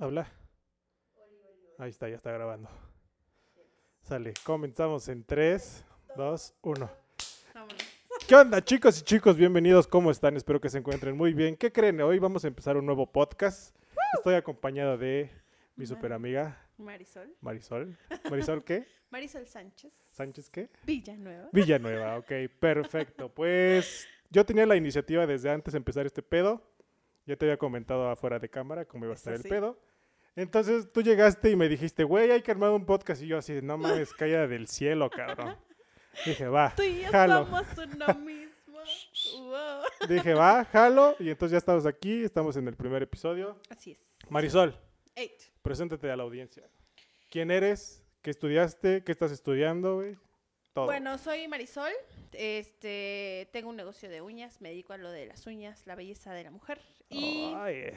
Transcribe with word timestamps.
Habla. 0.00 0.30
Ahí 1.76 1.90
está, 1.90 2.08
ya 2.08 2.14
está 2.14 2.30
grabando. 2.30 2.68
Sale, 4.02 4.32
comenzamos 4.44 5.08
en 5.08 5.24
3, 5.24 5.84
2, 6.16 6.54
1. 6.62 6.90
Vámonos. 7.52 7.76
¿Qué 8.28 8.34
onda, 8.36 8.62
chicos 8.64 9.00
y 9.00 9.02
chicos? 9.02 9.36
Bienvenidos, 9.36 9.88
¿cómo 9.88 10.12
están? 10.12 10.36
Espero 10.36 10.60
que 10.60 10.68
se 10.70 10.78
encuentren 10.78 11.16
muy 11.16 11.32
bien. 11.34 11.56
¿Qué 11.56 11.72
creen? 11.72 12.00
Hoy 12.00 12.20
vamos 12.20 12.44
a 12.44 12.46
empezar 12.46 12.76
un 12.76 12.86
nuevo 12.86 13.10
podcast. 13.10 13.76
Estoy 14.14 14.36
acompañado 14.36 14.96
de 14.96 15.32
mi 15.74 15.84
super 15.84 16.12
amiga 16.12 16.64
Marisol. 16.76 17.34
Marisol. 17.40 17.98
¿Marisol 18.30 18.62
qué? 18.62 18.86
Marisol 19.10 19.48
Sánchez. 19.48 19.92
¿Sánchez 20.12 20.48
qué? 20.48 20.70
Villanueva. 20.84 21.48
Villanueva, 21.50 22.18
ok, 22.18 22.32
perfecto. 22.60 23.30
Pues 23.30 24.06
yo 24.30 24.46
tenía 24.46 24.64
la 24.64 24.76
iniciativa 24.76 25.26
desde 25.26 25.50
antes 25.50 25.72
de 25.72 25.78
empezar 25.78 26.06
este 26.06 26.22
pedo. 26.22 26.62
Ya 27.26 27.36
te 27.36 27.46
había 27.46 27.58
comentado 27.58 28.08
afuera 28.08 28.38
de 28.38 28.48
cámara 28.48 28.84
cómo 28.84 29.04
iba 29.04 29.12
a 29.12 29.16
estar 29.16 29.34
Eso 29.34 29.40
el 29.40 29.42
sí. 29.42 29.48
pedo. 29.48 29.78
Entonces 30.38 30.92
tú 30.92 31.02
llegaste 31.02 31.50
y 31.50 31.56
me 31.56 31.68
dijiste, 31.68 32.04
güey, 32.04 32.30
hay 32.30 32.42
que 32.42 32.50
armar 32.52 32.70
un 32.70 32.86
podcast. 32.86 33.20
Y 33.22 33.26
yo 33.26 33.38
así, 33.38 33.60
no 33.60 33.76
mames, 33.76 34.12
caída 34.14 34.46
del 34.46 34.68
cielo, 34.68 35.10
cabrón. 35.10 35.56
Dije, 36.24 36.46
va, 36.46 36.72
Tú 36.76 36.82
y 36.82 37.02
yo 37.02 37.10
jalo. 37.10 37.44
somos 37.44 37.66
uno 37.76 38.14
mismo. 38.20 38.78
Wow. 39.36 40.08
Dije, 40.08 40.34
va, 40.34 40.64
jalo. 40.66 41.16
Y 41.18 41.30
entonces 41.30 41.52
ya 41.52 41.58
estamos 41.58 41.86
aquí, 41.86 42.22
estamos 42.22 42.56
en 42.56 42.68
el 42.68 42.76
primer 42.76 43.02
episodio. 43.02 43.60
Así 43.68 43.90
es. 43.92 43.98
Marisol, 44.28 44.78
Eight. 45.16 45.40
preséntate 45.62 46.08
a 46.10 46.16
la 46.16 46.22
audiencia. 46.22 46.62
¿Quién 47.30 47.50
eres? 47.50 48.04
¿Qué 48.22 48.30
estudiaste? 48.30 49.02
¿Qué 49.04 49.10
estás 49.12 49.32
estudiando, 49.32 49.96
güey? 49.96 50.16
Todo. 50.72 50.86
Bueno, 50.86 51.18
soy 51.18 51.48
Marisol. 51.48 51.90
Este, 52.32 53.48
tengo 53.52 53.70
un 53.70 53.76
negocio 53.76 54.08
de 54.08 54.20
uñas. 54.22 54.60
Me 54.60 54.68
dedico 54.70 54.92
a 54.92 54.98
lo 54.98 55.10
de 55.10 55.26
las 55.26 55.46
uñas, 55.48 55.82
la 55.86 55.96
belleza 55.96 56.32
de 56.32 56.44
la 56.44 56.50
mujer. 56.52 56.80
Y 57.10 57.52
Ay, 57.56 57.92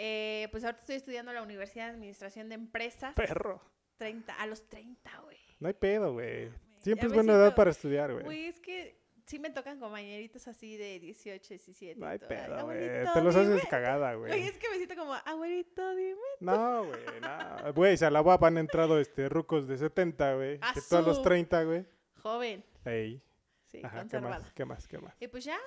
eh, 0.00 0.46
pues 0.52 0.62
ahorita 0.64 0.80
estoy 0.82 0.96
estudiando 0.96 1.32
en 1.32 1.36
la 1.36 1.42
Universidad 1.42 1.86
de 1.86 1.90
Administración 1.94 2.48
de 2.48 2.54
Empresas. 2.54 3.14
perro. 3.14 3.60
30, 3.98 4.32
a 4.32 4.46
los 4.46 4.68
30, 4.68 5.10
güey. 5.24 5.36
No 5.58 5.66
hay 5.66 5.74
pedo, 5.74 6.12
güey. 6.12 6.52
Siempre 6.78 7.08
Ya 7.08 7.08
es 7.08 7.14
buena 7.14 7.32
edad 7.32 7.54
para 7.56 7.70
estudiar, 7.70 8.12
güey. 8.12 8.24
Güey, 8.24 8.46
es 8.46 8.60
que 8.60 8.96
sí 9.26 9.40
me 9.40 9.50
tocan 9.50 9.80
compañeritos 9.80 10.46
así 10.46 10.76
de 10.76 11.00
18, 11.00 11.48
17. 11.48 11.98
No 12.00 12.06
hay 12.06 12.20
pedo, 12.20 12.64
güey. 12.66 12.78
Te 12.78 13.20
los 13.20 13.34
dime. 13.34 13.56
haces 13.56 13.68
cagada, 13.68 14.14
Güey, 14.14 14.30
güey. 14.30 14.42
es 14.48 14.56
que 14.56 14.68
me 14.70 14.76
siento 14.76 14.94
como, 14.94 15.14
abuelito, 15.14 15.96
dime. 15.96 16.14
No, 16.38 16.84
güey, 16.84 17.00
no. 17.20 17.72
Güey, 17.74 17.96
si 17.96 18.04
a 18.04 18.10
la 18.10 18.22
UAP 18.22 18.44
han 18.44 18.58
entrado 18.58 19.00
este, 19.00 19.28
rucos 19.28 19.66
de 19.66 19.78
70, 19.78 20.34
güey. 20.36 20.58
¡A 20.62 20.72
Que 20.74 20.80
tú 20.80 20.96
a 20.96 21.02
los 21.02 21.16
su! 21.16 21.22
30, 21.24 21.64
güey. 21.64 21.84
Joven. 22.22 22.64
Ey. 22.84 23.20
Sí, 23.66 23.80
Ajá, 23.84 23.96
¿qué 23.96 24.00
conservada. 24.02 24.38
más? 24.38 24.52
¿Qué 24.52 24.64
más? 24.64 24.86
¿Qué 24.88 24.98
más? 24.98 25.14
Y 25.20 25.26
pues 25.26 25.44
ya, 25.44 25.58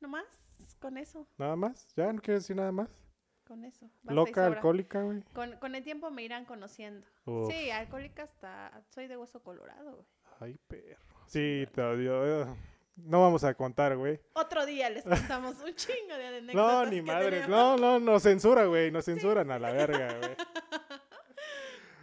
nomás, 0.00 0.26
con 0.80 0.98
eso, 0.98 1.28
¿Nada 1.38 1.54
más? 1.56 1.94
¿Ya 1.94 2.12
no 2.12 2.20
quieres 2.20 2.42
decir 2.42 2.56
nada 2.56 2.72
más? 2.72 2.88
Con 3.48 3.64
eso. 3.64 3.90
¿Loca, 4.04 4.46
alcohólica, 4.46 5.02
güey? 5.02 5.22
Con, 5.32 5.56
con 5.56 5.74
el 5.74 5.82
tiempo 5.82 6.10
me 6.10 6.22
irán 6.22 6.44
conociendo. 6.44 7.06
Uf. 7.24 7.50
Sí, 7.50 7.70
alcohólica 7.70 8.24
hasta, 8.24 8.82
soy 8.90 9.08
de 9.08 9.16
hueso 9.16 9.42
colorado, 9.42 9.92
güey. 9.92 10.06
Ay, 10.40 10.58
perro. 10.68 11.02
Sí, 11.26 11.66
te 11.74 11.80
odio. 11.82 12.56
No 12.96 13.22
vamos 13.22 13.44
a 13.44 13.54
contar, 13.54 13.96
güey. 13.96 14.20
Otro 14.34 14.66
día 14.66 14.90
les 14.90 15.04
contamos 15.04 15.56
un 15.64 15.74
chingo 15.74 16.14
de 16.16 16.26
anécdotas 16.38 16.54
No, 16.54 16.86
ni 16.86 17.00
madre. 17.00 17.48
No, 17.48 17.76
no, 17.76 17.98
no 17.98 18.20
censura, 18.20 18.66
güey. 18.66 18.90
Nos 18.90 19.06
censuran 19.06 19.50
a 19.50 19.58
la 19.58 19.72
verga, 19.72 20.18
güey. 20.18 20.36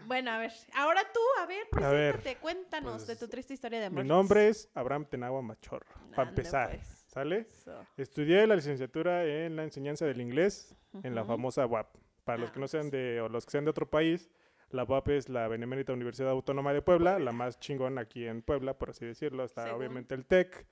Bueno, 0.07 0.29
a 0.29 0.37
ver, 0.37 0.51
ahora 0.75 1.01
tú, 1.11 1.19
a 1.41 1.47
ver, 1.47 1.65
A 1.83 1.89
ver, 1.89 2.13
preséntate, 2.13 2.37
cuéntanos 2.39 3.07
de 3.07 3.15
pues, 3.15 3.19
tu 3.19 3.27
triste 3.27 3.55
historia 3.55 3.79
de 3.79 3.85
amor. 3.87 4.03
Mi 4.03 4.07
nombre 4.07 4.49
es 4.49 4.69
Abraham 4.75 5.05
Tenagua 5.05 5.41
Machorro. 5.41 5.87
Para 6.15 6.29
empezar, 6.29 6.69
pues. 6.75 6.94
¿Sale? 7.15 7.47
Estudié 7.95 8.45
la 8.45 8.55
licenciatura 8.57 9.23
en 9.25 9.55
la 9.55 9.63
enseñanza 9.63 10.05
del 10.05 10.19
inglés 10.19 10.75
en 11.01 11.15
la 11.15 11.23
famosa 11.23 11.65
UAP. 11.65 11.95
Para 12.25 12.39
los 12.39 12.49
Ah, 12.49 12.53
que 12.53 12.59
no 12.59 12.67
sean 12.67 12.85
sí. 12.85 12.91
de, 12.91 13.21
o 13.21 13.29
los 13.29 13.45
que 13.45 13.51
sean 13.51 13.63
de 13.63 13.69
otro 13.69 13.89
país, 13.89 14.29
la 14.69 14.83
UAP 14.83 15.09
es 15.09 15.29
la 15.29 15.47
Benemérita 15.47 15.93
Universidad 15.93 16.29
Autónoma 16.31 16.73
de 16.73 16.81
Puebla, 16.81 17.17
la 17.19 17.31
más 17.31 17.57
chingona 17.59 18.01
aquí 18.01 18.25
en 18.27 18.41
Puebla, 18.41 18.77
por 18.77 18.89
así 18.89 19.05
decirlo. 19.05 19.45
Está 19.45 19.63
Según. 19.63 19.77
obviamente 19.79 20.13
el 20.13 20.25
TEC 20.25 20.67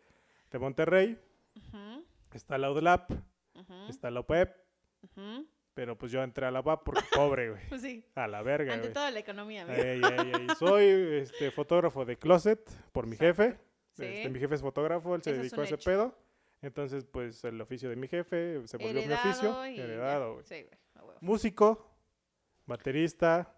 de 0.52 0.60
Monterrey, 0.60 1.18
está 2.34 2.58
la 2.58 2.72
UDLAP, 2.72 3.12
está 3.88 4.12
la 4.12 4.20
UPEP, 4.20 4.54
ujú. 5.04 5.48
pero 5.74 5.98
pues 5.98 6.12
yo 6.12 6.22
entré 6.24 6.46
a 6.46 6.52
la 6.52 6.60
UAP 6.62 6.84
porque 6.84 7.04
pobre, 7.16 7.52
güey. 7.52 7.62
Pues 7.70 7.82
sí, 7.82 8.04
A 8.16 8.28
la 8.28 8.42
verga, 8.42 8.74
ante 8.74 8.88
güey. 8.88 8.94
todo 8.94 9.10
la 9.12 9.20
economía, 9.20 9.62
amigo. 9.64 9.82
Ey, 9.82 10.02
ey, 10.04 10.32
ey. 10.36 10.48
Soy 10.60 10.84
este, 11.22 11.52
fotógrafo 11.52 12.04
de 12.04 12.18
closet 12.18 12.68
por 12.92 13.06
mi 13.08 13.16
jefe. 13.16 13.58
Sí. 13.92 14.06
Este, 14.06 14.30
mi 14.30 14.40
jefe 14.40 14.56
es 14.56 14.62
fotógrafo, 14.62 15.14
él 15.14 15.22
se 15.22 15.30
Eso 15.32 15.40
dedicó 15.42 15.62
a 15.62 15.64
ese 15.66 15.76
hecho. 15.76 15.86
pedo. 15.92 16.18
Entonces, 16.64 17.06
pues 17.06 17.44
el 17.44 17.60
oficio 17.62 17.90
de 17.90 17.96
mi 17.98 18.08
jefe 18.08 18.66
se 18.68 18.78
volvió 18.78 19.06
mi 19.06 19.14
oficio. 19.14 19.68
y. 19.68 19.80
Heredado, 19.80 20.34
güey. 20.34 20.46
Sí, 20.46 20.64
güey, 20.64 20.80
a 20.96 21.04
huevo. 21.04 21.20
Músico, 21.22 21.92
baterista, 22.66 23.54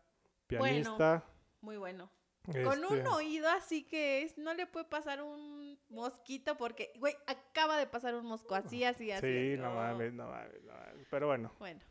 pianista. 0.48 1.24
Muy 1.62 1.78
bueno. 1.78 2.12
Con 2.46 2.56
este, 2.84 2.86
un 3.00 3.08
oído 3.08 3.50
así 3.50 3.84
que 3.86 4.22
es, 4.22 4.38
no 4.38 4.54
le 4.54 4.68
puede 4.68 4.86
pasar 4.86 5.22
un 5.24 5.80
mosquito 5.90 6.56
porque, 6.58 6.94
güey, 7.00 7.16
acaba 7.26 7.78
de 7.78 7.88
pasar 7.88 8.14
un 8.14 8.26
mosco 8.28 8.54
así, 8.54 8.84
así, 8.84 9.12
así. 9.12 9.26
Sí, 9.28 9.54
así. 9.54 9.62
no 9.62 9.72
Oh, 9.72 9.76
mames, 9.76 10.14
no 10.14 10.28
mames, 10.28 10.64
no 10.64 10.74
mames. 10.74 11.08
Pero 11.10 11.26
bueno, 11.28 11.52
Bueno, 11.58 11.82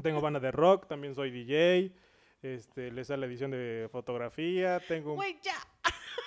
tengo 0.00 0.20
banda 0.20 0.38
de 0.38 0.52
rock, 0.52 0.86
también 0.86 1.14
soy 1.16 1.30
DJ. 1.32 1.92
Este, 2.42 2.92
les 2.92 3.08
sale 3.08 3.22
la 3.22 3.26
edición 3.26 3.50
de 3.50 3.88
fotografía. 3.90 4.78
Tengo 4.86 5.10
un. 5.10 5.16
güey, 5.16 5.36
ya. 5.42 5.56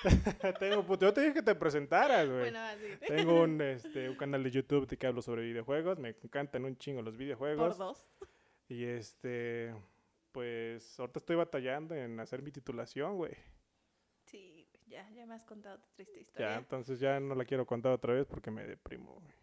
tengo, 0.59 0.97
yo 0.97 1.13
te 1.13 1.21
dije 1.21 1.33
que 1.35 1.41
te 1.41 1.55
presentaras, 1.55 2.27
güey. 2.27 2.39
Bueno, 2.41 2.59
así. 2.59 2.85
Tengo 3.07 3.41
un, 3.43 3.61
este, 3.61 4.09
un 4.09 4.15
canal 4.15 4.43
de 4.43 4.51
YouTube 4.51 4.87
de 4.87 4.97
que 4.97 5.07
hablo 5.07 5.21
sobre 5.21 5.43
videojuegos. 5.43 5.99
Me 5.99 6.09
encantan 6.09 6.65
un 6.65 6.77
chingo 6.77 7.01
los 7.01 7.13
Por 7.15 7.19
videojuegos. 7.19 7.77
dos. 7.77 8.05
Y 8.67 8.85
este, 8.85 9.73
pues 10.31 10.99
ahorita 10.99 11.19
estoy 11.19 11.35
batallando 11.35 11.93
en 11.95 12.19
hacer 12.19 12.41
mi 12.41 12.51
titulación, 12.51 13.17
güey. 13.17 13.33
Sí, 14.25 14.67
ya, 14.87 15.09
ya 15.11 15.25
me 15.25 15.35
has 15.35 15.43
contado 15.45 15.79
tu 15.79 15.89
triste 15.95 16.15
Ya, 16.15 16.21
historia. 16.21 16.55
entonces 16.57 16.99
ya 16.99 17.19
no 17.19 17.35
la 17.35 17.43
quiero 17.45 17.65
contar 17.65 17.91
otra 17.91 18.13
vez 18.13 18.27
porque 18.27 18.49
me 18.51 18.65
deprimo, 18.65 19.13
güey. 19.15 19.33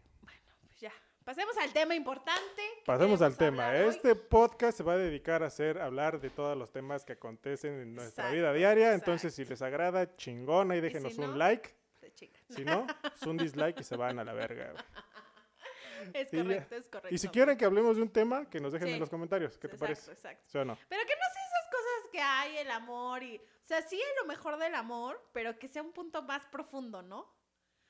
Pasemos 1.29 1.59
al 1.59 1.71
tema 1.75 1.95
importante. 1.95 2.63
Pasemos 2.87 3.21
al 3.21 3.37
tema. 3.37 3.69
hoy. 3.69 3.91
Este 3.91 4.15
podcast 4.15 4.79
se 4.79 4.83
va 4.83 4.95
a 4.95 4.97
dedicar 4.97 5.43
a 5.43 5.49
hacer, 5.49 5.79
hablar 5.79 6.21
de 6.23 6.31
todos 6.31 6.57
los 6.57 6.73
temas 6.73 7.05
que 7.05 7.13
acontecen 7.13 7.79
en 7.83 7.95
nuestra 7.95 8.31
vida 8.31 8.39
Exacto, 8.47 8.57
diaria. 8.59 8.95
Entonces, 8.95 9.35
si 9.35 9.45
les 9.45 9.61
agrada, 9.61 10.17
chingona 10.17 10.75
y 10.75 10.79
si 10.79 10.83
déjenos 10.85 11.19
no, 11.19 11.27
un 11.27 11.39
like. 11.39 11.77
Si 12.49 12.65
no, 12.65 12.87
pues 13.03 13.23
un 13.27 13.37
dislike 13.37 13.79
y 13.79 13.85
se 13.85 13.95
van 13.95 14.19
a 14.19 14.25
la 14.25 14.33
verga. 14.33 14.73
Es 16.15 16.31
correcto, 16.31 16.77
es 16.77 16.87
correcto. 16.87 17.15
Y 17.15 17.19
si 17.19 17.29
quieren 17.29 17.59
que 17.59 17.67
hablemos 17.67 17.97
de 17.97 18.03
un 18.05 18.11
tema, 18.11 18.49
que 18.49 18.59
nos 18.59 18.73
dejen 18.73 18.89
Sí. 18.89 18.95
en 18.95 19.01
los 19.01 19.11
comentarios. 19.11 19.59
¿Qué 19.59 19.69
te 19.69 19.75
Exacto, 19.75 19.85
parece? 19.85 20.13
Exacto. 20.13 20.45
¿Sí 20.47 20.57
o 20.57 20.65
no? 20.65 20.79
Pero 20.89 21.03
que 21.07 21.15
no 21.15 21.35
sea 21.35 21.43
esas 21.45 21.71
cosas 21.71 22.11
que 22.11 22.21
hay, 22.23 22.57
el 22.57 22.71
amor 22.71 23.23
y... 23.23 23.37
O 23.37 23.67
sea, 23.67 23.83
sí 23.83 23.97
hay 23.97 24.17
lo 24.23 24.27
mejor 24.27 24.57
del 24.57 24.75
amor, 24.75 25.23
pero 25.35 25.59
que 25.59 25.69
sea 25.69 25.83
un 25.83 25.93
punto 25.93 26.23
más 26.23 26.47
profundo, 26.47 27.03
¿no? 27.03 27.31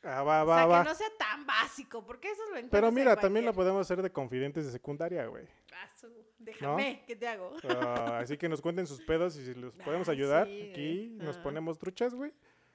Ah, 0.04 0.22
va, 0.22 0.44
o 0.44 0.46
sea, 0.46 0.66
va. 0.66 0.82
que 0.84 0.88
no 0.90 0.94
sea 0.94 1.10
tan 1.18 1.44
básico, 1.44 2.04
porque 2.04 2.30
eso 2.30 2.42
lo 2.42 2.48
encuentras 2.50 2.70
Pero 2.70 2.88
en 2.88 2.94
mira, 2.94 3.16
también 3.16 3.44
cualquier- 3.46 3.54
podemos 3.56 3.80
hacer 3.80 4.00
de 4.00 4.10
confidentes 4.12 4.64
de 4.66 4.72
secundaria, 4.72 5.26
güey. 5.26 5.46
Ah, 5.72 5.90
Déjame, 6.38 7.02
¿qué 7.06 7.16
te 7.16 7.26
hago? 7.26 7.56
Ah, 7.68 8.18
así 8.20 8.36
que 8.38 8.48
nos 8.48 8.60
cuenten 8.60 8.86
sus 8.86 9.00
pedos 9.00 9.36
y 9.36 9.44
si 9.44 9.54
los 9.54 9.74
podemos 10.04 10.08
Ah, 10.08 10.12
ayudar, 10.12 10.46
sí, 10.46 10.70
aquí 10.70 11.08
nos 11.16 11.36
Ah. 11.36 11.42
ponemos 11.42 11.78
truchas, 11.78 12.14
güey. 12.14 12.32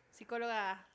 Psicóloga 0.09 0.85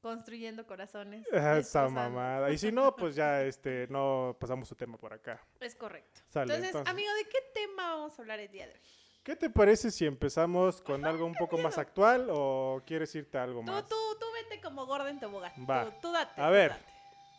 construyendo 0.00 0.66
corazones. 0.66 1.26
Esa 1.32 1.88
mamada. 1.88 2.50
Y 2.50 2.58
si 2.58 2.70
no, 2.70 2.94
pues 2.94 3.14
ya 3.16 3.42
este, 3.44 3.86
no 3.88 4.36
pasamos 4.38 4.68
su 4.68 4.74
tema 4.74 4.96
por 4.98 5.12
acá. 5.12 5.42
Es 5.60 5.74
correcto. 5.74 6.20
Sale, 6.28 6.44
entonces, 6.54 6.66
entonces. 6.68 6.90
amigo, 6.92 7.12
¿de 7.14 7.24
qué 7.24 7.38
tema 7.54 7.94
vamos 7.94 8.18
a 8.18 8.22
hablar 8.22 8.38
el 8.40 8.50
día 8.50 8.66
de 8.66 8.74
hoy? 8.74 8.80
¿Qué 9.24 9.36
te 9.36 9.50
parece 9.50 9.90
si 9.90 10.06
empezamos 10.06 10.80
con 10.80 11.04
algo 11.04 11.26
un 11.26 11.34
poco 11.34 11.58
más 11.58 11.76
actual 11.76 12.28
o 12.30 12.82
quieres 12.86 13.14
irte 13.14 13.36
a 13.36 13.42
algo 13.42 13.60
Tú, 13.60 13.66
más? 13.72 13.86
tú, 13.86 13.96
tú 14.18 14.26
como 14.62 14.86
gorda 14.86 15.10
en 15.10 15.20
tobogán. 15.20 15.52
Va. 15.68 15.84
Tú, 15.84 15.92
tú 16.02 16.12
date. 16.12 16.40
A 16.40 16.46
tú 16.46 16.52
ver. 16.52 16.70
date. 16.70 16.84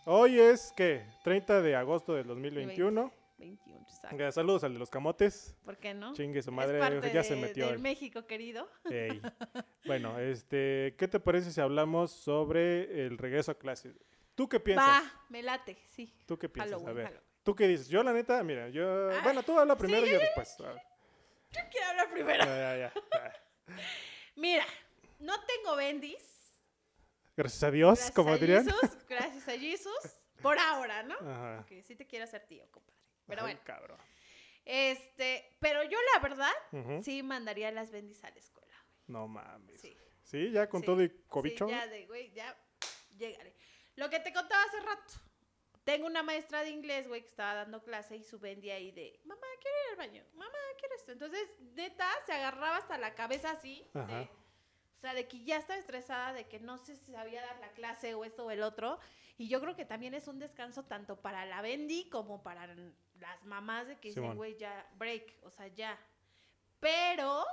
Hoy 0.06 0.40
es, 0.40 0.74
¿qué? 0.76 1.06
30 1.24 1.62
de 1.62 1.76
agosto 1.76 2.14
del 2.14 2.28
2021. 2.28 3.12
21, 3.38 3.82
exacto. 3.88 4.18
Ya, 4.18 4.32
Saludos 4.32 4.64
al 4.64 4.74
de 4.74 4.80
los 4.80 4.90
camotes. 4.90 5.56
¿Por 5.64 5.78
qué 5.78 5.94
no? 5.94 6.14
Chingue 6.14 6.42
su 6.42 6.50
Es 6.50 6.56
madre, 6.56 6.80
parte 6.80 7.12
ya 7.14 7.24
se 7.24 7.36
metió. 7.36 7.70
el- 7.70 7.80
México 7.80 8.26
querido. 8.26 8.70
Ey. 8.90 9.22
Bueno, 9.86 10.20
este, 10.20 10.94
¿qué 11.00 11.08
te 11.08 11.20
parece 11.20 11.52
si 11.52 11.60
hablamos 11.62 12.12
sobre 12.12 13.06
el 13.06 13.18
regreso 13.18 13.52
a 13.52 13.56
clases? 13.58 13.96
¿Tú 14.36 14.48
qué 14.48 14.60
piensas? 14.60 14.88
Va, 15.04 15.12
me 15.30 15.42
late, 15.42 15.78
sí. 15.88 16.14
¿Tú 16.28 16.38
qué 16.38 16.48
piensas? 16.50 16.74
Halloween, 16.74 16.90
a 16.90 16.94
ver. 16.94 17.06
Halloween. 17.08 17.30
¿Tú 17.44 17.56
qué 17.56 17.68
dices? 17.68 17.88
Yo 17.88 18.04
la 18.04 18.14
neta, 18.14 18.44
mira, 18.44 18.70
yo... 18.70 19.10
Ay, 19.10 19.18
bueno, 19.24 19.42
tú 19.42 19.58
habla 19.58 19.76
primero 19.78 20.04
sí, 20.04 20.10
y 20.10 20.14
yo 20.14 20.20
después. 20.20 20.56
Yo 20.58 21.62
quiero 21.72 21.88
hablar 21.88 22.12
primero. 22.12 22.46
Ya, 22.46 22.78
ya, 22.78 22.78
ya. 22.78 22.94
Mira, 24.36 24.66
no 25.20 25.34
tengo 25.46 25.76
bendis. 25.76 26.39
Gracias 27.40 27.64
a 27.64 27.72
Dios, 27.72 27.98
Gracias 28.00 28.16
como 28.16 28.32
a 28.34 28.38
dirían. 28.38 28.66
Jesus, 28.66 29.08
gracias 29.08 29.48
a 29.48 29.52
Jesus. 29.58 30.18
Por 30.42 30.60
ahora, 30.60 31.04
¿no? 31.04 31.16
Ajá. 31.16 31.66
Sí 31.84 31.96
te 31.96 32.06
quiero 32.06 32.26
hacer 32.26 32.46
tío, 32.48 32.70
compadre. 32.70 33.00
Pero 33.28 33.42
Ay, 33.42 33.46
bueno, 33.54 33.62
cabrón. 33.64 33.98
este, 34.66 35.56
pero 35.60 35.84
yo 35.84 35.98
la 36.14 36.20
verdad 36.20 37.02
sí 37.02 37.24
mandaría 37.24 37.72
las 37.72 37.92
bendis 37.92 38.24
a 38.26 38.30
la 38.30 38.40
escuela. 38.40 38.74
No 39.08 39.28
mames. 39.28 39.80
Sí. 39.82 39.96
Sí, 40.24 40.52
ya 40.52 40.68
con 40.70 40.82
Sí, 40.82 40.86
todo 40.86 41.02
y 41.02 41.08
Sí, 41.08 41.16
cobicho. 41.28 41.70
ya 41.70 41.88
de, 41.88 42.06
güey, 42.08 42.32
ya 42.34 42.56
llegaré. 43.18 43.56
Lo 43.96 44.10
que 44.10 44.20
te 44.20 44.32
contaba 44.34 44.64
hace 44.64 44.80
rato. 44.82 45.14
tengo 45.86 46.06
una 46.08 46.22
maestra 46.24 46.62
de 46.64 46.70
inglés, 46.70 47.08
güey, 47.08 47.22
que 47.22 47.30
estaba 47.30 47.54
dando 47.56 47.82
clase 47.82 48.16
y 48.18 48.24
su 48.24 48.38
vendía 48.38 48.76
ahí 48.76 48.92
de, 48.92 49.20
mamá, 49.26 49.42
quiero 49.62 49.78
ir 49.78 49.90
al 49.92 50.08
baño, 50.08 50.24
mamá, 50.34 50.58
quiero 50.78 50.96
esto. 50.96 51.12
Entonces, 51.14 51.50
neta, 51.74 52.08
se 52.26 52.34
agarraba 52.34 52.78
hasta 52.78 52.98
la 52.98 53.16
cabeza 53.16 53.52
así. 53.52 53.86
de-. 53.94 54.30
O 55.00 55.02
sea, 55.02 55.14
de 55.14 55.30
que 55.30 55.42
ya 55.46 55.56
estaba 55.56 55.80
estresada, 55.80 56.34
de 56.34 56.46
que 56.50 56.60
no 56.60 56.78
sé 56.78 56.98
si 56.98 57.14
sabía 57.14 57.42
dar 57.42 57.58
la 57.62 57.70
clase 57.70 58.14
o 58.16 58.26
esto 58.26 58.46
o 58.46 58.52
el 58.52 58.62
otro. 58.62 59.00
Y 59.38 59.48
yo 59.48 59.62
creo 59.62 59.74
que 59.74 59.86
también 59.86 60.14
es 60.14 60.28
un 60.28 60.40
descanso 60.40 60.84
tanto 60.84 61.16
para 61.22 61.46
la 61.46 61.62
Bendy 61.62 62.10
como 62.10 62.44
para 62.44 62.68
las 62.68 63.46
mamás 63.46 63.88
de 63.88 63.96
que 63.98 64.10
dicen, 64.10 64.36
güey, 64.36 64.58
ya, 64.58 64.86
break, 64.98 65.38
o 65.44 65.52
sea, 65.52 65.68
ya. 65.68 65.98
Pero 66.82 67.46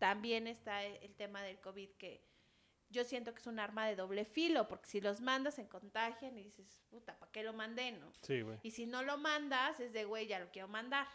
también 0.00 0.48
está 0.48 0.84
e- 0.84 0.98
el 1.04 1.14
tema 1.14 1.42
del 1.42 1.60
COVID 1.60 1.90
que 1.90 2.20
yo 2.88 3.04
siento 3.04 3.32
que 3.32 3.38
es 3.38 3.46
un 3.46 3.60
arma 3.60 3.86
de 3.86 3.94
doble 3.94 4.24
filo, 4.24 4.66
porque 4.66 4.88
si 4.90 5.00
los 5.00 5.20
mandas 5.20 5.54
se 5.54 5.68
contagian 5.68 6.36
y 6.36 6.42
dices, 6.42 6.82
puta, 6.90 7.16
¿para 7.20 7.30
qué 7.30 7.44
lo 7.44 7.52
mandé, 7.52 7.92
no? 7.92 8.12
Sí, 8.22 8.40
güey. 8.42 8.58
Y 8.64 8.72
si 8.72 8.84
no 8.84 9.04
lo 9.04 9.16
mandas, 9.16 9.78
es 9.78 9.92
de, 9.92 10.04
güey, 10.06 10.26
ya 10.26 10.40
lo 10.40 10.50
quiero 10.50 10.66
mandar. 10.66 11.06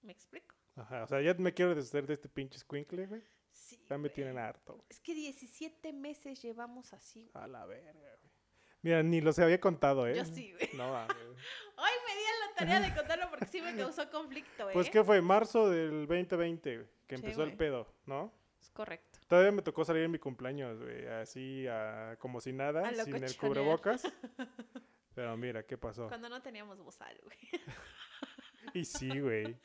¿Me 0.00 0.12
explico? 0.12 0.55
Ajá, 0.76 1.04
o 1.04 1.06
sea, 1.06 1.20
ya 1.22 1.34
me 1.34 1.52
quiero 1.54 1.74
deshacer 1.74 2.06
de 2.06 2.14
este 2.14 2.28
pinche 2.28 2.58
squinkle, 2.58 3.06
güey. 3.06 3.22
Sí. 3.50 3.82
Ya 3.88 3.96
me 3.96 4.02
güey. 4.08 4.14
tienen 4.14 4.38
harto. 4.38 4.74
güey. 4.74 4.86
Es 4.90 5.00
que 5.00 5.14
17 5.14 5.92
meses 5.92 6.40
llevamos 6.42 6.92
así. 6.92 7.30
güey. 7.32 7.44
A 7.44 7.46
la 7.48 7.64
verga, 7.66 7.92
güey. 7.92 8.32
Mira, 8.82 9.02
ni 9.02 9.20
los 9.20 9.38
había 9.38 9.58
contado, 9.58 10.06
¿eh? 10.06 10.14
Yo 10.16 10.24
sí, 10.24 10.52
güey. 10.52 10.68
No, 10.74 10.92
mames. 10.92 11.16
Hoy 11.76 11.90
me 12.06 12.14
di 12.14 12.24
a 12.24 12.46
la 12.48 12.54
tarea 12.56 12.80
de 12.80 12.94
contarlo 12.94 13.30
porque 13.30 13.46
sí 13.46 13.60
me 13.62 13.74
causó 13.76 14.08
conflicto, 14.10 14.68
¿eh? 14.70 14.72
Pues, 14.74 14.90
¿qué 14.90 15.02
fue? 15.02 15.20
Marzo 15.22 15.68
del 15.70 16.06
2020, 16.06 16.76
güey, 16.76 16.88
que 17.06 17.16
Sí, 17.16 17.22
empezó 17.24 17.42
el 17.42 17.56
pedo, 17.56 17.88
¿no? 18.04 18.32
Es 18.60 18.70
correcto. 18.70 19.18
Todavía 19.26 19.50
me 19.52 19.62
tocó 19.62 19.84
salir 19.84 20.02
en 20.04 20.10
mi 20.10 20.18
cumpleaños, 20.18 20.80
güey, 20.80 21.06
así 21.06 21.66
a- 21.66 22.16
como 22.20 22.40
si 22.40 22.52
nada, 22.52 22.92
sin 23.04 23.16
el 23.24 23.36
cubrebocas. 23.36 24.02
Pero 25.14 25.36
mira, 25.36 25.64
¿qué 25.64 25.78
pasó? 25.78 26.08
Cuando 26.08 26.28
no 26.28 26.42
teníamos 26.42 26.78
bozal, 26.78 27.18
güey. 27.24 27.38
Y 28.74 28.84
sí, 28.84 29.18
güey. 29.20 29.56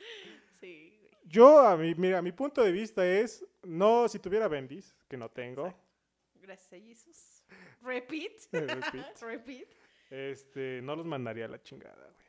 Yo, 1.31 1.59
a 1.65 1.77
mi, 1.77 1.95
mira, 1.95 2.21
mi 2.21 2.31
punto 2.33 2.61
de 2.63 2.71
vista 2.71 3.05
es, 3.05 3.45
no, 3.63 4.07
si 4.09 4.19
tuviera 4.19 4.47
bendis, 4.47 4.93
que 5.07 5.15
no 5.17 5.29
tengo, 5.29 5.67
Exacto. 5.67 5.87
Gracias 6.35 6.73
a 6.73 6.83
Jesus. 6.85 7.45
Repeat. 7.81 8.31
Repeat. 8.51 9.17
Repeat. 9.21 9.67
este, 10.09 10.81
no 10.81 10.95
los 10.95 11.05
mandaría 11.05 11.45
a 11.45 11.47
la 11.47 11.61
chingada, 11.61 11.95
güey. 12.13 12.27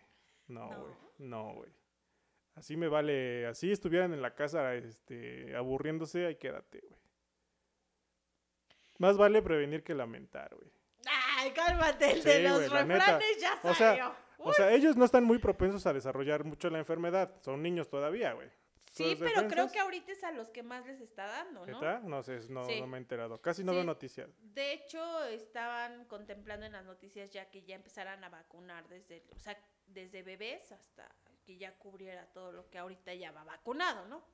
No, 0.48 0.70
No. 0.70 0.80
güey. 0.80 0.94
No, 1.18 1.54
güey. 1.54 1.70
Así 2.54 2.76
me 2.76 2.86
vale, 2.88 3.46
así 3.46 3.72
estuvieran 3.72 4.12
en 4.12 4.20
la 4.20 4.34
casa, 4.34 4.74
este, 4.74 5.56
aburriéndose, 5.56 6.26
ahí 6.26 6.36
quédate, 6.36 6.80
güey. 6.80 7.00
Más 8.98 9.16
vale 9.16 9.40
prevenir 9.42 9.82
que 9.82 9.94
lamentar, 9.94 10.54
güey. 10.54 10.70
Ay, 11.38 11.50
cálmate, 11.52 12.12
el 12.12 12.22
Sí, 12.22 12.28
de 12.28 12.42
los 12.42 12.60
neta. 12.60 12.84
refranes 12.84 13.40
ya 13.40 13.58
O 13.62 13.74
sea, 13.74 13.90
salió. 13.96 14.14
O 14.38 14.52
sea, 14.52 14.72
ellos 14.72 14.96
no 14.96 15.04
están 15.04 15.24
muy 15.24 15.38
propensos 15.38 15.86
a 15.86 15.92
desarrollar 15.92 16.44
mucho 16.44 16.68
la 16.70 16.78
enfermedad. 16.78 17.34
Son 17.42 17.62
niños 17.62 17.88
todavía, 17.88 18.32
güey. 18.34 18.48
Sí, 18.92 19.16
pero 19.18 19.48
creo 19.48 19.70
que 19.70 19.78
ahorita 19.80 20.12
es 20.12 20.22
a 20.24 20.30
los 20.32 20.50
que 20.50 20.62
más 20.62 20.86
les 20.86 21.00
está 21.00 21.26
dando, 21.26 21.66
¿no? 21.66 21.80
¿Neta? 21.80 22.00
No 22.00 22.22
sé, 22.22 22.40
no, 22.48 22.64
Sí. 22.64 22.80
no 22.80 22.86
me 22.86 22.98
he 22.98 23.00
enterado. 23.00 23.40
Casi 23.42 23.64
no 23.64 23.72
Sí. 23.72 23.76
veo 23.76 23.84
noticias. 23.84 24.30
De 24.40 24.72
hecho, 24.72 25.24
estaban 25.24 26.04
contemplando 26.06 26.66
en 26.66 26.72
las 26.72 26.84
noticias 26.84 27.30
ya 27.30 27.50
que 27.50 27.62
ya 27.64 27.74
empezaran 27.74 28.22
a 28.24 28.28
vacunar 28.28 28.88
desde, 28.88 29.24
o 29.34 29.38
sea, 29.38 29.58
desde 29.86 30.22
bebés 30.22 30.70
hasta 30.72 31.10
que 31.44 31.56
ya 31.58 31.76
cubriera 31.78 32.26
todo 32.32 32.52
lo 32.52 32.70
que 32.70 32.78
ahorita 32.78 33.12
ya 33.14 33.32
va 33.32 33.42
vacunado, 33.44 34.06
¿no? 34.06 34.24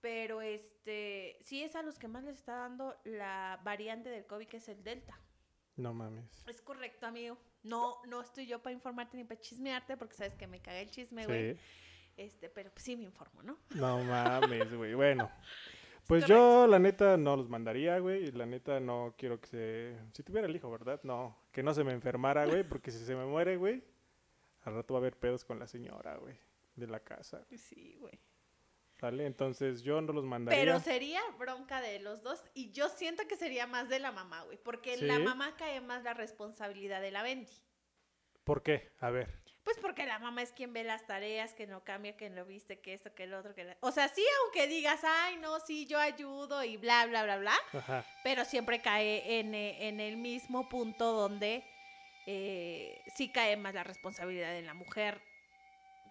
Pero 0.00 0.42
este, 0.42 1.38
sí 1.42 1.62
es 1.62 1.74
a 1.76 1.82
los 1.82 1.98
que 1.98 2.08
más 2.08 2.24
les 2.24 2.36
está 2.36 2.56
dando 2.56 2.94
la 3.04 3.58
variante 3.64 4.10
del 4.10 4.26
COVID 4.26 4.46
que 4.46 4.58
es 4.58 4.68
el 4.68 4.84
Delta. 4.84 5.18
No 5.76 5.92
mames. 5.94 6.46
Es 6.46 6.60
correcto, 6.60 7.06
amigo. 7.06 7.36
No, 7.62 7.96
no 8.06 8.20
estoy 8.20 8.46
yo 8.46 8.62
para 8.62 8.74
informarte 8.74 9.16
ni 9.16 9.24
para 9.24 9.40
chismearte 9.40 9.96
porque 9.96 10.14
sabes 10.14 10.34
que 10.36 10.46
me 10.46 10.60
caga 10.60 10.78
el 10.80 10.90
chisme, 10.90 11.26
güey. 11.26 11.54
Sí. 11.54 11.60
Este, 12.16 12.48
pero 12.48 12.70
pues 12.70 12.84
sí 12.84 12.96
me 12.96 13.04
informo, 13.04 13.42
¿no? 13.42 13.58
No 13.74 14.02
mames, 14.02 14.74
güey. 14.74 14.94
Bueno. 15.04 15.30
Pues 16.06 16.24
correcto. 16.24 16.34
yo, 16.34 16.66
la 16.66 16.78
neta, 16.78 17.16
no 17.16 17.34
los 17.34 17.48
mandaría, 17.48 17.98
güey. 17.98 18.24
Y 18.24 18.32
la 18.32 18.44
neta, 18.44 18.78
no 18.78 19.14
quiero 19.16 19.40
que 19.40 19.46
se... 19.46 19.96
Si 20.12 20.22
tuviera 20.22 20.46
el 20.46 20.54
hijo, 20.54 20.70
¿verdad? 20.70 21.00
No. 21.02 21.34
Que 21.50 21.62
no 21.62 21.72
se 21.72 21.82
me 21.82 21.92
enfermara, 21.92 22.44
güey. 22.44 22.62
Porque 22.62 22.90
si 22.90 23.02
se 23.04 23.14
me 23.14 23.24
muere, 23.24 23.56
güey, 23.56 23.82
al 24.64 24.74
rato 24.74 24.94
va 24.94 24.98
a 24.98 25.02
haber 25.02 25.16
pedos 25.16 25.44
con 25.44 25.58
la 25.58 25.66
señora, 25.66 26.16
güey. 26.16 26.36
De 26.76 26.86
la 26.86 27.00
casa. 27.00 27.46
Sí, 27.56 27.96
güey. 27.98 28.20
¿Vale? 29.00 29.26
Entonces 29.26 29.82
yo 29.82 30.00
no 30.00 30.12
los 30.12 30.24
mandaría. 30.24 30.60
Pero 30.60 30.80
sería 30.80 31.20
bronca 31.38 31.80
de 31.80 32.00
los 32.00 32.22
dos 32.22 32.42
y 32.54 32.70
yo 32.72 32.88
siento 32.88 33.26
que 33.28 33.36
sería 33.36 33.66
más 33.66 33.88
de 33.88 33.98
la 33.98 34.12
mamá, 34.12 34.42
güey, 34.44 34.56
porque 34.56 34.94
en 34.94 35.08
la 35.08 35.18
mamá 35.18 35.56
cae 35.56 35.80
más 35.80 36.04
la 36.04 36.14
responsabilidad 36.14 37.02
de 37.02 37.10
la 37.10 37.22
Bendy. 37.22 37.52
¿Por 38.44 38.62
qué? 38.62 38.92
A 39.00 39.10
ver. 39.10 39.43
Pues 39.64 39.78
porque 39.78 40.04
la 40.04 40.18
mamá 40.18 40.42
es 40.42 40.52
quien 40.52 40.74
ve 40.74 40.84
las 40.84 41.06
tareas, 41.06 41.54
que 41.54 41.66
no 41.66 41.82
cambia, 41.84 42.16
que 42.16 42.28
lo 42.28 42.44
viste, 42.44 42.80
que 42.80 42.92
esto, 42.92 43.14
que 43.14 43.24
el 43.24 43.32
otro, 43.32 43.54
que 43.54 43.64
la... 43.64 43.76
O 43.80 43.90
sea, 43.90 44.08
sí, 44.08 44.22
aunque 44.42 44.66
digas, 44.66 45.00
ay, 45.04 45.36
no, 45.38 45.58
sí, 45.60 45.86
yo 45.86 45.98
ayudo 45.98 46.62
y 46.62 46.76
bla, 46.76 47.06
bla, 47.06 47.24
bla, 47.24 47.38
bla, 47.38 47.54
Ajá. 47.72 48.04
pero 48.22 48.44
siempre 48.44 48.82
cae 48.82 49.40
en, 49.40 49.54
eh, 49.54 49.88
en 49.88 50.00
el 50.00 50.18
mismo 50.18 50.68
punto 50.68 51.12
donde 51.12 51.64
eh, 52.26 53.02
sí 53.14 53.30
cae 53.30 53.56
más 53.56 53.74
la 53.74 53.84
responsabilidad 53.84 54.54
en 54.56 54.66
la 54.66 54.74
mujer. 54.74 55.22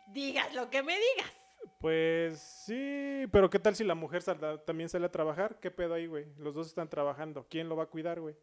Digas 0.08 0.54
lo 0.56 0.70
que 0.72 0.82
me 0.82 0.94
digas. 0.94 1.32
Pues 1.80 2.40
sí, 2.40 3.26
pero 3.32 3.50
¿qué 3.50 3.60
tal 3.60 3.76
si 3.76 3.84
la 3.84 3.96
mujer 3.96 4.24
también 4.66 4.90
sale 4.90 5.06
a 5.06 5.12
trabajar? 5.12 5.60
¿Qué 5.60 5.72
pedo 5.72 5.94
ahí, 5.94 6.08
güey? 6.08 6.26
Los 6.38 6.56
dos 6.56 6.68
están 6.68 6.90
trabajando. 6.90 7.48
¿Quién 7.50 7.70
lo 7.70 7.76
va 7.76 7.84
a 7.84 7.90
cuidar, 7.90 8.20
güey? 8.20 8.36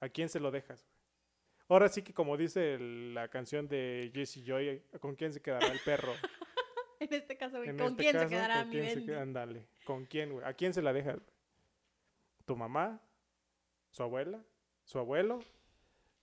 ¿A 0.00 0.08
quién 0.08 0.28
se 0.28 0.40
lo 0.40 0.50
dejas, 0.50 0.84
güey? 0.84 0.99
Ahora 1.70 1.88
sí 1.88 2.02
que 2.02 2.12
como 2.12 2.36
dice 2.36 2.74
el- 2.74 3.14
la 3.14 3.28
canción 3.28 3.66
de 3.68 4.10
Jesse 4.14 4.42
Joy, 4.44 4.82
¿con 5.00 5.14
quién 5.16 5.32
se 5.32 5.40
quedará 5.40 5.68
el 5.68 5.80
perro? 5.80 6.12
En 7.00 7.14
este 7.14 7.34
caso, 7.38 7.56
güey, 7.56 7.70
En 7.70 7.78
¿con 7.78 7.86
este 7.92 8.02
quién 8.02 8.12
caso, 8.12 8.28
se 8.28 8.34
quedará 8.34 8.60
¿con 8.60 8.68
mi 8.68 8.76
quién? 8.76 9.10
Ándale. 9.14 9.66
¿Con 9.86 10.04
quién, 10.04 10.32
güey? 10.34 10.44
¿A 10.44 10.52
quién 10.52 10.74
se 10.74 10.82
la 10.82 10.92
dejas? 10.92 11.14
güey? 11.14 11.26
¿Tu 12.44 12.54
mamá? 12.56 13.00
¿Su 13.90 14.02
abuela? 14.02 14.44
¿Su 14.84 14.98
abuelo? 14.98 15.38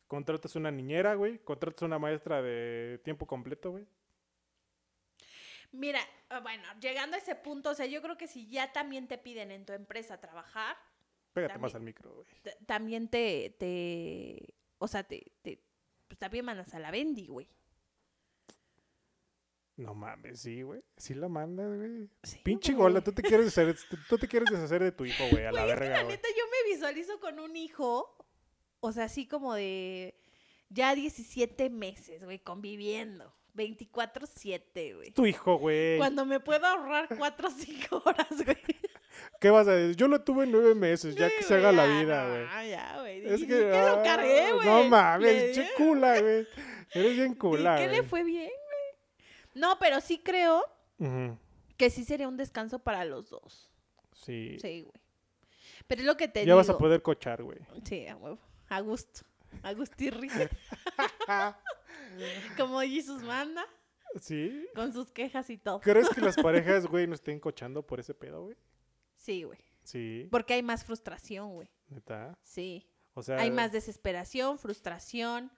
¿Contratas 0.05 0.55
una 0.55 0.69
niñera, 0.69 1.15
güey? 1.15 1.39
¿Contratas 1.39 1.81
una 1.81 1.97
maestra 1.97 2.43
de 2.43 3.00
tiempo 3.03 3.25
completo, 3.25 3.71
güey? 3.71 3.88
Mira, 5.71 6.00
ah, 6.29 6.39
bueno, 6.41 6.63
llegando 6.79 7.15
a 7.15 7.19
ese 7.19 7.33
punto, 7.35 7.71
o 7.71 7.73
sea, 7.73 7.88
yo 7.88 8.01
creo 8.03 8.15
que 8.17 8.27
si 8.27 8.47
ya 8.47 8.71
también 8.71 9.07
te 9.07 9.17
piden 9.17 9.51
en 9.51 9.65
tu 9.65 9.73
empresa 9.73 10.19
trabajar, 10.19 10.77
Pégate 11.33 11.53
También. 11.53 11.61
más 11.61 11.75
al 11.75 11.81
micro, 11.81 12.13
güey. 12.13 12.27
también 12.65 13.09
te, 13.09 13.55
te, 13.59 14.53
o 14.79 14.88
sea, 14.88 15.03
te, 15.03 15.31
te 15.41 15.62
pues 16.07 16.18
también 16.18 16.45
mandas 16.45 16.74
a 16.74 16.79
la 16.79 16.91
Bendy, 16.91 17.27
güey. 17.27 17.47
No 19.75 19.94
mames, 19.94 20.39
sí, 20.41 20.63
güey. 20.63 20.81
Sí 20.95 21.13
la 21.13 21.27
mandas, 21.27 21.77
güey. 21.77 22.09
Sí, 22.24 22.39
Pinche 22.43 22.74
güey. 22.74 22.84
gola, 22.84 23.01
tú 23.01 23.12
te 23.12 23.22
quieres 23.22 23.46
deshacer, 23.46 23.77
tú 24.10 24.17
te 24.17 24.27
quieres 24.27 24.50
deshacer 24.50 24.81
de 24.84 24.91
tu 24.91 25.05
hijo, 25.05 25.24
güey, 25.29 25.46
a 25.46 25.51
la 25.51 25.62
Güey, 25.62 25.72
es 25.72 25.75
que 25.75 25.79
verga, 25.81 26.03
la 26.03 26.10
neta 26.10 26.27
yo 26.29 26.43
me 26.50 26.74
visualizo 26.74 27.19
con 27.19 27.39
un 27.39 27.55
hijo, 27.55 28.15
o 28.79 28.91
sea, 28.91 29.03
así 29.03 29.27
como 29.27 29.53
de 29.53 30.19
ya 30.69 30.96
17 30.96 31.69
meses, 31.69 32.24
güey, 32.24 32.39
conviviendo. 32.39 33.34
24-7, 33.53 34.96
güey. 34.96 35.12
Tu 35.12 35.25
hijo, 35.25 35.57
güey. 35.57 35.98
Cuando 35.98 36.25
me 36.25 36.39
puedo 36.39 36.65
ahorrar 36.65 37.07
4 37.17 37.48
o 37.48 37.51
5 37.51 38.01
horas, 38.05 38.27
güey. 38.46 38.57
¿Qué 39.39 39.50
vas 39.50 39.67
a 39.67 39.71
decir? 39.74 39.95
Yo 39.95 40.07
lo 40.07 40.21
tuve 40.21 40.45
nueve 40.47 40.75
meses, 40.75 41.15
ya 41.15 41.29
que 41.29 41.43
se 41.43 41.55
haga 41.55 41.71
güey, 41.71 41.75
la 41.75 41.88
ya, 41.88 42.00
vida, 42.00 42.24
no, 42.24 42.29
güey. 42.31 42.69
ya, 42.69 42.97
güey. 43.00 43.25
Es 43.27 43.45
que, 43.45 43.69
lo 43.69 43.75
ah, 43.77 44.01
cargué, 44.03 44.53
güey. 44.53 44.65
No 44.65 44.83
Le 44.83 44.89
mames, 44.89 45.55
che 45.55 45.67
cula, 45.77 46.19
güey. 46.21 46.47
Eres 46.93 47.15
bien 47.15 47.33
cula, 47.36 47.75
que 47.77 47.88
le 47.88 47.97
güey. 48.00 48.09
fue 48.09 48.24
bien, 48.24 48.50
güey. 48.50 49.25
No, 49.55 49.77
pero 49.79 50.01
sí 50.01 50.19
creo 50.24 50.63
que 51.77 51.89
sí 51.89 52.03
sería 52.03 52.27
un 52.27 52.38
descanso 52.38 52.79
para 52.79 53.05
los 53.05 53.29
dos. 53.29 53.71
Sí. 54.13 54.57
Sí, 54.59 54.81
güey. 54.81 54.93
Pero 55.88 56.01
es 56.01 56.07
lo 56.07 56.17
que 56.17 56.27
te 56.27 56.39
Ya 56.41 56.45
digo. 56.45 56.57
vas 56.57 56.69
a 56.69 56.77
poder 56.77 57.01
cochar, 57.01 57.43
güey. 57.43 57.59
Sí, 57.83 58.07
a 58.07 58.15
huevo. 58.15 58.39
A 58.69 58.81
gusto. 58.81 59.21
A 59.63 59.74
gustirri. 59.74 60.29
Como 62.57 62.81
Jesus 62.81 63.21
manda, 63.24 63.65
¿Sí? 64.19 64.65
con 64.75 64.91
sus 64.93 65.12
quejas 65.12 65.50
y 65.50 65.57
todo. 65.57 65.79
¿Crees 65.81 66.09
que 66.09 66.21
las 66.21 66.36
parejas, 66.38 66.88
güey, 66.88 67.07
no 67.07 67.13
estén 67.13 67.39
cochando 67.39 67.86
por 67.86 68.00
ese 68.00 68.13
pedo, 68.13 68.43
güey? 68.43 68.57
Sí, 69.27 69.43
güey. 69.43 69.60
Sí, 69.84 70.25
Porque 70.31 70.53
hay 70.53 70.63
más 70.63 70.86
frustración, 70.86 71.53
güey. 71.53 71.69
neta. 71.89 72.38
Sí. 72.43 72.88
O 73.13 73.22
sea, 73.22 73.38
Hay 73.39 73.51
más 73.51 73.74
desesperación, 73.74 74.57
frustración. 74.57 75.51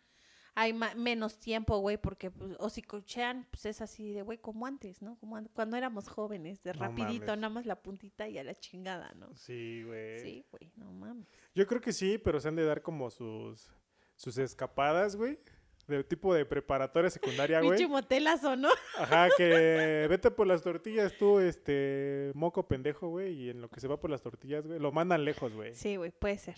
Hay 0.56 0.74
ma- 0.74 0.96
menos 0.96 1.38
tiempo, 1.38 1.78
güey, 1.78 1.98
porque, 1.98 2.32
pues, 2.32 2.56
o 2.60 2.70
si 2.72 2.82
cochean, 2.82 3.46
pues 3.52 3.68
es 3.68 3.82
así 3.82 4.12
de, 4.12 4.24
güey, 4.24 4.40
como 4.40 4.66
antes, 4.66 5.04
¿no? 5.04 5.18
Como 5.20 5.36
an- 5.38 5.50
cuando 5.54 5.78
éramos 5.78 6.08
jóvenes, 6.08 6.64
de 6.64 6.74
No 6.74 6.80
rapidito, 6.80 7.28
mames. 7.28 7.42
nada 7.42 7.50
más 7.54 7.66
la 7.68 7.80
puntita 7.82 8.28
y 8.28 8.40
a 8.40 8.44
la 8.44 8.56
chingada, 8.56 9.14
¿no? 9.14 9.36
Sí, 9.36 9.84
güey. 9.86 10.20
Sí, 10.20 10.46
güey, 10.52 10.72
no 10.78 10.92
mames. 10.92 11.28
Yo 11.54 11.68
creo 11.68 11.80
que 11.80 11.94
sí, 11.94 12.18
pero 12.18 12.40
se 12.40 12.48
han 12.48 12.56
de 12.56 12.66
dar 12.66 12.82
como 12.82 13.12
sus, 13.12 13.72
sus 14.16 14.38
escapadas, 14.40 15.16
güey. 15.16 15.38
De 15.90 16.04
tipo 16.04 16.34
de 16.34 16.46
preparatoria 16.46 17.10
secundaria, 17.10 17.62
güey. 17.62 17.88
motelazo, 17.88 18.56
¿no? 18.56 18.70
Ajá, 18.98 19.28
que 19.36 20.06
vete 20.10 20.30
por 20.32 20.48
las 20.48 20.62
tortillas 20.62 21.14
tú, 21.18 21.40
este, 21.40 22.32
moco 22.36 22.68
pendejo, 22.68 23.10
güey. 23.10 23.34
Y 23.34 23.50
en 23.50 23.62
lo 23.62 23.70
que 23.70 23.80
se 23.80 23.88
va 23.88 24.00
por 24.00 24.10
las 24.10 24.22
tortillas, 24.22 24.66
güey, 24.68 24.80
lo 24.80 24.92
mandan 24.92 25.26
lejos, 25.26 25.54
güey. 25.54 25.74
Sí, 25.74 25.96
güey, 25.96 26.12
puede 26.12 26.38
ser. 26.38 26.56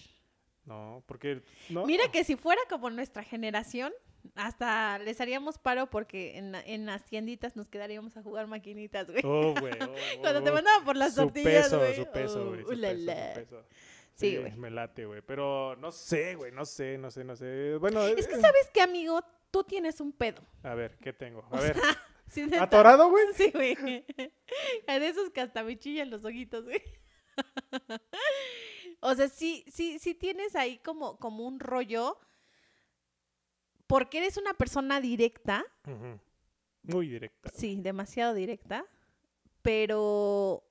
No, 0.65 1.03
porque. 1.07 1.41
No. 1.69 1.85
Mira 1.85 2.03
que 2.11 2.23
si 2.23 2.35
fuera 2.35 2.61
como 2.69 2.89
nuestra 2.89 3.23
generación, 3.23 3.93
hasta 4.35 4.99
les 4.99 5.19
haríamos 5.21 5.57
paro 5.57 5.89
porque 5.89 6.37
en, 6.37 6.51
la- 6.51 6.61
en 6.61 6.85
las 6.85 7.05
tienditas 7.05 7.55
nos 7.55 7.67
quedaríamos 7.69 8.15
a 8.17 8.21
jugar 8.23 8.47
maquinitas, 8.47 9.07
güey. 9.09 9.21
Oh, 9.23 9.53
güey. 9.59 9.73
oh, 9.81 10.19
Cuando 10.21 10.43
te 10.43 10.49
oh. 10.49 10.53
mandaban 10.53 10.85
por 10.85 10.95
las 10.95 11.15
Su 11.15 11.21
tortillas, 11.23 11.65
peso, 11.65 11.79
güey. 11.79 11.95
su 11.95 12.11
peso, 12.11 12.47
güey. 12.49 12.61
su 12.63 12.69
ulala. 12.69 13.13
peso, 13.33 13.33
su 13.33 13.39
peso. 13.39 13.65
Sí, 14.15 14.37
güey. 14.37 14.51
Me 14.55 14.69
late, 14.69 15.05
güey. 15.05 15.21
Pero 15.21 15.75
no 15.77 15.91
sé, 15.91 16.35
güey. 16.35 16.51
No 16.51 16.65
sé, 16.65 16.97
no 16.97 17.09
sé, 17.09 17.23
no 17.23 17.35
sé. 17.35 17.77
Bueno, 17.77 18.05
Es 18.05 18.27
que, 18.27 18.35
eh, 18.35 18.41
¿sabes 18.41 18.69
qué, 18.73 18.81
amigo? 18.81 19.21
Tú 19.49 19.63
tienes 19.63 19.99
un 19.99 20.11
pedo. 20.11 20.41
A 20.63 20.75
ver, 20.75 20.97
¿qué 20.99 21.11
tengo? 21.13 21.43
A 21.51 21.57
O 21.57 21.61
ver. 21.61 21.75
sea, 21.75 21.83
sí, 22.27 22.43
neta. 22.43 22.63
¿Atorado, 22.63 23.09
güey? 23.09 23.25
Sí, 23.33 23.51
güey. 23.53 23.75
De 24.87 25.07
esos 25.07 25.29
que 25.31 25.41
hasta 25.41 25.63
me 25.63 25.77
chillan 25.79 26.09
los 26.09 26.23
ojitos, 26.25 26.65
güey. 26.65 26.81
O 29.03 29.15
sea, 29.15 29.29
sí, 29.29 29.65
sí, 29.67 29.97
sí 29.97 30.13
tienes 30.13 30.55
ahí 30.55 30.77
como, 30.77 31.17
como 31.17 31.47
un 31.47 31.59
rollo. 31.59 32.19
Porque 33.87 34.19
eres 34.19 34.37
una 34.37 34.53
persona 34.53 35.01
directa. 35.01 35.65
Ujú. 35.87 36.19
Muy 36.83 37.07
directa. 37.09 37.49
Sí, 37.53 37.77
demasiado 37.81 38.33
directa. 38.35 38.85
Pero. 39.63 40.63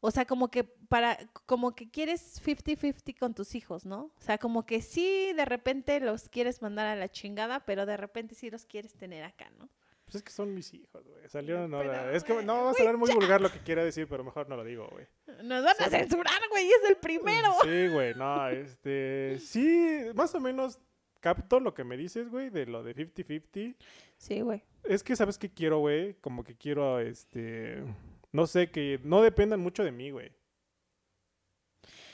O 0.00 0.10
sea, 0.10 0.26
como 0.26 0.50
que 0.50 0.74
para. 0.92 1.18
Como 1.46 1.74
que 1.74 1.90
quieres 1.90 2.42
50-50 2.44 3.18
con 3.18 3.32
tus 3.32 3.54
hijos, 3.54 3.86
¿no? 3.86 4.12
O 4.14 4.20
sea, 4.20 4.36
como 4.36 4.66
que 4.66 4.82
sí, 4.82 5.32
de 5.32 5.46
repente 5.46 5.98
los 6.00 6.28
quieres 6.28 6.60
mandar 6.60 6.86
a 6.86 6.96
la 6.96 7.08
chingada, 7.08 7.60
pero 7.64 7.86
de 7.86 7.96
repente 7.96 8.34
sí 8.34 8.50
los 8.50 8.66
quieres 8.66 8.92
tener 8.92 9.24
acá, 9.24 9.50
¿no? 9.58 9.70
Pues 10.04 10.16
es 10.16 10.22
que 10.22 10.30
son 10.32 10.54
mis 10.54 10.74
hijos, 10.74 11.08
güey. 11.08 11.26
Salieron 11.30 11.72
ahora. 11.72 12.12
Es 12.12 12.22
que 12.22 12.42
no 12.42 12.64
va 12.64 12.72
a 12.72 12.74
sonar 12.74 12.98
muy 12.98 13.10
vulgar 13.14 13.40
lo 13.40 13.50
que 13.50 13.60
quiera 13.60 13.82
decir, 13.82 14.06
pero 14.06 14.22
mejor 14.22 14.50
no 14.50 14.56
lo 14.56 14.64
digo, 14.64 14.86
güey. 14.92 15.06
Nos 15.42 15.64
van 15.64 15.76
a 15.80 15.88
censurar, 15.88 16.40
güey, 16.50 16.66
es 16.66 16.90
el 16.90 16.96
primero. 16.96 17.48
Sí, 17.64 17.88
güey, 17.88 18.14
no, 18.14 18.48
este. 18.48 19.38
Sí, 19.38 20.10
más 20.14 20.34
o 20.34 20.40
menos 20.40 20.78
capto 21.20 21.58
lo 21.58 21.72
que 21.72 21.84
me 21.84 21.96
dices, 21.96 22.28
güey, 22.28 22.50
de 22.50 22.66
lo 22.66 22.82
de 22.82 22.94
50-50. 22.94 23.76
Sí, 24.18 24.42
güey. 24.42 24.62
Es 24.84 25.02
que, 25.02 25.16
¿sabes 25.16 25.38
qué 25.38 25.48
quiero, 25.48 25.78
güey? 25.78 26.14
Como 26.20 26.44
que 26.44 26.54
quiero, 26.54 27.00
este. 27.00 27.82
No 28.30 28.46
sé, 28.46 28.70
que 28.70 29.00
no 29.04 29.22
dependan 29.22 29.60
mucho 29.60 29.84
de 29.84 29.92
mí, 29.92 30.10
güey. 30.10 30.32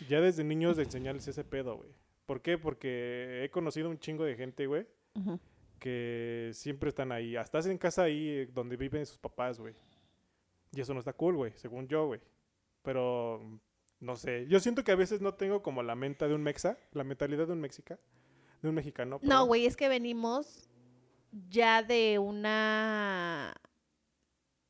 Ya 0.08 0.20
desde 0.20 0.44
niños 0.44 0.76
de 0.76 0.84
enseñarles 0.84 1.26
ese 1.28 1.44
pedo, 1.44 1.76
güey. 1.76 1.90
¿Por 2.26 2.42
qué? 2.42 2.58
Porque 2.58 3.42
he 3.42 3.50
conocido 3.50 3.88
un 3.88 3.98
chingo 3.98 4.24
de 4.24 4.36
gente, 4.36 4.66
güey, 4.66 4.86
que 5.78 6.50
siempre 6.52 6.90
están 6.90 7.10
ahí. 7.10 7.36
Hasta 7.36 7.58
en 7.60 7.78
casa 7.78 8.02
ahí 8.02 8.28
eh, 8.28 8.50
donde 8.52 8.76
viven 8.76 9.06
sus 9.06 9.18
papás, 9.18 9.58
güey. 9.58 9.74
Y 10.72 10.80
eso 10.80 10.92
no 10.92 11.00
está 11.00 11.14
cool, 11.14 11.36
güey, 11.36 11.52
según 11.56 11.88
yo, 11.88 12.06
güey. 12.06 12.20
Pero, 12.82 13.40
no 14.00 14.16
sé. 14.16 14.46
Yo 14.48 14.60
siento 14.60 14.84
que 14.84 14.92
a 14.92 14.96
veces 14.96 15.20
no 15.20 15.34
tengo 15.34 15.62
como 15.62 15.82
la 15.82 15.94
mente 15.94 16.28
de 16.28 16.34
un 16.34 16.42
mexa, 16.42 16.78
la 16.92 17.04
mentalidad 17.04 17.46
de 17.46 17.54
un 17.54 17.60
mexica, 17.60 17.98
de 18.60 18.68
un 18.68 18.74
mexicano. 18.74 19.18
No, 19.22 19.46
güey, 19.46 19.64
es 19.64 19.76
que 19.76 19.88
venimos 19.88 20.68
ya 21.48 21.82
de 21.82 22.18
una. 22.18 23.54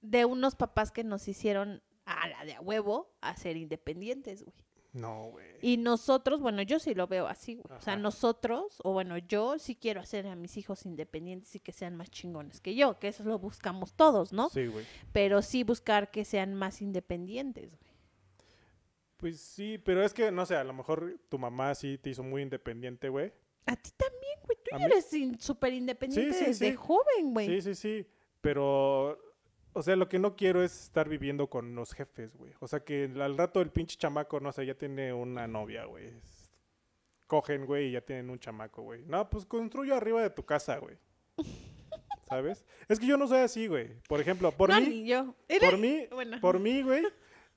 de 0.01 0.25
unos 0.25 0.55
papás 0.55 0.93
que 0.93 1.03
nos 1.05 1.27
hicieron 1.27 1.83
a 2.05 2.29
la 2.29 2.45
de 2.45 2.55
a 2.55 2.61
huevo 2.61 3.13
a 3.21 3.37
ser 3.37 3.57
independientes, 3.57 4.45
güey. 4.45 4.55
No, 4.99 5.31
güey. 5.31 5.47
Y 5.61 5.77
nosotros, 5.77 6.41
bueno, 6.41 6.63
yo 6.63 6.79
sí 6.79 6.95
lo 6.95 7.07
veo 7.07 7.27
así, 7.27 7.57
güey. 7.57 7.79
O 7.79 7.83
sea, 7.83 7.97
nosotros, 7.97 8.81
o 8.85 8.93
bueno, 8.93 9.19
yo 9.19 9.59
sí 9.59 9.75
quiero 9.75 10.01
hacer 10.01 10.27
a 10.27 10.37
mis 10.37 10.57
hijos 10.57 10.87
independientes 10.87 11.55
y 11.55 11.61
que 11.61 11.73
sean 11.73 11.97
más 11.97 12.11
chingones 12.11 12.61
que 12.61 12.75
yo, 12.75 12.99
que 12.99 13.09
eso 13.09 13.25
lo 13.25 13.39
buscamos 13.39 13.95
todos, 13.95 14.33
¿no? 14.33 14.49
Sí, 14.51 14.67
güey. 14.67 14.85
Pero 15.13 15.43
sí 15.43 15.65
buscar 15.65 16.11
que 16.11 16.25
sean 16.25 16.55
más 16.55 16.83
independientes, 16.83 17.71
güey. 17.71 17.93
Pues 19.17 19.41
sí, 19.41 19.79
pero 19.79 20.05
es 20.05 20.15
que, 20.15 20.31
no 20.31 20.47
sé, 20.47 20.55
a 20.55 20.63
lo 20.63 20.73
mejor 20.73 21.19
tu 21.29 21.39
mamá 21.39 21.75
sí 21.75 21.99
te 21.99 22.11
hizo 22.11 22.23
muy 22.23 22.43
independiente, 22.43 23.09
güey. 23.09 23.33
A 23.67 23.75
ti 23.75 23.91
también, 23.97 24.39
güey. 24.45 24.57
Tú 24.65 24.79
ya 24.79 24.87
eres 24.87 25.11
súper 25.41 25.73
independiente 25.75 26.33
Sí, 26.33 26.39
sí, 26.39 26.45
desde 26.47 26.71
sí. 26.71 26.77
joven, 26.77 27.35
güey. 27.35 27.47
Sí, 27.47 27.63
sí, 27.63 27.75
sí. 27.75 28.07
Pero, 28.41 29.19
o 29.79 29.83
sea, 29.83 29.95
lo 29.95 30.09
que 30.09 30.19
no 30.19 30.35
quiero 30.35 30.63
es 30.63 30.85
estar 30.85 31.09
viviendo 31.09 31.49
con 31.49 31.75
los 31.77 31.93
jefes, 31.93 32.37
güey. 32.37 32.53
O 32.59 32.67
sea, 32.67 32.81
que 32.81 33.05
al 33.21 33.39
rato 33.39 33.61
el 33.61 33.71
pinche 33.71 33.97
chamaco, 33.97 34.41
no 34.41 34.51
sé, 34.51 34.67
ya 34.67 34.75
tiene 34.75 35.13
una 35.13 35.47
novia, 35.47 35.85
güey. 35.85 36.13
Cogen, 37.29 37.65
güey, 37.65 37.89
y 37.89 37.93
ya 37.93 38.01
tienen 38.01 38.29
un 38.29 38.41
chamaco, 38.41 38.83
güey. 38.83 39.05
No, 39.07 39.31
pues 39.31 39.47
construyo 39.47 39.95
arriba 39.95 40.21
de 40.21 40.31
tu 40.31 40.45
casa, 40.45 40.79
güey. 40.79 40.97
¿Sabes? 42.29 42.65
Es 42.89 42.99
que 42.99 43.07
yo 43.07 43.17
no 43.17 43.29
soy 43.29 43.39
así, 43.39 43.69
güey. 43.69 43.91
Por 44.09 44.21
ejemplo, 44.21 44.51
por 44.51 44.71
no, 44.71 44.81
mí, 44.81 44.89
ni 44.89 45.07
yo. 45.09 45.35
por 45.61 45.79
mí, 45.79 46.07
Bueno. 46.13 46.41
por 46.41 46.59
mí, 46.59 46.83
güey, 46.83 47.05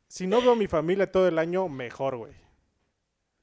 si 0.08 0.28
no 0.28 0.42
veo 0.42 0.52
a 0.52 0.56
mi 0.56 0.68
familia 0.68 1.12
todo 1.12 1.28
el 1.28 1.40
año, 1.40 1.68
mejor, 1.70 2.18
güey. 2.18 2.34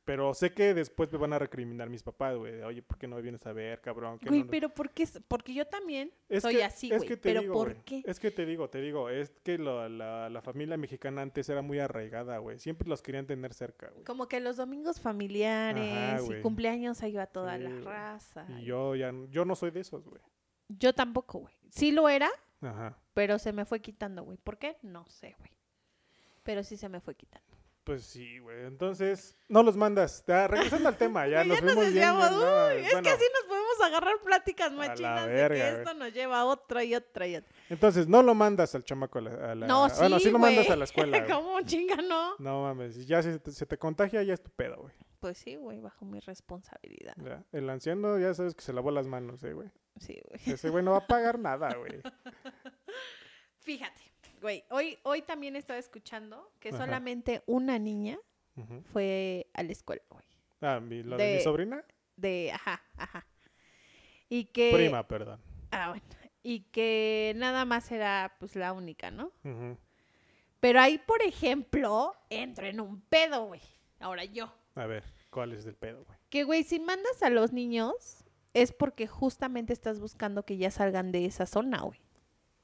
Pero 0.09 0.33
sé 0.33 0.55
que 0.55 0.73
después 0.73 1.13
me 1.13 1.19
van 1.19 1.35
a 1.35 1.39
recriminar 1.39 1.91
mis 1.91 2.03
papás, 2.03 2.35
güey. 2.35 2.63
Oye, 2.63 2.81
¿por 2.81 2.97
qué 2.97 3.07
no 3.07 3.17
me 3.17 3.21
vienes 3.21 3.45
a 3.47 3.53
ver, 3.53 3.79
cabrón? 3.83 4.19
¿Qué 4.19 4.31
Güey, 4.31 4.43
no- 4.45 4.51
pero 4.51 4.71
¿por 4.71 4.89
qué? 4.91 5.07
Porque 5.29 5.53
yo 5.53 5.67
también 5.67 6.11
Es 6.31 6.45
soy 6.45 6.57
que- 6.57 6.65
así, 6.65 6.89
güey. 6.89 7.17
Pero 7.21 7.43
digo, 7.43 7.53
¿por 7.53 7.77
qué? 7.85 8.03
Es 8.07 8.19
que 8.19 8.31
te 8.31 8.47
digo, 8.47 8.71
te 8.71 8.81
digo, 8.81 9.11
es 9.11 9.29
que 9.43 9.59
lo- 9.59 9.87
la, 9.87 10.31
la 10.31 10.41
familia 10.41 10.79
mexicana 10.79 11.21
antes 11.21 11.47
era 11.51 11.61
muy 11.61 11.79
arraigada, 11.79 12.39
güey. 12.39 12.59
Siempre 12.59 12.89
los 12.89 13.03
querían 13.03 13.27
tener 13.27 13.53
cerca, 13.53 13.91
güey. 13.91 14.05
Como 14.05 14.29
que 14.29 14.41
los 14.41 14.57
domingos 14.57 14.99
familiares 14.99 16.23
y 16.31 16.41
cumpleaños 16.41 17.03
ahí 17.03 17.13
va 17.13 17.27
toda 17.27 17.59
Sí, 17.59 17.65
la 17.65 17.81
raza. 17.81 18.47
Y 18.59 18.65
yo 18.65 18.95
ya, 18.97 19.13
yo 19.31 19.45
no 19.45 19.55
soy 19.57 19.73
de 19.73 19.81
esos, 19.81 20.07
güey. 20.09 20.23
Yo 20.69 20.95
tampoco, 20.95 21.41
güey. 21.41 21.55
Sí 21.69 21.93
lo 21.93 22.09
era, 22.09 22.31
Ajá. 22.63 22.97
pero 23.13 23.39
se 23.39 23.53
me 23.53 23.67
fue 23.67 23.81
quitando, 23.81 24.23
güey. 24.25 24.39
¿Por 24.39 24.57
qué? 24.57 24.79
No 24.83 25.05
sé, 25.11 25.35
güey. 25.39 25.51
Pero 26.45 26.63
sí 26.65 26.79
se 26.79 26.89
me 26.89 27.01
fue 27.01 27.15
quitando. 27.15 27.47
Pues 27.89 28.05
sí, 28.05 28.39
güey. 28.39 28.67
Entonces, 28.67 29.35
no 29.49 29.63
los 29.63 29.75
mandas. 29.75 30.23
Ya, 30.27 30.47
regresando 30.47 30.91
al 30.91 30.99
tema, 30.99 31.27
ya 31.27 31.43
nos 31.45 31.59
fuimos 31.59 31.77
bien. 31.77 31.95
desviamos. 31.95 32.29
bien, 32.29 32.41
no, 32.43 32.67
Uy, 32.67 32.73
es 32.75 32.83
bueno, 32.93 33.03
que 33.03 33.09
así 33.09 33.25
nos 33.33 33.45
podemos 33.49 33.81
agarrar 33.83 34.21
pláticas 34.23 34.73
machinas 34.73 35.27
de 35.27 35.33
verga, 35.33 35.55
que 35.57 35.79
esto 35.79 35.95
nos 35.95 36.13
lleva 36.13 36.41
a 36.41 36.45
otra 36.45 36.85
y 36.85 36.95
otra 36.95 37.27
y 37.27 37.37
otra. 37.37 37.51
Entonces, 37.71 38.07
no 38.07 38.23
lo 38.23 38.35
mandas 38.35 38.75
al 38.75 38.85
chamaco 38.85 39.21
a 39.21 39.23
la... 39.23 39.53
a 39.53 39.55
la- 39.55 39.67
No, 39.67 39.89
sí, 39.89 39.97
Bueno, 40.01 40.21
sí 40.21 40.31
lo 40.31 40.39
mandas 40.39 40.69
a 40.69 40.77
la 40.77 40.85
escuela. 40.85 41.27
¿Cómo 41.35 41.59
chinga 41.63 41.97
no? 41.97 42.35
No 42.39 42.65
mames, 42.65 43.07
ya 43.07 43.23
si 43.23 43.39
se 43.51 43.65
te, 43.65 43.79
contagia, 43.79 44.23
ya 44.23 44.35
es 44.35 44.43
tu 44.43 44.51
pedo, 44.51 44.77
güey. 44.83 44.93
Pues 45.21 45.39
sí, 45.39 45.57
güey, 45.57 45.81
bajo 45.81 46.05
mi 46.05 46.21
responsabilidad. 46.21 47.15
Ya. 47.25 47.43
El 47.53 47.71
anciano 47.71 48.19
ya 48.19 48.35
sabes 48.35 48.55
que 48.55 48.61
se 48.61 48.75
lavó 48.75 48.91
las 48.91 49.07
manos, 49.07 49.43
eh, 49.45 49.55
güey. 49.55 49.71
Sí, 49.99 50.21
güey. 50.29 50.41
Ese 50.55 50.69
güey 50.69 50.85
no 50.85 50.91
va 50.91 50.99
a 50.99 51.07
pagar 51.07 51.39
nada, 51.39 51.75
güey. 51.79 52.03
Fíjate, 53.61 54.01
güey, 54.41 54.65
hoy, 54.71 54.99
hoy 55.03 55.23
también 55.23 55.57
estaba 55.57 55.79
escuchando 55.79 56.51
que 56.61 56.71
Ajá. 56.71 56.79
solamente 56.79 57.43
una 57.47 57.79
niña 57.79 58.19
fue 58.93 59.47
a 59.55 59.63
la 59.63 59.71
escuela, 59.73 60.03
güey. 60.11 60.25
Ah, 60.61 60.81
mi- 60.81 61.03
lo 61.05 61.17
de, 61.17 61.25
De- 61.25 61.37
mi 61.37 61.41
sobrina. 61.43 61.85
De, 62.17 62.51
ajá, 62.53 62.83
ajá. 62.97 63.25
Y 64.29 64.47
que... 64.47 64.73
Prima, 64.75 65.07
perdón. 65.07 65.41
Ah, 65.71 65.91
bueno. 65.91 66.05
Y 66.43 66.61
que 66.71 67.33
nada 67.37 67.65
más 67.65 67.91
era, 67.93 68.35
pues, 68.41 68.57
la 68.57 68.73
única, 68.73 69.11
¿no? 69.11 69.33
Ujú. 69.45 69.77
Pero 70.61 70.81
ahí, 70.81 70.99
por 70.99 71.23
ejemplo, 71.23 72.15
entro 72.31 72.67
en 72.67 72.81
un 72.81 73.01
pedo, 73.03 73.47
güey. 73.47 73.61
Ahora 74.01 74.25
yo. 74.25 74.53
A 74.75 74.87
ver, 74.87 75.05
¿cuál 75.31 75.53
es 75.53 75.65
el 75.67 75.75
pedo, 75.77 76.05
güey? 76.05 76.19
Que, 76.31 76.43
güey, 76.45 76.65
si 76.65 76.81
mandas 76.81 77.23
a 77.23 77.31
los 77.31 77.53
niños, 77.53 78.25
es 78.55 78.73
porque 78.73 79.07
justamente 79.07 79.73
estás 79.73 80.01
buscando 80.01 80.45
que 80.45 80.57
ya 80.57 80.71
salgan 80.73 81.13
de 81.13 81.27
esa 81.27 81.47
zona, 81.47 81.83
güey. 81.83 82.01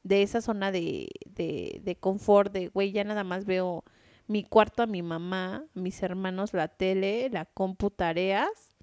De 0.05 0.23
esa 0.23 0.41
zona 0.41 0.71
de, 0.71 1.09
de, 1.27 1.81
de 1.83 1.97
confort, 1.97 2.53
de, 2.53 2.69
güey, 2.69 2.93
ya 2.93 3.03
nada 3.03 3.25
más 3.25 3.45
veo 3.45 3.85
mi 4.27 4.45
cuarto 4.45 4.83
a 4.83 4.87
mi 4.87 5.03
mamá, 5.03 5.65
mis 5.75 6.03
hermanos, 6.03 6.53
la 6.53 6.69
tele, 6.69 7.29
la 7.31 7.45
compu, 7.45 7.91
tareas, 7.91 8.77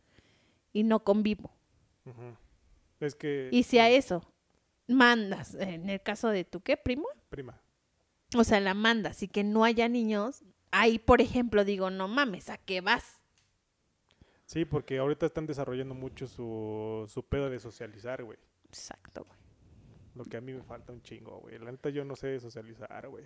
y 0.73 0.83
no 0.83 1.03
convivo. 1.03 1.51
Es 2.99 3.15
que... 3.15 3.49
Y 3.51 3.63
si 3.63 3.79
a 3.79 3.89
eso 3.89 4.23
mandas, 4.87 5.55
en 5.55 5.89
el 5.89 6.01
caso 6.01 6.29
de 6.29 6.43
tu, 6.43 6.61
¿qué, 6.61 6.77
primo? 6.77 7.07
Prima. 7.29 7.59
O 8.35 8.43
sea, 8.43 8.59
la 8.59 8.73
mandas 8.73 9.23
y 9.23 9.27
que 9.27 9.43
no 9.43 9.63
haya 9.63 9.87
niños, 9.87 10.43
ahí, 10.71 10.99
por 10.99 11.21
ejemplo, 11.21 11.65
digo, 11.65 11.89
no 11.89 12.07
mames, 12.07 12.49
¿a 12.49 12.57
qué 12.57 12.81
vas? 12.81 13.21
Sí, 14.45 14.65
porque 14.65 14.97
ahorita 14.99 15.25
están 15.25 15.47
desarrollando 15.47 15.95
mucho 15.95 16.27
su, 16.27 17.05
su 17.07 17.23
pedo 17.23 17.49
de 17.49 17.59
socializar, 17.59 18.23
güey. 18.23 18.37
Exacto, 18.67 19.25
güey. 19.25 19.40
Lo 20.15 20.25
que 20.25 20.37
a 20.37 20.41
mí 20.41 20.51
me 20.51 20.61
falta 20.61 20.91
un 20.91 21.01
chingo, 21.01 21.39
güey. 21.39 21.57
La 21.59 21.71
neta 21.71 21.89
yo 21.89 22.03
no 22.03 22.15
sé 22.15 22.39
socializar, 22.39 23.07
güey. 23.07 23.23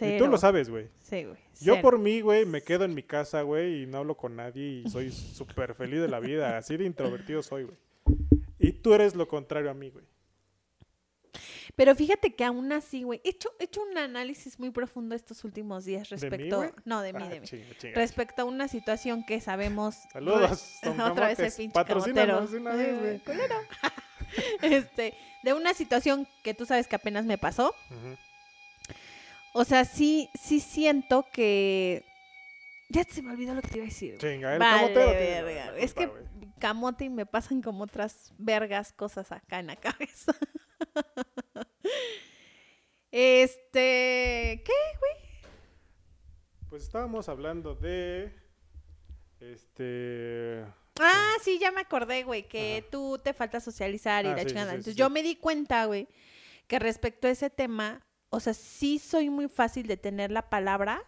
Y 0.00 0.18
tú 0.18 0.26
lo 0.26 0.36
sabes, 0.36 0.68
güey. 0.68 0.88
Sí, 1.00 1.24
güey. 1.24 1.38
Yo 1.60 1.80
por 1.80 1.98
mí, 1.98 2.20
güey, 2.20 2.44
me 2.44 2.62
quedo 2.62 2.84
en 2.84 2.94
mi 2.94 3.02
casa, 3.02 3.42
güey, 3.42 3.82
y 3.82 3.86
no 3.86 3.98
hablo 3.98 4.16
con 4.16 4.36
nadie 4.36 4.82
y 4.84 4.90
soy 4.90 5.10
súper 5.12 5.74
feliz 5.74 6.00
de 6.00 6.08
la 6.08 6.20
vida. 6.20 6.58
Así 6.58 6.76
de 6.76 6.84
introvertido 6.84 7.42
soy, 7.42 7.64
güey. 7.64 7.76
Y 8.58 8.72
tú 8.72 8.94
eres 8.94 9.14
lo 9.14 9.28
contrario 9.28 9.70
a 9.70 9.74
mí, 9.74 9.90
güey. 9.90 10.04
Pero 11.74 11.94
fíjate 11.94 12.34
que 12.34 12.44
aún 12.44 12.72
así, 12.72 13.02
güey, 13.02 13.20
he 13.22 13.30
hecho, 13.30 13.50
he 13.58 13.64
hecho 13.64 13.82
un 13.82 13.98
análisis 13.98 14.58
muy 14.58 14.70
profundo 14.70 15.14
estos 15.14 15.44
últimos 15.44 15.84
días 15.84 16.10
mí, 16.10 16.16
respecto... 16.16 16.56
güey? 16.58 16.70
no, 16.86 17.02
de 17.02 17.12
mí, 17.12 17.22
Ah, 17.22 17.28
de 17.28 17.40
mí. 17.40 17.46
chinga, 17.46 17.76
chinga. 17.76 17.94
Respecto 17.94 18.42
a 18.42 18.44
una 18.46 18.66
situación 18.68 19.24
que 19.24 19.40
sabemos... 19.40 19.96
Saludos, 20.10 20.76
Otra 21.10 21.28
vez 21.28 21.38
el 21.38 21.52
pinche 21.52 21.74
Patrocínanos 21.74 22.50
de 22.50 22.58
una 22.58 22.74
vez, 22.74 22.98
güey. 22.98 23.22
este, 24.62 25.14
de 25.42 25.52
una 25.54 25.74
situación 25.74 26.26
que 26.42 26.54
tú 26.54 26.66
sabes 26.66 26.86
que 26.88 26.96
apenas 26.96 27.24
me 27.24 27.38
pasó. 27.38 27.74
O 29.52 29.64
sea, 29.64 29.84
sí, 29.84 30.28
sí 30.40 30.60
siento 30.60 31.24
que 31.32 32.04
Ya 32.90 33.04
se 33.04 33.22
me 33.22 33.32
olvidó 33.32 33.54
lo 33.54 33.62
que 33.62 33.68
te 33.68 33.76
iba 33.78 33.84
a 33.86 33.88
decir. 33.88 34.18
güey. 34.18 34.34
Chinga, 34.34 34.52
el 34.54 34.58
Vale, 34.58 34.76
camotero 34.94 35.10
verga, 35.10 35.70
güey. 35.72 35.84
Es 35.84 35.94
que 35.94 36.06
güey. 36.06 36.22
camote 36.58 37.04
y 37.06 37.08
me 37.08 37.26
pasan 37.26 37.62
como 37.62 37.84
otras 37.84 38.32
vergas 38.38 38.92
cosas 38.92 39.32
acá 39.32 39.58
en 39.58 39.68
la 39.68 39.76
cabeza. 39.76 40.34
este, 43.10 44.62
¿qué? 44.64 44.72
Pues 46.68 46.82
estábamos 46.82 47.28
hablando 47.28 47.74
de. 47.74 48.32
Este. 49.40 50.64
Ah, 51.00 51.32
sí, 51.42 51.58
ya 51.58 51.70
me 51.72 51.80
acordé, 51.82 52.24
güey, 52.24 52.48
que 52.48 52.78
Ajá. 52.78 52.90
tú 52.90 53.18
te 53.22 53.32
falta 53.34 53.60
socializar 53.60 54.24
y 54.24 54.28
Ah, 54.28 54.36
la 54.36 54.42
sí, 54.42 54.46
chingada. 54.48 54.66
sí, 54.66 54.70
sí, 54.70 54.76
Entonces 54.76 54.96
yo 54.96 55.10
me 55.10 55.22
di 55.22 55.36
cuenta, 55.36 55.84
güey, 55.86 56.08
que 56.66 56.78
respecto 56.78 57.26
a 57.26 57.30
ese 57.30 57.50
tema, 57.50 58.06
o 58.30 58.40
sea, 58.40 58.54
sí 58.54 58.98
soy 58.98 59.30
muy 59.30 59.48
fácil 59.48 59.86
de 59.86 59.96
tener 59.96 60.30
la 60.30 60.48
palabra, 60.50 61.02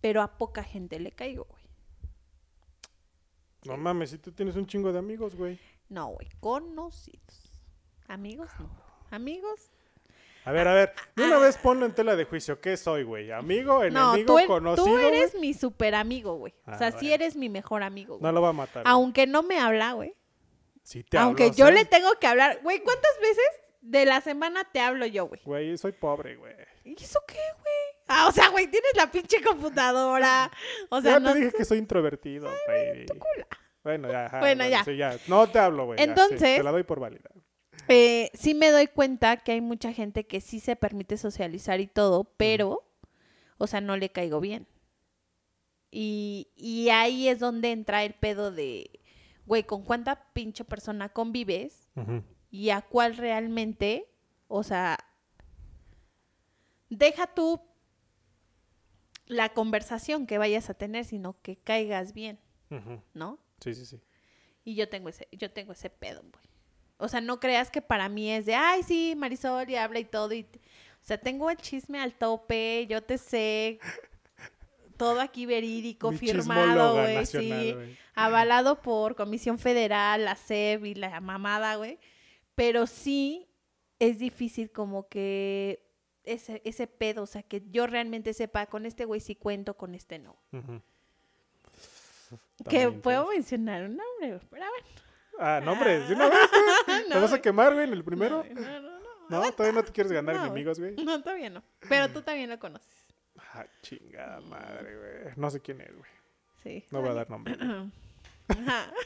pero 0.00 0.22
a 0.22 0.38
poca 0.38 0.62
gente 0.62 1.00
le 1.00 1.12
caigo, 1.12 1.44
güey. 1.44 1.62
No 3.64 3.76
mames, 3.76 4.10
si 4.10 4.18
tú 4.18 4.30
tienes 4.32 4.54
un 4.56 4.66
chingo 4.66 4.92
de 4.92 4.98
amigos, 5.00 5.34
güey. 5.34 5.58
No, 5.88 6.08
güey, 6.08 6.28
conocidos. 6.40 7.52
Amigos, 8.06 8.48
no. 8.60 8.70
Amigos, 9.10 9.70
A 10.46 10.52
ver, 10.52 10.68
a 10.68 10.74
ver, 10.74 10.92
de 11.16 11.24
una 11.24 11.36
Ah. 11.36 11.40
vez 11.40 11.56
ponlo 11.58 11.84
en 11.86 11.92
tela 11.92 12.14
de 12.16 12.24
juicio. 12.24 12.60
¿Qué 12.60 12.76
soy, 12.76 13.02
güey? 13.02 13.30
¿Amigo, 13.32 13.84
no, 13.90 14.14
enemigo, 14.14 14.38
tú, 14.40 14.46
conocido? 14.46 14.84
tú 14.86 14.92
güey? 14.92 15.06
eres 15.06 15.34
mi 15.34 15.52
super 15.54 15.94
amigo, 15.94 16.36
güey. 16.36 16.54
o 16.66 16.70
Ah, 16.70 16.78
sea, 16.78 16.90
sí 16.92 17.08
bueno. 17.08 17.14
eres 17.16 17.36
mi 17.36 17.48
mejor 17.48 17.82
amigo, 17.82 18.18
güey. 18.18 18.22
No 18.22 18.32
lo 18.32 18.40
va 18.42 18.50
a 18.50 18.52
matar. 18.52 18.84
güey. 18.84 18.92
Aunque 18.92 19.26
no 19.26 19.42
me 19.42 19.58
habla, 19.58 19.92
güey. 19.92 20.14
Sí 20.82 21.02
te 21.02 21.18
Aunque 21.18 21.44
hablo, 21.44 21.56
yo 21.56 21.66
¿sí? 21.66 21.72
le 21.74 21.84
tengo 21.84 22.08
que 22.20 22.26
hablar. 22.28 22.60
Güey, 22.62 22.80
¿cuántas 22.80 23.10
veces 23.20 23.44
de 23.80 24.06
la 24.06 24.20
semana 24.20 24.62
te 24.72 24.78
hablo 24.80 25.04
yo, 25.06 25.26
güey? 25.26 25.40
Güey, 25.44 25.76
soy 25.78 25.92
pobre, 25.92 26.36
güey. 26.36 26.54
¿Y 26.84 26.94
eso 27.02 27.20
qué, 27.26 27.34
güey? 27.34 27.74
Ah, 28.06 28.28
o 28.28 28.32
sea, 28.32 28.48
güey, 28.50 28.68
tienes 28.68 28.92
la 28.94 29.10
pinche 29.10 29.42
computadora. 29.42 30.48
O 30.90 31.00
sea, 31.02 31.14
ya 31.14 31.18
no. 31.20 31.32
te 31.32 31.38
dije 31.40 31.52
que 31.52 31.64
soy 31.64 31.78
introvertido, 31.78 32.48
baby. 32.68 33.06
cula. 33.08 33.46
Bueno, 33.82 34.10
ya. 34.10 34.26
ajá, 34.26 34.38
Bueno, 34.40 34.66
ya. 34.68 34.84
sí, 34.84 34.96
ya. 34.96 35.16
No 35.26 35.48
te 35.48 35.58
hablo, 35.58 35.86
güey. 35.86 35.98
ya, 35.98 36.04
sí, 36.04 36.10
Entonces- 36.10 36.56
te 36.56 36.62
la 36.62 36.70
doy 36.70 36.84
por 36.84 37.00
válida. 37.00 37.30
Eh, 37.88 38.30
sí 38.34 38.54
me 38.54 38.70
doy 38.70 38.86
cuenta 38.86 39.36
que 39.38 39.52
hay 39.52 39.60
mucha 39.60 39.92
gente 39.92 40.26
que 40.26 40.40
sí 40.40 40.60
se 40.60 40.76
permite 40.76 41.16
socializar 41.16 41.80
y 41.80 41.86
todo, 41.86 42.24
pero, 42.36 42.84
o 43.58 43.66
sea, 43.66 43.80
no 43.80 43.96
le 43.96 44.10
caigo 44.10 44.40
bien. 44.40 44.66
Y, 45.90 46.48
y 46.56 46.88
ahí 46.90 47.28
es 47.28 47.38
donde 47.38 47.70
entra 47.70 48.04
el 48.04 48.14
pedo 48.14 48.50
de, 48.50 49.00
güey, 49.46 49.64
¿con 49.64 49.82
cuánta 49.82 50.32
pinche 50.32 50.64
persona 50.64 51.08
convives? 51.08 51.88
Y 52.50 52.70
a 52.70 52.82
cuál 52.82 53.16
realmente, 53.16 54.08
o 54.48 54.62
sea, 54.62 54.98
deja 56.90 57.26
tú 57.28 57.60
la 59.26 59.52
conversación 59.52 60.26
que 60.26 60.38
vayas 60.38 60.70
a 60.70 60.74
tener, 60.74 61.04
sino 61.04 61.40
que 61.42 61.56
caigas 61.56 62.12
bien. 62.12 62.38
¿no? 63.14 63.38
Sí, 63.60 63.74
sí, 63.74 63.86
sí. 63.86 64.00
Y 64.64 64.74
yo 64.74 64.88
tengo 64.88 65.08
ese, 65.08 65.28
yo 65.32 65.50
tengo 65.52 65.72
ese 65.72 65.90
pedo, 65.90 66.22
güey. 66.22 66.44
O 66.98 67.08
sea, 67.08 67.20
no 67.20 67.40
creas 67.40 67.70
que 67.70 67.82
para 67.82 68.08
mí 68.08 68.30
es 68.30 68.46
de, 68.46 68.54
ay, 68.54 68.82
sí, 68.82 69.14
Marisol, 69.16 69.68
y 69.68 69.76
habla 69.76 69.98
y 69.98 70.04
todo. 70.04 70.32
Y 70.32 70.44
t-". 70.44 70.58
o 70.58 71.04
sea, 71.04 71.18
tengo 71.18 71.50
el 71.50 71.56
chisme 71.56 72.00
al 72.00 72.14
tope, 72.14 72.86
yo 72.88 73.02
te 73.02 73.18
sé. 73.18 73.78
Todo 74.96 75.20
aquí 75.20 75.44
verídico, 75.44 76.10
Mi 76.10 76.16
firmado, 76.16 76.94
güey, 76.94 77.26
sí. 77.26 77.76
Avalado 78.14 78.80
por 78.80 79.14
Comisión 79.14 79.58
Federal, 79.58 80.24
la 80.24 80.36
SEB 80.36 80.86
y 80.86 80.94
la 80.94 81.20
mamada, 81.20 81.74
güey. 81.76 81.98
Pero 82.54 82.86
sí 82.86 83.46
es 83.98 84.18
difícil 84.18 84.70
como 84.70 85.06
que 85.08 85.86
ese, 86.24 86.62
ese 86.64 86.86
pedo, 86.86 87.24
o 87.24 87.26
sea, 87.26 87.42
que 87.42 87.62
yo 87.70 87.86
realmente 87.86 88.32
sepa, 88.32 88.66
con 88.66 88.86
este 88.86 89.04
güey 89.04 89.20
sí 89.20 89.36
cuento, 89.36 89.76
con 89.76 89.94
este 89.94 90.18
no. 90.18 90.36
Que 92.68 92.90
puedo 92.90 93.28
mencionar 93.28 93.84
un 93.84 93.96
nombre, 93.96 94.40
pero 94.50 94.64
bueno. 94.66 95.05
Ah, 95.38 95.60
nombres, 95.64 96.08
de 96.08 96.14
una 96.14 96.28
vez, 96.28 96.38
güey. 96.50 97.02
¿Te 97.08 97.14
No, 97.14 97.20
vas 97.20 97.32
a 97.32 97.40
quemar, 97.40 97.72
güey, 97.74 97.86
en 97.86 97.92
el 97.92 98.04
primero? 98.04 98.44
No, 98.54 98.60
no, 98.60 98.80
no, 98.80 98.90
no. 98.90 98.96
No, 99.28 99.52
todavía 99.52 99.80
no 99.80 99.84
te 99.84 99.92
quieres 99.92 100.12
ganar 100.12 100.36
No, 100.36 100.44
enemigos, 100.46 100.78
güey. 100.78 100.94
No, 100.96 101.20
todavía 101.22 101.50
no. 101.50 101.62
Pero 101.88 102.08
tú 102.10 102.22
también 102.22 102.48
lo 102.48 102.58
conoces. 102.58 103.04
Ah, 103.52 103.66
chingada 103.82 104.40
madre, 104.42 104.96
güey. 104.96 105.34
No 105.36 105.50
sé 105.50 105.60
quién 105.60 105.80
es, 105.80 105.90
güey. 105.96 106.10
Sí. 106.62 106.84
No 106.90 107.00
voy 107.00 107.10
a 107.10 107.14
dar 107.14 107.30
nombre. 107.30 107.56
Ajá. 108.48 108.90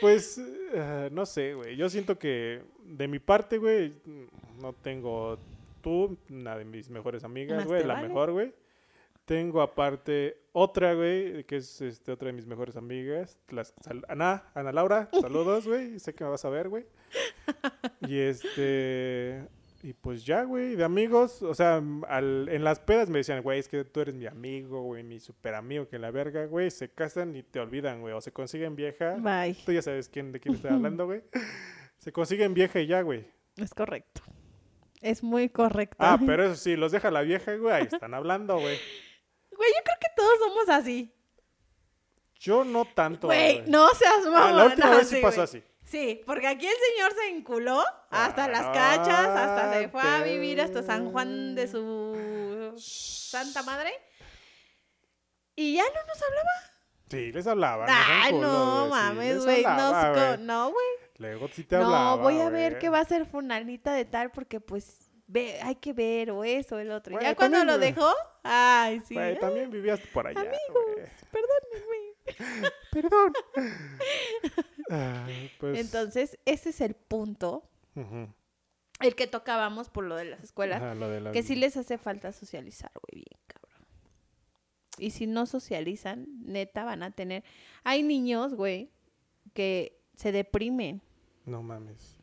Pues, 0.00 0.38
eh, 0.72 1.08
no 1.12 1.24
sé, 1.24 1.54
güey. 1.54 1.76
Yo 1.76 1.88
siento 1.88 2.18
que 2.18 2.62
de 2.84 3.06
mi 3.06 3.20
parte, 3.20 3.58
güey, 3.58 3.94
no 4.60 4.72
tengo 4.72 5.38
tú, 5.82 6.18
una 6.28 6.58
de 6.58 6.64
mis 6.64 6.90
mejores 6.90 7.22
amigas, 7.22 7.64
güey, 7.64 7.84
la 7.84 7.94
vale. 7.94 8.08
mejor, 8.08 8.32
güey. 8.32 8.52
Tengo 9.24 9.62
aparte 9.62 10.36
otra, 10.52 10.92
güey, 10.94 11.44
que 11.44 11.56
es 11.56 11.80
este, 11.80 12.12
otra 12.12 12.26
de 12.26 12.34
mis 12.34 12.46
mejores 12.46 12.76
amigas. 12.76 13.38
Las, 13.48 13.74
Ana, 14.08 14.44
Ana 14.54 14.70
Laura, 14.72 15.08
saludos, 15.18 15.66
güey. 15.66 15.98
Sé 15.98 16.14
que 16.14 16.24
me 16.24 16.30
vas 16.30 16.44
a 16.44 16.50
ver, 16.50 16.68
güey. 16.68 16.84
Y 18.08 18.18
este. 18.18 19.46
Y 19.82 19.92
pues 19.92 20.24
ya, 20.24 20.44
güey, 20.44 20.76
de 20.76 20.84
amigos. 20.84 21.42
O 21.42 21.54
sea, 21.54 21.82
al- 22.08 22.48
en 22.50 22.64
las 22.64 22.80
pedas 22.80 23.08
me 23.10 23.18
decían, 23.18 23.42
güey, 23.42 23.58
es 23.58 23.68
que 23.68 23.84
tú 23.84 24.00
eres 24.00 24.14
mi 24.14 24.26
amigo, 24.26 24.82
güey, 24.82 25.02
mi 25.02 25.20
super 25.20 25.54
amigo, 25.54 25.88
que 25.88 25.98
la 25.98 26.10
verga, 26.10 26.46
güey. 26.46 26.70
Se 26.70 26.90
casan 26.90 27.34
y 27.36 27.42
te 27.42 27.60
olvidan, 27.60 28.00
güey. 28.00 28.14
O 28.14 28.20
se 28.20 28.32
consiguen 28.32 28.76
vieja. 28.76 29.16
Bye. 29.18 29.56
Tú 29.64 29.72
ya 29.72 29.82
sabes 29.82 30.08
quién, 30.08 30.32
de 30.32 30.40
quién 30.40 30.54
estoy 30.54 30.70
hablando, 30.70 31.06
güey. 31.06 31.22
Se 31.98 32.12
consiguen 32.12 32.54
vieja 32.54 32.80
y 32.80 32.86
ya, 32.86 33.02
güey. 33.02 33.26
Es 33.56 33.72
correcto. 33.74 34.22
Es 35.02 35.22
muy 35.22 35.50
correcto. 35.50 35.96
Ah, 35.98 36.18
pero 36.24 36.44
eso 36.46 36.56
sí, 36.56 36.76
los 36.76 36.90
deja 36.92 37.10
la 37.10 37.20
vieja, 37.22 37.54
güey. 37.56 37.74
Ahí 37.74 37.88
están 37.90 38.14
hablando, 38.14 38.58
güey. 38.58 38.78
Güey, 39.56 39.70
yo 39.76 39.82
creo 39.84 39.96
que 40.00 40.08
todos 40.16 40.38
somos 40.38 40.68
así. 40.68 41.14
Yo 42.40 42.64
no 42.64 42.84
tanto. 42.84 43.26
Güey, 43.28 43.62
no 43.66 43.88
seas 43.94 44.14
Ah, 44.26 44.30
mamón. 44.30 44.56
la 44.56 44.64
última 44.66 44.90
no, 44.90 44.96
vez 44.98 45.08
sí 45.08 45.16
pasó 45.22 45.36
güey. 45.36 45.44
así. 45.44 45.62
Sí, 45.84 46.22
porque 46.26 46.46
aquí 46.48 46.66
el 46.66 46.74
señor 46.92 47.12
se 47.14 47.28
enculó 47.28 47.82
hasta 48.10 48.44
Ah, 48.44 48.48
las 48.48 48.66
cachas, 48.66 49.28
hasta 49.28 49.72
se 49.74 49.88
fue 49.88 50.02
a 50.02 50.22
vivir 50.22 50.60
hasta 50.60 50.82
San 50.82 51.10
Juan 51.12 51.54
de 51.54 51.68
su 51.68 52.74
santa 52.78 53.62
madre. 53.62 53.92
Y 55.56 55.74
ya 55.74 55.84
no 55.84 56.00
nos 56.06 56.22
hablaba. 56.22 56.50
Sí, 57.10 57.32
les 57.32 57.46
hablaba. 57.46 57.86
no 57.86 58.30
culos, 58.30 58.50
no 58.52 58.86
mames, 58.88 59.44
güey. 59.44 59.62
No, 59.62 60.12
güey. 60.14 60.38
no, 60.40 60.70
güey. 60.72 60.86
Luego 61.18 61.48
sí 61.48 61.62
te 61.64 61.76
No, 61.76 61.84
hablaba. 61.84 62.16
voy 62.16 62.40
a 62.40 62.48
ver 62.48 62.78
qué 62.78 62.88
va 62.88 63.00
a 63.00 63.04
ser 63.04 63.26
Funanita 63.26 63.92
de 63.92 64.04
tal, 64.04 64.32
porque 64.32 64.58
pues 64.60 65.10
ve, 65.26 65.60
hay 65.62 65.76
que 65.76 65.92
ver 65.92 66.30
o 66.32 66.42
eso, 66.44 66.78
el 66.78 66.90
otro. 66.90 67.20
Ya 67.20 67.36
cuando 67.36 67.64
lo 67.64 67.78
dejó, 67.78 68.12
ay, 68.44 69.00
sí. 69.06 69.16
También 69.40 69.70
vivías 69.70 70.00
por 70.12 70.26
allá, 70.26 70.42
güey. 70.44 71.06
perdónenme. 71.32 72.70
Perdón. 72.92 73.32
Ah, 74.90 75.26
pues, 75.58 75.78
Entonces, 75.80 76.38
ese 76.44 76.68
es 76.68 76.80
el 76.82 76.94
punto, 76.94 77.64
el 79.00 79.14
que 79.16 79.26
tocábamos 79.26 79.88
por 79.88 80.04
lo 80.04 80.14
de 80.14 80.26
las 80.26 80.42
escuelas. 80.44 80.82
Ajá, 80.82 80.94
lo 80.94 81.08
de 81.08 81.20
la- 81.22 81.32
Que 81.32 81.42
sí 81.42 81.56
les 81.56 81.76
hace 81.78 81.96
falta 81.96 82.32
socializar, 82.32 82.92
güey, 82.94 83.24
bien 83.24 83.40
cabrón. 83.46 83.86
Y 84.98 85.10
si 85.10 85.26
no 85.26 85.46
socializan, 85.46 86.26
neta 86.44 86.84
van 86.84 87.02
a 87.02 87.10
tener... 87.12 87.44
Hay 87.82 88.02
niños, 88.02 88.54
güey, 88.54 88.90
que 89.54 90.00
se 90.16 90.32
deprimen. 90.32 91.00
No 91.46 91.62
mames. 91.62 92.20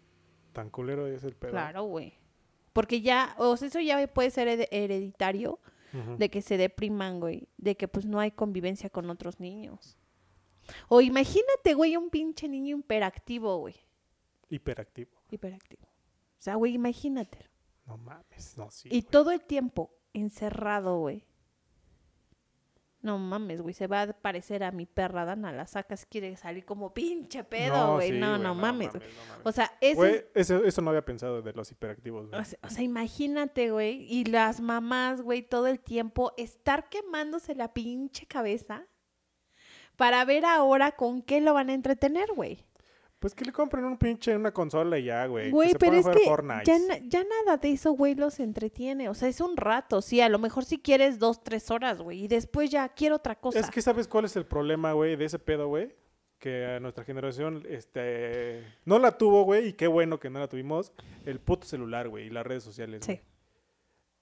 Tan 0.53 0.69
culero 0.69 1.07
es 1.07 1.23
el 1.23 1.36
pedo. 1.36 1.51
Claro, 1.51 1.84
güey. 1.86 2.13
Porque 2.73 3.01
ya, 3.01 3.36
o 3.39 3.57
sea, 3.57 3.67
eso 3.69 3.79
ya 3.79 4.05
puede 4.13 4.29
ser 4.29 4.47
hered- 4.47 5.15
de 6.17 6.30
que 6.30 6.41
se 6.41 6.58
depriman, 6.58 7.19
güey. 7.19 7.47
De 7.58 7.75
que 7.75 7.88
pues 7.88 8.06
no 8.06 8.19
hay 8.19 8.32
convivencia 8.32 8.89
con 8.89 9.10
otros 9.10 9.39
niños. 9.39 9.97
O 10.88 11.01
imagínate, 11.01 11.73
güey, 11.73 11.97
un 11.97 12.10
pinche 12.10 12.47
niño 12.47 12.77
hiperactivo, 12.77 13.58
güey. 13.58 13.75
Hiperactivo. 14.49 15.12
Hiperactivo. 15.30 15.84
O 15.86 16.43
sea, 16.43 16.56
güey, 16.56 16.73
imagínate. 16.73 17.49
No 17.86 17.97
mames, 17.97 18.58
no, 18.58 18.69
sí. 18.71 18.88
Y 18.89 19.01
güey. 19.01 19.01
todo 19.04 19.32
el 19.32 19.41
tiempo 19.41 19.93
encerrado, 20.13 20.99
güey. 20.99 21.25
No 23.02 23.18
mames, 23.18 23.62
güey, 23.62 23.74
se 23.74 23.88
va 23.88 24.04
a 24.04 24.14
parecer 24.14 24.64
a 24.64 24.72
mi 24.72 24.86
perra 24.86 25.26
Dana. 25.26 25.52
La 25.52 25.66
sacas, 25.66 26.06
quiere 26.06 26.36
salir 26.36 26.66
como 26.66 26.94
pinche 26.94 27.44
pedo, 27.44 27.96
güey. 27.96 28.12
sí, 28.12 28.18
No, 28.20 28.38
no, 28.38 28.54
mames, 28.54 28.92
güey. 28.92 29.02
no 29.04 29.26
mames. 29.30 29.46
O 29.46 29.52
sea, 29.52 29.72
eso, 29.82 30.06
eso, 30.36 30.64
eso 30.64 30.82
no 30.82 30.92
había 30.92 31.04
pensado 31.04 31.42
de 31.42 31.54
los 31.54 31.72
hiperactivos, 31.72 32.28
güey. 32.30 32.40
o 32.40 32.46
sea, 32.46 32.60
o 32.62 32.70
sea, 32.70 32.84
imagínate, 32.84 33.72
güey. 33.72 34.06
Y 34.08 34.26
las 34.26 34.62
mamás, 34.62 35.22
güey, 35.22 35.42
todo 35.42 35.68
el 35.68 35.80
tiempo 35.80 36.34
estar 36.38 36.90
quemándose 36.90 37.56
la 37.56 37.74
pinche 37.74 38.28
cabeza 38.28 38.86
para 39.96 40.24
ver 40.26 40.46
ahora 40.46 40.92
con 40.92 41.22
qué 41.22 41.42
lo 41.42 41.54
van 41.54 41.70
a 41.70 41.74
entretener, 41.74 42.30
güey. 42.36 42.66
Pues 43.21 43.36
que 43.36 43.45
le 43.45 43.51
compren 43.51 43.86
un 43.86 43.99
pinche 43.99 44.36
una 44.36 44.51
consola 44.51 44.97
y 44.97 45.03
ya, 45.03 45.27
güey. 45.27 45.51
Güey, 45.51 45.75
pero 45.77 45.93
es 45.93 46.07
que 46.07 46.25
ya, 46.65 46.97
ya 47.03 47.23
nada 47.23 47.57
de 47.57 47.69
eso, 47.69 47.91
güey, 47.91 48.15
los 48.15 48.39
entretiene. 48.39 49.10
O 49.10 49.13
sea, 49.13 49.29
es 49.29 49.39
un 49.41 49.57
rato, 49.57 50.01
sí. 50.01 50.21
A 50.21 50.27
lo 50.27 50.39
mejor 50.39 50.65
si 50.65 50.79
quieres 50.79 51.19
dos, 51.19 51.43
tres 51.43 51.69
horas, 51.69 52.01
güey. 52.01 52.23
Y 52.23 52.27
después 52.27 52.71
ya 52.71 52.89
quiero 52.89 53.17
otra 53.17 53.36
cosa. 53.36 53.60
Es 53.60 53.69
que 53.69 53.84
sabes 53.84 54.07
cuál 54.07 54.25
es 54.25 54.36
el 54.38 54.47
problema, 54.47 54.93
güey, 54.93 55.17
de 55.17 55.25
ese 55.25 55.38
pedo, 55.38 55.67
güey. 55.67 55.93
Que 56.39 56.65
a 56.65 56.79
nuestra 56.79 57.03
generación, 57.03 57.63
este, 57.69 58.65
no 58.86 58.97
la 58.97 59.15
tuvo, 59.15 59.43
güey, 59.43 59.67
y 59.67 59.73
qué 59.73 59.86
bueno 59.86 60.19
que 60.19 60.31
no 60.31 60.39
la 60.39 60.47
tuvimos. 60.47 60.91
El 61.23 61.39
puto 61.39 61.67
celular, 61.67 62.10
güey, 62.10 62.25
y 62.25 62.29
las 62.31 62.43
redes 62.43 62.63
sociales. 62.63 63.05
Sí. 63.05 63.21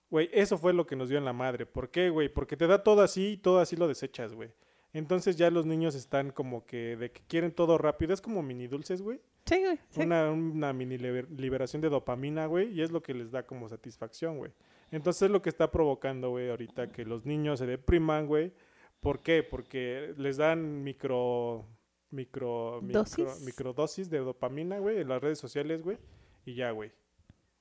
Güey, 0.09 0.29
eso 0.33 0.57
fue 0.57 0.73
lo 0.73 0.85
que 0.85 0.97
nos 0.97 1.07
dio 1.07 1.17
en 1.17 1.23
la 1.23 1.31
madre. 1.31 1.65
¿Por 1.65 1.89
qué, 1.89 2.09
güey? 2.09 2.27
Porque 2.27 2.57
te 2.57 2.67
da 2.67 2.83
todo 2.83 3.01
así 3.01 3.27
y 3.27 3.37
todo 3.37 3.59
así 3.59 3.77
lo 3.77 3.87
desechas, 3.87 4.33
güey. 4.33 4.51
Entonces 4.93 5.35
ya 5.37 5.51
los 5.51 5.65
niños 5.65 5.93
están 5.95 6.31
como 6.31 6.65
que 6.65 6.95
de 6.97 7.11
que 7.11 7.21
quieren 7.27 7.51
todo 7.51 7.77
rápido. 7.77 8.13
Es 8.13 8.21
como 8.21 8.41
mini 8.41 8.67
dulces, 8.67 9.01
güey. 9.01 9.19
Sí, 9.45 9.59
güey. 9.59 9.79
sí. 9.89 10.01
Una, 10.01 10.31
una 10.31 10.73
mini 10.73 10.97
liber- 10.97 11.29
liberación 11.29 11.81
de 11.81 11.89
dopamina, 11.89 12.47
güey. 12.47 12.71
Y 12.73 12.81
es 12.81 12.91
lo 12.91 13.01
que 13.03 13.13
les 13.13 13.31
da 13.31 13.45
como 13.45 13.69
satisfacción, 13.69 14.37
güey. 14.37 14.51
Entonces 14.91 15.23
es 15.23 15.31
lo 15.31 15.41
que 15.41 15.49
está 15.49 15.69
provocando, 15.71 16.29
güey, 16.31 16.49
ahorita 16.49 16.91
que 16.91 17.05
los 17.05 17.25
niños 17.25 17.59
se 17.59 17.67
depriman, 17.67 18.25
güey. 18.25 18.51
¿Por 18.99 19.21
qué? 19.21 19.43
Porque 19.43 20.13
les 20.17 20.37
dan 20.37 20.83
micro... 20.83 21.65
Micro, 22.11 22.79
micro, 22.81 23.01
Dosis. 23.01 23.41
microdosis 23.45 24.09
de 24.09 24.17
dopamina, 24.17 24.79
güey, 24.79 24.97
en 24.99 25.09
las 25.09 25.21
redes 25.21 25.37
sociales, 25.37 25.83
güey. 25.83 25.99
Y 26.43 26.55
ya, 26.55 26.71
güey. 26.71 26.91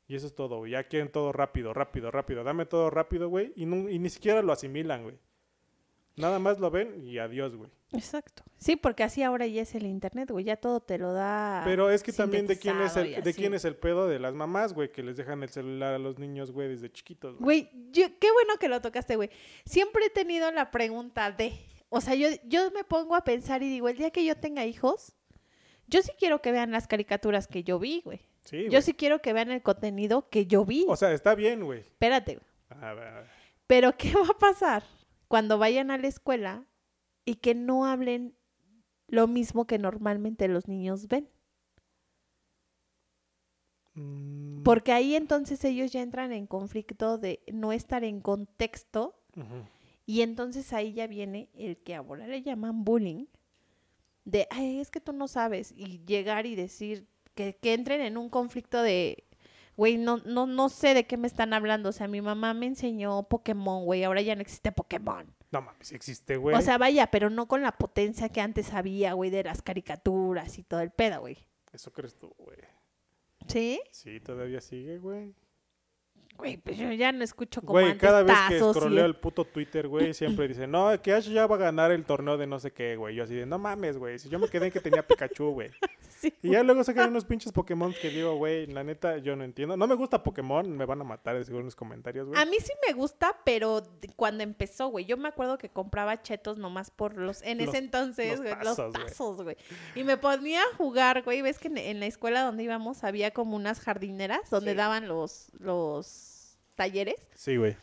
Y 0.07 0.15
eso 0.17 0.27
es 0.27 0.35
todo, 0.35 0.57
güey. 0.61 0.73
Ya 0.73 0.85
quieren 0.85 1.13
todo 1.13 1.33
rápido, 1.33 1.75
rápido, 1.75 2.11
rápido. 2.11 2.43
Dame 2.45 2.65
todo 2.65 2.89
rápido, 2.89 3.29
güey. 3.29 3.53
Y, 3.57 3.67
no- 3.67 3.91
y 3.91 3.99
ni 3.99 4.09
siquiera 4.09 4.41
lo 4.41 4.51
asimilan, 4.53 5.03
güey. 5.03 5.19
Nada 6.19 6.39
más 6.39 6.59
lo 6.59 6.71
ven 6.71 7.03
y 7.03 7.19
adiós, 7.19 7.55
güey. 7.55 7.71
Exacto. 7.93 8.43
Sí, 8.59 8.77
porque 8.77 9.03
así 9.03 9.23
ahora 9.23 9.47
ya 9.47 9.63
es 9.63 9.75
el 9.75 9.87
internet, 9.87 10.31
güey. 10.31 10.45
Ya 10.45 10.57
todo 10.57 10.81
te 10.81 10.99
lo 10.99 11.13
da. 11.13 11.63
Pero 11.65 11.91
es 11.91 12.03
que 12.03 12.13
también 12.13 12.47
de 12.47 12.59
quién 12.59 12.81
es 12.81 12.97
el, 12.97 13.23
de 13.23 13.35
quién 13.35 13.55
es 13.55 13.65
el 13.65 13.77
pedo 13.77 14.09
de 14.09 14.19
las 14.19 14.35
mamás, 14.35 14.75
güey, 14.75 14.91
que 14.93 15.03
les 15.03 15.17
dejan 15.17 15.43
el 15.43 15.49
celular 15.49 15.95
a 15.95 15.99
los 15.99 16.19
niños, 16.19 16.51
güey, 16.51 16.69
desde 16.69 16.91
chiquitos, 16.93 17.39
güey. 17.39 17.71
Qué 17.93 18.33
bueno 18.33 18.59
que 18.59 18.69
lo 18.69 18.81
tocaste, 18.81 19.17
güey. 19.17 19.31
Siempre 19.65 20.07
he 20.07 20.11
tenido 20.11 20.51
la 20.51 20.71
pregunta 20.71 21.31
de, 21.31 21.53
o 21.89 22.01
sea, 22.01 22.15
yo, 22.15 22.29
yo 22.45 22.71
me 22.73 22.85
pongo 22.85 23.17
a 23.17 23.25
pensar 23.25 23.63
y 23.63 23.69
digo, 23.69 23.89
el 23.89 23.97
día 23.97 24.11
que 24.11 24.25
yo 24.25 24.37
tenga 24.37 24.67
hijos, 24.67 25.15
yo 25.87 26.03
sí 26.03 26.13
quiero 26.19 26.43
que 26.43 26.53
vean 26.53 26.71
las 26.71 26.87
caricaturas 26.87 27.47
que 27.47 27.65
yo 27.65 27.79
vi, 27.79 28.03
güey. 28.05 28.21
Sí, 28.45 28.69
Yo 28.71 28.81
sí 28.81 28.95
quiero 28.95 29.21
que 29.21 29.35
vean 29.35 29.51
el 29.51 29.63
contenido 29.63 30.29
que 30.31 30.47
yo 30.47 30.65
vi. 30.65 30.87
O 30.89 30.97
sea, 30.97 31.13
está 31.13 31.35
bien, 31.35 31.65
güey. 31.65 31.81
Espérate, 31.81 32.37
güey. 32.37 32.83
A 32.83 32.95
ver, 32.95 33.09
a 33.09 33.15
ver. 33.21 33.31
Pero 33.67 33.95
¿qué 33.97 34.13
va 34.15 34.27
a 34.27 34.39
pasar 34.39 34.83
cuando 35.29 35.59
vayan 35.59 35.91
a 35.91 35.99
la 35.99 36.09
escuela 36.09 36.67
y 37.25 37.37
que 37.37 37.55
no 37.55 37.87
hablen 37.87 38.35
lo 39.09 39.27
mismo 39.29 39.67
que 39.67 39.79
normalmente 39.79 40.49
los 40.49 40.69
niños 40.69 41.09
ven? 41.09 41.29
Mm, 43.95 44.63
Porque 44.63 44.93
ahí 44.93 45.15
entonces 45.15 45.65
ellos 45.65 45.93
ya 45.93 46.03
entran 46.03 46.33
en 46.33 46.47
conflicto 46.47 47.19
de 47.19 47.41
no 47.53 47.73
estar 47.73 48.05
en 48.05 48.21
contexto 48.21 49.15
y 50.07 50.23
entonces 50.23 50.73
ahí 50.73 50.93
ya 50.95 51.07
viene 51.07 51.49
el 51.55 51.77
que 51.79 51.95
ahora 51.95 52.27
le 52.27 52.43
llaman 52.43 52.85
bullying 52.85 53.27
de, 54.25 54.47
ay, 54.51 54.81
es 54.81 54.91
que 54.91 55.01
tú 55.01 55.13
no 55.13 55.29
sabes 55.29 55.73
y 55.77 56.05
llegar 56.05 56.47
y 56.47 56.55
decir 56.57 57.07
que, 57.35 57.57
que 57.57 57.75
entren 57.75 58.01
en 58.01 58.17
un 58.17 58.29
conflicto 58.31 58.83
de, 58.83 59.25
güey, 59.79 59.97
no, 59.97 60.17
no, 60.27 60.49
no 60.49 60.69
sé 60.69 60.93
de 60.93 61.07
qué 61.07 61.17
me 61.17 61.29
están 61.29 61.55
hablando, 61.55 61.91
o 61.91 61.93
sea, 61.93 62.09
mi 62.09 62.21
mamá 62.21 62.53
me 62.53 62.67
enseñó 62.67 63.23
Pokémon, 63.23 63.85
güey, 63.85 64.03
ahora 64.03 64.21
ya 64.21 64.35
no 64.35 64.43
existe 64.43 64.73
Pokémon. 64.73 65.33
No 65.53 65.63
mames, 65.63 65.93
existe, 65.93 66.37
güey. 66.37 66.57
O 66.57 66.61
sea, 66.61 66.79
vaya, 66.79 67.07
pero 67.13 67.31
no 67.31 67.47
con 67.47 67.63
la 67.63 67.71
potencia 67.71 68.29
que 68.29 68.41
antes 68.41 68.75
había, 68.75 69.13
güey, 69.13 69.31
de 69.31 69.45
las 69.45 69.63
caricaturas 69.63 70.59
y 70.59 70.65
todo 70.65 70.81
el 70.81 70.91
pedo, 70.91 71.21
güey. 71.21 71.47
Eso 71.73 71.93
crees 71.93 72.19
tú, 72.19 72.35
güey. 72.39 72.59
¿Sí? 73.47 73.81
Sí, 73.93 74.19
todavía 74.19 74.61
sigue, 74.61 74.99
güey. 74.99 75.33
Güey, 76.39 76.57
pues 76.57 76.79
yo 76.79 76.91
ya 76.93 77.11
no 77.13 77.25
escucho 77.25 77.61
como 77.61 77.73
Güey, 77.73 77.87
antes 77.87 78.01
cada 78.01 78.23
vez 78.23 78.37
que 78.49 78.55
tazos 78.55 78.77
y- 78.77 78.79
scrolleo 78.81 79.05
el 79.05 79.17
puto 79.17 79.45
Twitter, 79.45 79.89
güey, 79.89 80.15
siempre 80.15 80.47
dicen, 80.49 80.71
no, 80.71 80.91
que 81.03 81.13
Ash 81.13 81.29
ya 81.29 81.47
va 81.47 81.57
a 81.57 81.59
ganar 81.59 81.91
el 81.91 82.05
torneo 82.05 82.37
de 82.39 82.47
no 82.47 82.59
sé 82.61 82.71
qué, 82.73 82.97
güey. 82.97 83.15
Yo 83.17 83.25
así 83.25 83.35
de, 83.35 83.45
no 83.45 83.59
mames, 83.59 83.99
güey, 83.99 84.19
si 84.19 84.29
yo 84.29 84.39
me 84.39 84.49
quedé 84.49 84.67
en 84.67 84.73
que 84.73 84.81
tenía 84.81 85.07
Pikachu, 85.07 85.51
güey. 85.51 85.71
Sí, 86.19 86.35
Y 86.43 86.51
ya 86.51 86.65
luego 86.65 86.83
sacan 86.83 87.11
unos 87.11 87.25
pinches 87.25 87.53
Pokémon 87.53 87.95
que 88.03 88.11
digo, 88.11 88.35
güey, 88.35 88.67
la 88.67 88.83
neta, 88.83 89.19
yo 89.19 89.37
no 89.37 89.45
entiendo. 89.45 89.77
No 89.77 89.87
me 89.87 89.95
gusta 89.95 90.21
Pokémon, 90.25 90.69
me 90.69 90.85
van 90.85 91.01
a 91.01 91.05
matar 91.05 91.37
de 91.39 91.45
seguro 91.45 91.61
en 91.61 91.67
los 91.67 91.77
comentarios, 91.77 92.27
güey. 92.27 92.43
A 92.43 92.45
mí 92.45 92.57
sí 92.59 92.73
me 92.89 92.93
gusta, 92.93 93.37
pero 93.45 93.83
de- 93.83 94.09
cuando 94.17 94.43
empezó, 94.43 94.89
güey, 94.89 95.05
yo 95.05 95.17
me 95.17 95.29
acuerdo 95.29 95.59
que 95.59 95.69
compraba 95.69 96.21
chetos 96.21 96.59
nomás 96.59 96.91
por 96.91 97.17
los, 97.17 97.41
en 97.43 97.59
Los- 97.59 97.69
ese 97.69 97.79
entonces, 97.79 98.31
los 98.33 98.41
güey, 98.41 98.53
tazos, 98.53 98.79
los 98.79 98.93
güey. 98.95 99.07
tazos, 99.07 99.43
güey. 99.45 99.57
Y 99.95 100.03
me 100.03 100.17
ponía 100.17 100.61
a 100.61 100.77
jugar, 100.77 101.23
güey, 101.23 101.41
ves 101.41 101.61
que 101.61 101.69
en, 101.69 101.79
en 101.79 102.01
la 102.01 102.07
escuela 102.07 102.43
donde 102.43 102.65
íbamos 102.65 103.05
había 103.05 103.31
como 103.31 103.55
unas 103.55 103.79
jardineras 103.79 104.51
donde 104.51 104.73
Sí. 104.73 104.77
daban 104.77 105.07
los, 105.07 105.53
los 105.61 106.28
talleres. 106.79 107.17
Sí, 107.35 107.57
güey. 107.57 107.77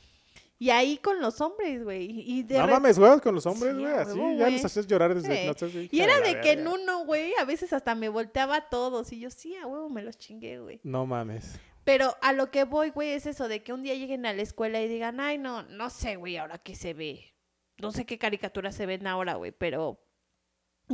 Y 0.58 0.69
ahí 0.69 0.97
con 0.97 1.19
los 1.21 1.41
hombres, 1.41 1.84
güey. 1.84 2.10
Y 2.10 2.43
de 2.43 2.58
No 2.58 2.65
re- 2.65 2.71
mames, 2.71 2.97
juegas 2.97 3.19
con 3.21 3.36
los 3.36 3.45
hombres, 3.45 3.77
güey, 3.77 3.91
así. 3.91 4.17
ya 4.17 4.23
güey. 4.45 4.53
los 4.53 4.63
haces 4.65 4.88
llorar 4.88 5.13
desde... 5.13 5.53
Sí. 5.53 5.89
Y 5.91 5.99
era 5.99 6.19
de 6.21 6.39
que 6.39 6.53
en 6.53 6.65
uno, 6.67 7.03
güey, 7.05 7.34
a 7.39 7.43
veces 7.43 7.73
hasta 7.73 7.93
me 7.93 8.08
volteaba 8.08 8.55
a 8.55 8.69
todos. 8.69 9.12
Y 9.12 9.19
yo, 9.19 9.29
sí, 9.29 9.53
a 9.58 9.67
huevo, 9.67 9.89
me 9.89 10.01
los 10.01 10.17
chingué, 10.17 10.60
güey. 10.60 10.79
No 10.84 11.05
mames. 11.05 11.60
Pero 11.84 12.15
a 12.21 12.31
lo 12.31 12.49
que 12.51 12.63
voy, 12.63 12.89
güey, 12.89 13.10
es 13.12 13.25
eso 13.25 13.49
de 13.49 13.63
que 13.63 13.73
un 13.73 13.84
día 13.84 13.95
lleguen 13.95 14.25
a 14.25 14.34
la 14.34 14.41
escuela 14.41 14.81
y 14.81 14.88
digan, 14.88 15.19
ay, 15.19 15.38
no, 15.38 15.63
no 15.63 15.89
sé, 15.89 16.15
güey, 16.15 16.38
ahora 16.38 16.58
qué 16.58 16.73
se 16.73 16.93
ve. 16.93 17.36
No 17.77 17.91
sé 17.91 18.05
qué 18.05 18.17
caricaturas 18.17 18.73
se 18.75 18.86
ven 18.86 19.05
ahora, 19.08 19.36
güey, 19.36 19.51
pero 19.51 19.99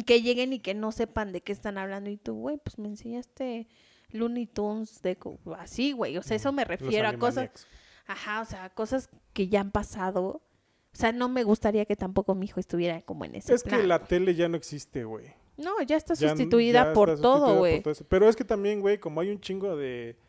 que 0.08 0.24
lleguen 0.24 0.54
y 0.54 0.60
que 0.60 0.74
no 0.74 0.92
sepan 0.92 1.32
de 1.32 1.42
qué 1.42 1.52
están 1.52 1.78
hablando. 1.78 2.10
Y 2.10 2.18
tú, 2.18 2.34
güey, 2.34 2.58
pues 2.58 2.80
me 2.80 2.88
enseñaste 2.88 3.68
Looney 4.10 4.48
Tunes 4.48 5.02
de 5.04 5.18
así, 5.60 5.92
güey. 5.92 6.18
O 6.18 6.24
sea, 6.24 6.36
eso 6.36 6.52
me 6.52 6.66
refiero 6.66 7.08
a 7.08 7.14
cosas. 7.18 7.68
Ajá, 8.08 8.42
o 8.42 8.46
sea, 8.46 8.70
cosas 8.70 9.10
que 9.34 9.48
ya 9.48 9.62
han 9.62 9.72
pasado. 9.72 10.42
O 10.94 10.98
sea, 10.98 11.12
no 11.14 11.30
me 11.30 11.44
gustaría 11.44 11.86
que 11.86 11.96
tampoco 11.96 12.36
mi 12.36 12.46
hijo 12.48 12.60
estuviera 12.60 13.02
como 13.04 13.24
en 13.26 13.36
ese 13.36 13.54
Es 13.54 13.64
que 13.64 13.82
la 13.84 14.04
tele 14.04 14.36
ya 14.36 14.50
no 14.50 14.58
existe, 14.58 15.04
güey. 15.06 15.34
No, 15.58 15.82
ya 15.84 15.96
está 15.96 16.14
Ya- 16.16 16.30
sustituida 16.30 16.86
ya 16.86 16.94
por 16.94 17.10
está 17.10 17.22
todo, 17.22 17.58
güey. 17.60 17.84
Pero 18.10 18.28
es 18.28 18.36
que 18.36 18.44
también, 18.44 18.82
güey, 18.82 18.98
como 19.00 19.22
hay 19.22 19.30
un 19.30 19.40
chingo 19.40 19.76
de, 19.78 20.20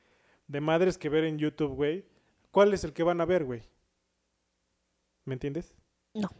de 0.46 0.60
madres 0.60 0.98
que 0.98 1.08
ver 1.08 1.24
en 1.24 1.38
YouTube, 1.38 1.74
güey, 1.74 2.04
¿cuál 2.50 2.72
es 2.74 2.84
el 2.84 2.92
que 2.92 3.02
van 3.02 3.20
a 3.20 3.24
ver, 3.24 3.44
güey? 3.44 3.62
¿Me 5.24 5.34
entiendes? 5.34 5.74
No. 6.14 6.30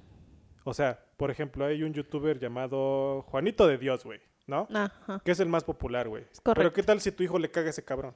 O 0.65 0.75
sea, 0.75 1.05
por 1.17 1.31
ejemplo, 1.31 1.65
hay 1.65 1.83
un 1.83 1.93
youtuber 1.93 2.39
llamado 2.39 3.23
Juanito 3.23 3.67
de 3.67 3.79
Dios, 3.79 4.05
güey, 4.05 4.21
¿no? 4.47 4.69
Ajá, 4.73 5.21
Que 5.25 5.33
es 5.33 5.41
el 5.41 5.49
más 5.49 5.65
popular, 5.65 6.09
güey. 6.09 6.25
Pero. 6.45 6.73
¿qué 6.73 6.83
tal 6.83 7.01
si 7.01 7.11
tu 7.13 7.23
hijo 7.23 7.39
le 7.39 7.51
caga 7.51 7.69
a 7.69 7.71
ese 7.71 7.85
cabrón? 7.85 8.15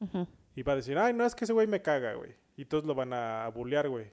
Ujú. 0.00 0.26
Y 0.54 0.62
va 0.62 0.74
a 0.74 0.76
decir, 0.76 0.98
ay, 0.98 1.14
no, 1.14 1.24
es 1.24 1.34
que 1.34 1.44
ese 1.44 1.52
güey 1.52 1.66
me 1.66 1.82
caga, 1.82 2.14
güey. 2.14 2.34
Y 2.56 2.64
todos 2.64 2.84
lo 2.84 2.94
van 2.94 3.12
a 3.12 3.48
bullear, 3.48 3.88
güey. 3.88 4.12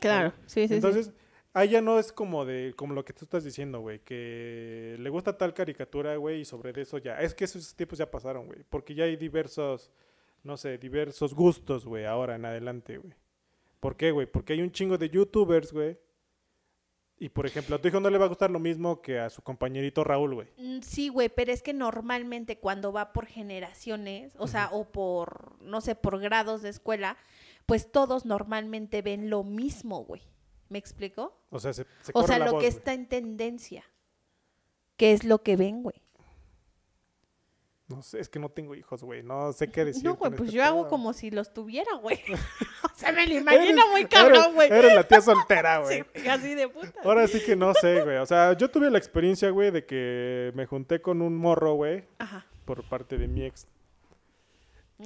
Claro, 0.00 0.32
sí, 0.46 0.62
sí, 0.62 0.68
sí. 0.68 0.74
Entonces, 0.74 1.12
ahí 1.52 1.70
ya 1.70 1.80
no 1.80 1.98
es 1.98 2.12
como 2.12 2.44
de 2.44 2.74
como 2.76 2.94
lo 2.94 3.04
que 3.04 3.12
tú 3.12 3.24
estás 3.24 3.44
diciendo, 3.44 3.80
güey, 3.80 4.00
que 4.00 4.96
le 4.98 5.10
gusta 5.10 5.36
tal 5.36 5.54
caricatura, 5.54 6.16
güey, 6.16 6.40
y 6.40 6.44
sobre 6.44 6.78
eso 6.80 6.98
ya. 6.98 7.20
Es 7.20 7.34
que 7.34 7.44
esos 7.44 7.74
tiempos 7.74 7.98
ya 7.98 8.10
pasaron, 8.10 8.46
güey, 8.46 8.64
porque 8.68 8.94
ya 8.94 9.04
hay 9.04 9.16
diversos, 9.16 9.92
no 10.42 10.56
sé, 10.56 10.78
diversos 10.78 11.34
gustos, 11.34 11.84
güey, 11.84 12.04
ahora 12.04 12.36
en 12.36 12.44
adelante, 12.44 12.98
güey. 12.98 13.14
¿Por 13.80 13.96
qué, 13.96 14.12
güey? 14.12 14.26
Porque 14.26 14.52
hay 14.52 14.62
un 14.62 14.70
chingo 14.70 14.96
de 14.96 15.10
youtubers, 15.10 15.72
güey. 15.72 15.98
Y 17.22 17.28
por 17.28 17.46
ejemplo, 17.46 17.76
a 17.76 17.78
tu 17.80 17.86
hijo 17.86 18.00
no 18.00 18.10
le 18.10 18.18
va 18.18 18.24
a 18.24 18.28
gustar 18.28 18.50
lo 18.50 18.58
mismo 18.58 19.00
que 19.00 19.20
a 19.20 19.30
su 19.30 19.42
compañerito 19.42 20.02
Raúl, 20.02 20.34
güey. 20.34 20.48
Mm, 20.56 20.80
Sí, 20.80 21.08
güey, 21.08 21.28
pero 21.28 21.52
es 21.52 21.62
que 21.62 21.72
normalmente 21.72 22.58
cuando 22.58 22.92
va 22.92 23.12
por 23.12 23.26
generaciones, 23.26 24.34
o 24.38 24.48
sea, 24.48 24.70
o 24.72 24.90
por, 24.90 25.54
no 25.62 25.80
sé, 25.80 25.94
por 25.94 26.18
grados 26.18 26.62
de 26.62 26.70
escuela, 26.70 27.16
pues 27.64 27.92
todos 27.92 28.24
normalmente 28.24 29.02
ven 29.02 29.30
lo 29.30 29.44
mismo, 29.44 30.04
güey. 30.04 30.22
¿Me 30.68 30.80
explico? 30.80 31.38
O 31.50 31.60
sea, 31.60 31.72
se, 31.72 31.86
se 32.00 32.10
O 32.12 32.26
sea, 32.26 32.40
la 32.40 32.46
lo 32.46 32.52
voz, 32.54 32.62
que 32.62 32.66
está 32.66 32.92
en 32.92 33.06
tendencia. 33.06 33.84
¿Qué 34.96 35.12
es 35.12 35.22
lo 35.22 35.44
que 35.44 35.54
ven, 35.54 35.84
güey? 35.84 36.02
No 37.96 38.02
sé, 38.02 38.20
es 38.20 38.28
que 38.28 38.38
no 38.38 38.48
tengo 38.48 38.74
hijos, 38.74 39.02
güey. 39.02 39.22
No 39.22 39.52
sé 39.52 39.70
qué 39.70 39.84
decir. 39.84 40.04
No, 40.04 40.16
güey, 40.16 40.30
pues 40.30 40.48
este 40.48 40.56
yo 40.56 40.64
hago 40.64 40.88
como 40.88 41.12
si 41.12 41.30
los 41.30 41.52
tuviera, 41.52 41.94
güey. 41.96 42.20
o 42.84 42.96
sea, 42.96 43.12
me 43.12 43.26
lo 43.26 43.34
imagino 43.34 43.86
muy 43.90 44.06
cabrón, 44.06 44.54
güey. 44.54 44.70
Eres 44.70 44.94
la 44.94 45.06
tía 45.06 45.20
soltera, 45.20 45.78
güey. 45.78 46.04
Sí, 46.14 46.28
así 46.28 46.54
de 46.54 46.68
puta. 46.68 47.00
Ahora 47.04 47.26
sí 47.26 47.40
que 47.40 47.56
no 47.56 47.74
sé, 47.74 48.02
güey. 48.02 48.16
O 48.18 48.26
sea, 48.26 48.56
yo 48.56 48.70
tuve 48.70 48.90
la 48.90 48.98
experiencia, 48.98 49.50
güey, 49.50 49.70
de 49.70 49.84
que 49.84 50.52
me 50.54 50.66
junté 50.66 51.00
con 51.00 51.22
un 51.22 51.36
morro, 51.36 51.74
güey, 51.74 52.04
Ajá. 52.18 52.46
por 52.64 52.82
parte 52.88 53.18
de 53.18 53.28
mi 53.28 53.44
ex. 53.44 53.66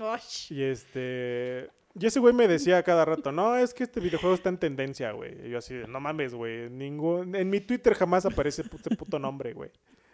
Osh. 0.01 0.53
Y 0.53 0.63
este. 0.63 1.71
Y 1.99 2.05
ese 2.05 2.21
güey 2.21 2.35
me 2.35 2.47
decía 2.47 2.83
cada 2.83 3.07
rato, 3.07 3.33
no, 3.33 3.57
es 3.57 3.73
que 3.73 3.85
este 3.85 4.01
videojuego 4.01 4.35
está 4.35 4.51
en 4.51 4.59
tendencia, 4.59 5.13
güey. 5.13 5.47
Y 5.47 5.51
yo 5.51 5.59
así, 5.59 5.75
no 5.89 5.99
mames, 5.99 6.35
güey. 6.35 6.69
Ningún... 6.69 7.35
En 7.35 7.49
mi 7.49 7.61
Twitter 7.61 7.95
jamás 7.95 8.27
aparece 8.27 8.61
ese 8.63 8.97
puto 8.97 9.19
nombre, 9.19 9.55
güey. 9.55 9.71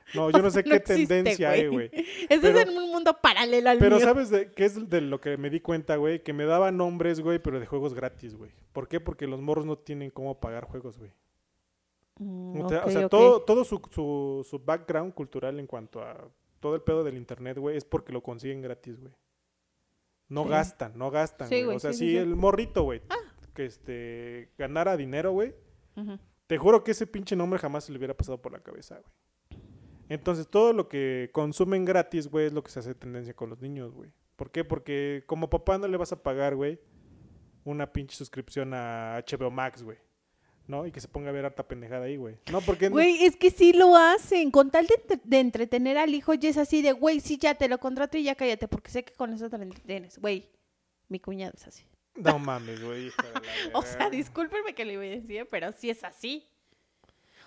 No, 0.14 0.30
yo 0.30 0.38
no 0.42 0.50
sé 0.50 0.62
No 0.62 0.70
qué 0.70 0.76
existe, 0.76 1.06
tendencia 1.06 1.50
hay, 1.50 1.66
güey. 1.68 1.90
Ese 2.28 2.40
Pero- 2.40 2.58
es 2.58 2.68
en 2.68 2.76
un 2.78 2.90
mundo 2.90 3.16
paralelo 3.22 3.70
al 3.70 3.78
Pero 3.78 3.96
mío. 3.96 4.04
¿sabes 4.04 4.30
de 4.30 4.52
qué 4.52 4.64
es 4.64 4.88
de 4.90 5.00
lo 5.00 5.20
que 5.20 5.36
me 5.36 5.48
di 5.50 5.60
cuenta, 5.60 5.96
güey? 5.96 6.22
Que 6.22 6.32
me 6.32 6.44
daba 6.44 6.70
nombres, 6.72 7.20
güey, 7.20 7.38
pero 7.38 7.58
de 7.60 7.66
juegos 7.66 7.94
gratis, 7.94 8.34
güey. 8.36 8.50
¿Por 8.72 8.88
qué? 8.88 9.00
Porque 9.00 9.26
los 9.26 9.40
morros 9.40 9.66
no 9.66 9.76
tienen 9.78 10.10
cómo 10.10 10.38
pagar 10.40 10.64
juegos, 10.64 10.98
güey. 10.98 11.12
Mm, 12.18 12.60
O 12.60 12.68
sea, 12.68 12.84
o 13.04 13.08
todo, 13.08 13.42
todo 13.42 13.64
su, 13.64 13.80
su, 13.90 14.46
su 14.48 14.58
background 14.58 15.14
cultural 15.14 15.58
en 15.58 15.66
cuanto 15.66 16.02
a 16.02 16.28
todo 16.60 16.74
el 16.74 16.82
pedo 16.82 17.02
del 17.04 17.16
internet, 17.16 17.58
güey, 17.58 17.76
es 17.76 17.84
porque 17.84 18.12
lo 18.12 18.22
consiguen 18.22 18.60
gratis, 18.62 19.00
güey. 19.00 19.12
No 20.28 20.44
Sí. 20.44 20.50
gastan, 20.50 20.92
no 20.96 21.10
gastan, 21.10 21.48
Sí, 21.48 21.62
güey. 21.62 21.76
O 21.76 21.80
sea, 21.80 21.92
sí, 21.92 22.10
si 22.10 22.16
el 22.16 22.36
morrito, 22.36 22.82
güey, 22.84 23.02
que 23.54 23.64
este 23.66 24.50
ganara 24.56 24.96
dinero, 24.96 25.32
güey, 25.32 25.54
te 26.46 26.56
juro 26.58 26.84
que 26.84 26.92
ese 26.92 27.06
pinche 27.06 27.34
nombre 27.36 27.58
jamás 27.58 27.84
se 27.84 27.92
le 27.92 27.98
hubiera 27.98 28.14
pasado 28.16 28.40
por 28.40 28.52
la 28.52 28.60
cabeza, 28.60 28.96
güey. 28.98 29.12
Entonces, 30.12 30.46
todo 30.48 30.72
lo 30.72 30.88
que 30.88 31.30
consumen 31.32 31.84
gratis, 31.84 32.28
güey, 32.28 32.46
es 32.46 32.52
lo 32.52 32.62
que 32.62 32.70
se 32.70 32.80
hace 32.80 32.94
tendencia 32.94 33.34
con 33.34 33.48
los 33.50 33.60
niños, 33.60 33.94
güey. 33.94 34.10
¿Por 34.36 34.50
qué? 34.50 34.64
Porque 34.64 35.24
como 35.26 35.48
papá 35.48 35.78
no 35.78 35.88
le 35.88 35.96
vas 35.96 36.12
a 36.12 36.22
pagar, 36.22 36.54
güey, 36.56 36.78
una 37.64 37.92
pinche 37.92 38.16
suscripción 38.16 38.74
a 38.74 39.22
HBO 39.26 39.50
Max, 39.50 39.82
güey. 39.82 39.98
¿No? 40.66 40.86
Y 40.86 40.92
que 40.92 41.00
se 41.00 41.08
ponga 41.08 41.30
a 41.30 41.32
ver 41.32 41.44
harta 41.44 41.66
pendejada 41.66 42.04
ahí, 42.06 42.16
güey. 42.16 42.36
No, 42.50 42.60
porque... 42.60 42.88
no- 42.88 42.92
Güey, 42.94 43.24
es 43.24 43.36
que 43.36 43.50
sí 43.50 43.72
lo 43.72 43.96
hacen. 43.96 44.50
Con 44.52 44.70
tal 44.70 44.86
de, 44.86 44.94
entre- 44.94 45.20
de 45.24 45.40
entretener 45.40 45.98
al 45.98 46.14
hijo, 46.14 46.34
y 46.34 46.46
es 46.46 46.56
así 46.56 46.82
de, 46.82 46.92
güey, 46.92 47.18
sí, 47.20 47.36
ya 47.36 47.54
te 47.56 47.68
lo 47.68 47.78
contrato 47.78 48.16
y 48.16 48.22
ya 48.22 48.34
cállate, 48.36 48.68
porque 48.68 48.90
sé 48.90 49.04
que 49.04 49.12
con 49.12 49.32
eso 49.32 49.50
te 49.50 49.56
lo 49.58 49.64
entretienes. 49.64 50.18
Güey, 50.18 50.48
mi 51.08 51.18
cuñado 51.18 51.52
es 51.56 51.66
así. 51.66 51.84
No 52.14 52.38
mames, 52.38 52.82
güey. 52.84 53.10
O 53.74 53.82
sea, 53.82 54.08
discúlpenme 54.10 54.74
que 54.74 54.84
le 54.84 54.94
evidencie, 54.94 55.44
pero 55.46 55.72
sí 55.72 55.90
es 55.90 56.04
así. 56.04 56.46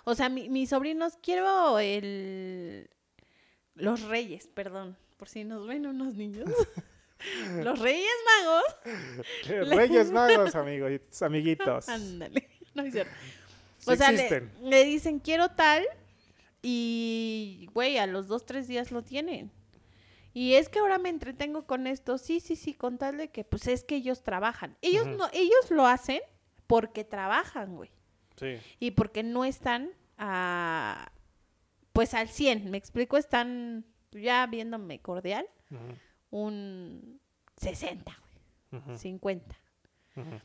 O 0.08 0.14
sea, 0.14 0.28
mi- 0.28 0.48
mis 0.48 0.70
sobrinos, 0.70 1.18
quiero 1.20 1.78
el... 1.80 2.88
Los 3.74 4.02
reyes, 4.02 4.46
perdón, 4.46 4.96
por 5.16 5.28
si 5.28 5.42
nos 5.42 5.66
ven 5.66 5.84
unos 5.86 6.14
niños. 6.14 6.48
Los 7.62 7.78
reyes 7.80 8.06
magos. 8.42 9.70
Reyes 9.74 10.10
Magos, 10.12 10.54
amigos, 10.54 11.22
amiguitos. 11.22 11.88
Ándale, 11.88 12.48
no 12.74 12.82
es 12.84 12.92
cierto. 12.92 13.12
Sí 13.78 13.90
O 13.90 13.96
sea, 13.96 14.12
le, 14.12 14.22
existen. 14.26 14.52
le 14.62 14.84
dicen 14.84 15.18
quiero 15.18 15.48
tal 15.50 15.84
y, 16.62 17.68
güey, 17.72 17.98
a 17.98 18.06
los 18.06 18.28
dos, 18.28 18.44
tres 18.46 18.68
días 18.68 18.92
lo 18.92 19.02
tienen. 19.02 19.50
Y 20.34 20.54
es 20.54 20.68
que 20.68 20.78
ahora 20.78 20.98
me 20.98 21.08
entretengo 21.08 21.66
con 21.66 21.86
esto. 21.86 22.18
Sí, 22.18 22.40
sí, 22.40 22.54
sí, 22.54 22.74
con 22.74 22.98
tal 22.98 23.16
de 23.16 23.28
que, 23.28 23.44
pues 23.44 23.66
es 23.66 23.82
que 23.82 23.96
ellos 23.96 24.22
trabajan. 24.22 24.76
Ellos 24.82 25.06
no, 25.06 25.28
ellos 25.32 25.70
lo 25.70 25.86
hacen 25.86 26.20
porque 26.66 27.02
trabajan, 27.04 27.76
güey. 27.76 27.90
Sí. 28.36 28.58
Y 28.80 28.90
porque 28.92 29.22
no 29.22 29.44
están 29.44 29.90
a, 30.18 31.10
pues 31.92 32.14
al 32.14 32.28
100. 32.28 32.70
Me 32.70 32.78
explico, 32.78 33.16
están 33.16 33.84
ya 34.12 34.46
viéndome 34.46 35.00
cordial, 35.00 35.46
un 36.30 37.20
60, 37.56 38.16
güey, 38.70 38.82
ujú, 38.82 38.98
50. 38.98 39.56
ujú. 40.16 40.40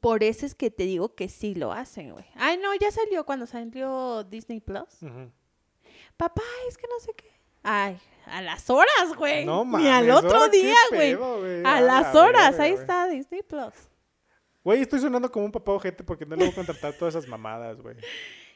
Por 0.00 0.22
eso 0.22 0.44
es 0.44 0.54
que 0.54 0.70
te 0.70 0.82
digo 0.84 1.14
que 1.14 1.28
sí 1.28 1.54
lo 1.54 1.72
hacen, 1.72 2.12
güey. 2.12 2.26
Ay, 2.34 2.58
no, 2.58 2.74
ya 2.74 2.90
salió 2.90 3.24
cuando 3.24 3.46
salió 3.46 4.22
Disney 4.24 4.60
Plus. 4.60 4.98
Papá, 6.16 6.42
es 6.68 6.76
que 6.76 6.86
no 6.88 7.00
sé 7.00 7.14
qué. 7.14 7.30
Ay, 7.62 7.98
a 8.26 8.42
las 8.42 8.68
horas, 8.70 9.14
güey. 9.16 9.44
No 9.46 9.64
mames. 9.64 9.86
Ni 9.86 9.92
al 9.92 10.10
otro 10.10 10.36
¿ahora 10.36 10.50
qué 10.50 10.62
día, 10.62 10.76
güey. 10.90 11.14
A 11.64 11.76
A 11.76 11.80
las 11.80 12.14
la 12.14 12.20
horas, 12.22 12.58
ahí 12.60 12.72
está 12.72 13.06
Disney 13.08 13.42
Plus. 13.42 13.72
Güey, 14.68 14.82
estoy 14.82 15.00
sonando 15.00 15.32
como 15.32 15.46
un 15.46 15.50
papá 15.50 15.72
ojete 15.72 16.04
porque 16.04 16.26
no 16.26 16.36
le 16.36 16.44
voy 16.44 16.52
a 16.52 16.54
contratar 16.54 16.92
todas 16.92 17.14
esas 17.14 17.26
mamadas, 17.26 17.80
güey. 17.80 17.96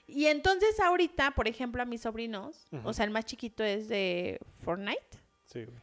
Y 0.06 0.26
entonces 0.26 0.78
ahorita, 0.78 1.30
por 1.30 1.48
ejemplo, 1.48 1.80
a 1.80 1.86
mis 1.86 2.02
sobrinos, 2.02 2.66
o 2.84 2.92
sea, 2.92 3.06
el 3.06 3.10
más 3.10 3.24
chiquito 3.24 3.64
es 3.64 3.88
de 3.88 4.38
Fortnite. 4.62 5.00
Sí, 5.46 5.64
güey. 5.64 5.78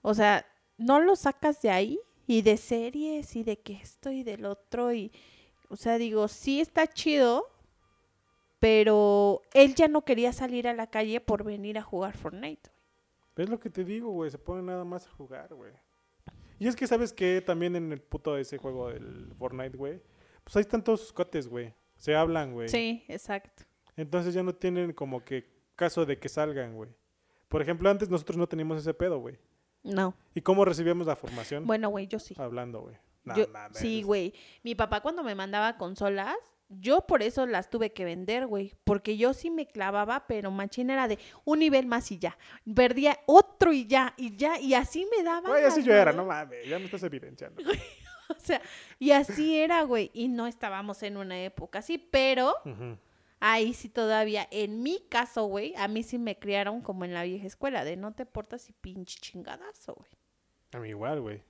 O 0.00 0.14
sea, 0.14 0.44
no 0.78 0.98
lo 0.98 1.14
sacas 1.14 1.62
de 1.62 1.70
ahí 1.70 2.00
y 2.26 2.42
de 2.42 2.56
series 2.56 3.36
y 3.36 3.44
de 3.44 3.60
que 3.60 3.74
esto 3.74 4.10
y 4.10 4.24
del 4.24 4.46
otro 4.46 4.92
y, 4.92 5.12
o 5.68 5.76
sea, 5.76 5.96
digo, 5.96 6.26
sí 6.26 6.60
está 6.60 6.88
chido, 6.88 7.46
pero 8.58 9.42
él 9.54 9.76
ya 9.76 9.86
no 9.86 10.04
quería 10.04 10.32
salir 10.32 10.66
a 10.66 10.74
la 10.74 10.88
calle 10.88 11.20
por 11.20 11.44
venir 11.44 11.78
a 11.78 11.82
jugar 11.82 12.16
Fortnite. 12.16 12.68
Es 13.36 13.48
lo 13.48 13.60
que 13.60 13.70
te 13.70 13.84
digo, 13.84 14.10
güey. 14.10 14.28
Se 14.28 14.38
pone 14.38 14.60
nada 14.60 14.84
más 14.84 15.06
a 15.06 15.10
jugar, 15.10 15.54
güey. 15.54 15.70
Y 16.62 16.68
es 16.68 16.76
que, 16.76 16.86
¿sabes 16.86 17.12
qué? 17.12 17.40
También 17.44 17.74
en 17.74 17.90
el 17.90 18.00
puto 18.00 18.36
ese 18.36 18.56
juego 18.56 18.88
del 18.90 19.32
Fortnite, 19.36 19.76
güey. 19.76 20.00
Pues 20.44 20.54
ahí 20.54 20.60
están 20.60 20.84
todos 20.84 21.00
sus 21.00 21.12
cotes, 21.12 21.48
güey. 21.48 21.74
Se 21.96 22.14
hablan, 22.14 22.52
güey. 22.52 22.68
Sí, 22.68 23.04
exacto. 23.08 23.64
Entonces 23.96 24.32
ya 24.32 24.44
no 24.44 24.54
tienen 24.54 24.92
como 24.92 25.24
que 25.24 25.50
caso 25.74 26.06
de 26.06 26.18
que 26.20 26.28
salgan, 26.28 26.76
güey. 26.76 26.90
Por 27.48 27.62
ejemplo, 27.62 27.90
antes 27.90 28.08
nosotros 28.08 28.36
no 28.38 28.46
teníamos 28.46 28.78
ese 28.78 28.94
pedo, 28.94 29.18
güey. 29.18 29.40
No. 29.82 30.14
¿Y 30.36 30.40
cómo 30.42 30.64
recibíamos 30.64 31.04
la 31.08 31.16
formación? 31.16 31.66
Bueno, 31.66 31.88
güey, 31.88 32.06
yo 32.06 32.20
sí. 32.20 32.36
Hablando, 32.38 32.82
güey. 32.82 32.96
No 33.24 33.36
Yo- 33.36 33.46
sí, 33.72 34.04
güey. 34.04 34.32
Mi 34.62 34.76
papá 34.76 35.00
cuando 35.00 35.24
me 35.24 35.34
mandaba 35.34 35.76
consolas, 35.78 36.36
yo 36.80 37.02
por 37.02 37.22
eso 37.22 37.46
las 37.46 37.70
tuve 37.70 37.92
que 37.92 38.04
vender, 38.04 38.46
güey. 38.46 38.74
Porque 38.84 39.16
yo 39.16 39.32
sí 39.34 39.50
me 39.50 39.66
clavaba, 39.66 40.26
pero 40.26 40.50
machín 40.50 40.90
era 40.90 41.08
de 41.08 41.18
un 41.44 41.60
nivel 41.60 41.86
más 41.86 42.10
y 42.12 42.18
ya. 42.18 42.36
Perdía 42.74 43.18
otro 43.26 43.72
y 43.72 43.86
ya, 43.86 44.14
y 44.16 44.36
ya, 44.36 44.58
y 44.58 44.74
así 44.74 45.06
me 45.16 45.22
daba. 45.22 45.48
Güey, 45.48 45.64
así 45.64 45.82
yo 45.82 45.94
era, 45.94 46.12
no 46.12 46.24
mames. 46.24 46.66
Ya 46.66 46.78
me 46.78 46.86
estás 46.86 47.02
evidenciando. 47.02 47.62
O 48.28 48.40
sea, 48.40 48.62
y 48.98 49.10
así 49.10 49.58
era, 49.58 49.82
güey. 49.82 50.10
Y 50.14 50.28
no 50.28 50.46
estábamos 50.46 51.02
en 51.02 51.18
una 51.18 51.42
época 51.42 51.80
así, 51.80 51.98
pero 51.98 52.54
ahí 53.40 53.74
sí 53.74 53.90
todavía, 53.90 54.48
en 54.50 54.82
mi 54.82 55.00
caso, 55.10 55.44
güey, 55.44 55.74
a 55.76 55.86
mí 55.86 56.02
sí 56.02 56.16
me 56.16 56.38
criaron 56.38 56.80
como 56.80 57.04
en 57.04 57.12
la 57.12 57.24
vieja 57.24 57.46
escuela, 57.46 57.84
de 57.84 57.96
no 57.96 58.14
te 58.14 58.24
portas 58.24 58.70
y 58.70 58.72
pinche 58.72 59.18
chingadazo, 59.20 59.94
güey. 59.94 60.10
A 60.72 60.78
mí 60.78 60.88
igual, 60.88 61.20
güey. 61.20 61.42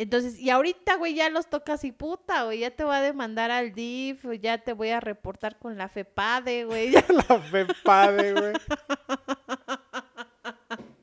Entonces, 0.00 0.38
y 0.38 0.48
ahorita, 0.50 0.94
güey, 0.94 1.14
ya 1.14 1.28
los 1.28 1.50
tocas 1.50 1.82
y 1.82 1.90
puta, 1.90 2.44
güey, 2.44 2.60
ya 2.60 2.70
te 2.70 2.84
voy 2.84 2.94
a 2.94 3.00
demandar 3.00 3.50
al 3.50 3.72
DIF, 3.74 4.24
ya 4.40 4.58
te 4.58 4.72
voy 4.72 4.90
a 4.90 5.00
reportar 5.00 5.58
con 5.58 5.76
la 5.76 5.88
FEPADE, 5.88 6.66
güey. 6.66 6.92
ya- 6.92 7.04
La 7.28 7.40
FEPADE, 7.40 8.32
güey. 8.32 8.52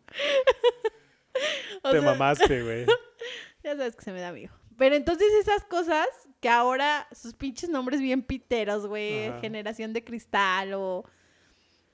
Te 1.84 1.92
sea, 1.92 2.02
mamaste, 2.02 2.64
güey. 2.64 2.86
Ya 3.64 3.76
sabes 3.76 3.96
que 3.96 4.04
se 4.04 4.12
me 4.12 4.22
da 4.22 4.28
amigo. 4.30 4.54
Pero 4.78 4.96
entonces 4.96 5.28
esas 5.42 5.64
cosas 5.66 6.06
que 6.40 6.50
ahora 6.50 7.08
sus 7.12 7.34
pinches 7.34 7.68
nombres 7.70 8.00
bien 8.00 8.22
piteros, 8.22 8.86
güey, 8.86 9.32
generación 9.42 9.92
de 9.92 10.04
cristal 10.04 10.74
o 10.76 11.04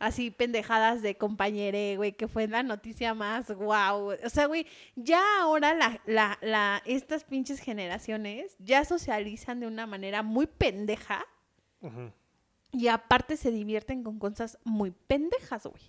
así 0.02 0.32
pendejadas 0.32 1.02
de 1.02 1.16
compañere, 1.16 1.96
güey, 1.96 2.14
que 2.14 2.28
fue 2.28 2.48
la 2.48 2.64
noticia 2.64 3.14
más 3.14 3.52
guau. 3.52 4.14
O 4.26 4.30
sea, 4.30 4.48
güey, 4.48 4.66
ya 4.96 5.22
ahora 5.42 5.76
la, 5.76 6.02
la, 6.06 6.38
la, 6.42 6.82
estas 6.86 7.24
pinches 7.24 7.60
generaciones 7.60 8.56
ya 8.60 8.84
socializan 8.84 9.60
de 9.60 9.68
una 9.68 9.86
manera 9.86 10.24
muy 10.24 10.48
pendeja 10.48 11.26
Ujú. 11.82 12.12
y 12.72 12.88
aparte 12.88 13.38
se 13.38 13.52
divierten 13.52 14.04
con 14.04 14.18
cosas 14.18 14.58
muy 14.64 14.92
pendejas, 14.92 15.68
güey. 15.68 15.84